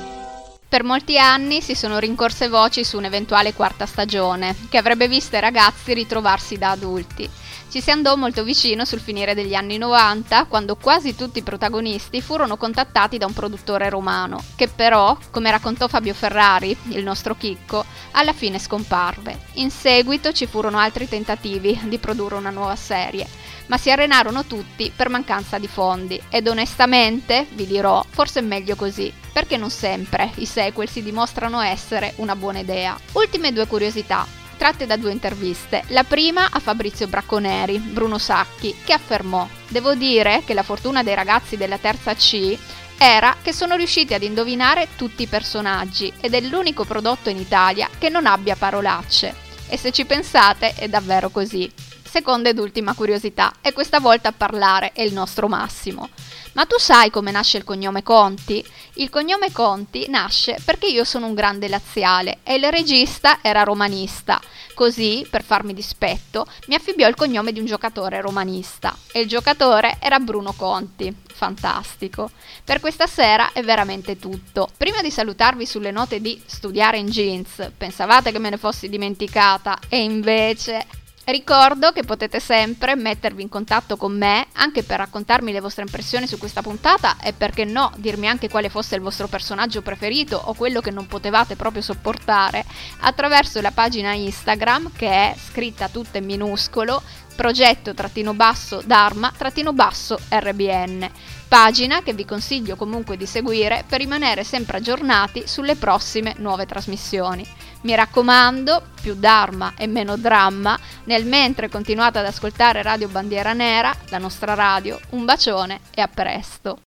Per 0.67 0.83
molti 0.85 1.19
anni 1.19 1.61
si 1.61 1.75
sono 1.75 1.99
rincorse 1.99 2.47
voci 2.47 2.85
su 2.85 2.95
un'eventuale 2.95 3.53
quarta 3.53 3.85
stagione, 3.85 4.55
che 4.69 4.77
avrebbe 4.77 5.09
visto 5.09 5.35
i 5.35 5.41
ragazzi 5.41 5.93
ritrovarsi 5.93 6.57
da 6.57 6.71
adulti. 6.71 7.29
Ci 7.69 7.81
si 7.81 7.91
andò 7.91 8.15
molto 8.15 8.45
vicino 8.45 8.85
sul 8.85 9.01
finire 9.01 9.33
degli 9.33 9.53
anni 9.53 9.77
90, 9.77 10.45
quando 10.45 10.77
quasi 10.77 11.13
tutti 11.13 11.39
i 11.39 11.43
protagonisti 11.43 12.21
furono 12.21 12.55
contattati 12.55 13.17
da 13.17 13.25
un 13.25 13.33
produttore 13.33 13.89
romano, 13.89 14.41
che 14.55 14.69
però, 14.69 15.17
come 15.29 15.51
raccontò 15.51 15.89
Fabio 15.89 16.13
Ferrari, 16.13 16.75
il 16.89 17.03
nostro 17.03 17.35
chicco, 17.35 17.83
alla 18.11 18.33
fine 18.33 18.57
scomparve. 18.57 19.39
In 19.55 19.71
seguito 19.71 20.31
ci 20.31 20.47
furono 20.47 20.77
altri 20.77 21.07
tentativi 21.07 21.77
di 21.83 21.97
produrre 21.97 22.35
una 22.35 22.49
nuova 22.49 22.75
serie, 22.77 23.27
ma 23.67 23.77
si 23.77 23.91
arenarono 23.91 24.45
tutti 24.45 24.91
per 24.95 25.09
mancanza 25.09 25.57
di 25.57 25.67
fondi 25.67 26.21
ed 26.29 26.47
onestamente, 26.47 27.47
vi 27.53 27.65
dirò, 27.65 28.03
forse 28.09 28.39
è 28.39 28.43
meglio 28.43 28.75
così, 28.75 29.11
perché 29.31 29.57
non 29.57 29.69
sempre 29.69 30.31
i 30.35 30.45
sequel 30.45 30.89
si 30.89 31.01
dimostrano 31.01 31.61
essere 31.61 32.13
una 32.17 32.35
buona 32.35 32.59
idea. 32.59 32.97
Ultime 33.13 33.53
due 33.53 33.67
curiosità 33.67 34.25
tratte 34.57 34.85
da 34.85 34.95
due 34.95 35.11
interviste. 35.11 35.83
La 35.87 36.03
prima 36.03 36.49
a 36.51 36.59
Fabrizio 36.59 37.07
Bracconeri, 37.07 37.79
Bruno 37.79 38.19
Sacchi, 38.19 38.75
che 38.83 38.93
affermò: 38.93 39.47
Devo 39.67 39.95
dire 39.95 40.43
che 40.45 40.53
la 40.53 40.61
fortuna 40.61 41.01
dei 41.01 41.15
ragazzi 41.15 41.57
della 41.57 41.79
terza 41.79 42.13
C 42.13 42.55
era 42.95 43.37
che 43.41 43.53
sono 43.53 43.75
riusciti 43.75 44.13
ad 44.13 44.21
indovinare 44.21 44.89
tutti 44.95 45.23
i 45.23 45.27
personaggi 45.27 46.13
ed 46.21 46.35
è 46.35 46.41
l'unico 46.41 46.83
prodotto 46.83 47.29
in 47.29 47.37
Italia 47.37 47.89
che 47.97 48.09
non 48.09 48.27
abbia 48.27 48.55
parolacce. 48.55 49.33
E 49.67 49.77
se 49.77 49.91
ci 49.91 50.05
pensate 50.05 50.75
è 50.75 50.87
davvero 50.87 51.29
così. 51.29 51.71
Seconda 52.11 52.49
ed 52.49 52.59
ultima 52.59 52.93
curiosità, 52.93 53.53
e 53.61 53.71
questa 53.71 54.01
volta 54.01 54.27
a 54.27 54.33
parlare 54.33 54.91
è 54.91 55.01
il 55.01 55.13
nostro 55.13 55.47
Massimo. 55.47 56.09
Ma 56.51 56.65
tu 56.65 56.77
sai 56.77 57.09
come 57.09 57.31
nasce 57.31 57.55
il 57.55 57.63
cognome 57.63 58.03
Conti? 58.03 58.61
Il 58.95 59.09
cognome 59.09 59.53
Conti 59.53 60.09
nasce 60.09 60.57
perché 60.65 60.87
io 60.87 61.05
sono 61.05 61.27
un 61.27 61.33
grande 61.33 61.69
laziale 61.69 62.39
e 62.43 62.55
il 62.55 62.69
regista 62.69 63.39
era 63.41 63.63
romanista. 63.63 64.41
Così, 64.73 65.25
per 65.29 65.41
farmi 65.41 65.73
dispetto, 65.73 66.45
mi 66.67 66.75
affibbiò 66.75 67.07
il 67.07 67.15
cognome 67.15 67.53
di 67.53 67.59
un 67.59 67.65
giocatore 67.65 68.19
romanista. 68.19 68.93
E 69.13 69.21
il 69.21 69.29
giocatore 69.29 69.95
era 70.01 70.19
Bruno 70.19 70.51
Conti. 70.51 71.15
Fantastico. 71.33 72.29
Per 72.65 72.81
questa 72.81 73.07
sera 73.07 73.53
è 73.53 73.63
veramente 73.63 74.19
tutto. 74.19 74.69
Prima 74.75 75.01
di 75.01 75.11
salutarvi 75.11 75.65
sulle 75.65 75.91
note 75.91 76.19
di 76.19 76.41
studiare 76.45 76.97
in 76.97 77.07
jeans, 77.07 77.71
pensavate 77.77 78.33
che 78.33 78.39
me 78.39 78.49
ne 78.49 78.57
fossi 78.57 78.89
dimenticata 78.89 79.79
e 79.87 80.03
invece 80.03 80.85
Ricordo 81.31 81.93
che 81.93 82.03
potete 82.03 82.41
sempre 82.41 82.97
mettervi 82.97 83.41
in 83.41 83.47
contatto 83.47 83.95
con 83.95 84.17
me 84.17 84.47
anche 84.51 84.83
per 84.83 84.97
raccontarmi 84.97 85.53
le 85.53 85.61
vostre 85.61 85.83
impressioni 85.83 86.27
su 86.27 86.37
questa 86.37 86.61
puntata 86.61 87.15
e 87.23 87.31
perché 87.31 87.63
no 87.63 87.89
dirmi 87.95 88.27
anche 88.27 88.49
quale 88.49 88.67
fosse 88.67 88.95
il 88.95 89.01
vostro 89.01 89.29
personaggio 89.29 89.81
preferito 89.81 90.35
o 90.35 90.53
quello 90.53 90.81
che 90.81 90.91
non 90.91 91.07
potevate 91.07 91.55
proprio 91.55 91.81
sopportare 91.81 92.65
attraverso 92.99 93.61
la 93.61 93.71
pagina 93.71 94.11
Instagram 94.11 94.91
che 94.93 95.07
è 95.07 95.35
scritta 95.37 95.87
tutta 95.87 96.17
in 96.17 96.25
minuscolo 96.25 97.01
progetto 97.33 97.93
trattino 97.93 98.33
basso 98.33 98.81
Dharma 98.85 99.31
trattino 99.33 99.71
basso 99.71 100.19
RBN 100.27 101.09
pagina 101.51 102.01
che 102.01 102.13
vi 102.13 102.23
consiglio 102.23 102.77
comunque 102.77 103.17
di 103.17 103.25
seguire 103.25 103.83
per 103.85 103.99
rimanere 103.99 104.45
sempre 104.45 104.77
aggiornati 104.77 105.43
sulle 105.45 105.75
prossime 105.75 106.35
nuove 106.37 106.65
trasmissioni. 106.65 107.45
Mi 107.81 107.95
raccomando, 107.95 108.89
più 109.01 109.15
Dharma 109.15 109.73
e 109.75 109.87
meno 109.87 110.15
dramma, 110.15 110.77
nel 111.05 111.25
mentre 111.25 111.69
continuate 111.69 112.19
ad 112.19 112.25
ascoltare 112.25 112.83
Radio 112.83 113.07
Bandiera 113.07 113.53
Nera, 113.53 113.95
la 114.09 114.19
nostra 114.19 114.53
radio, 114.53 114.99
un 115.11 115.25
bacione 115.25 115.79
e 115.93 116.01
a 116.01 116.07
presto. 116.07 116.81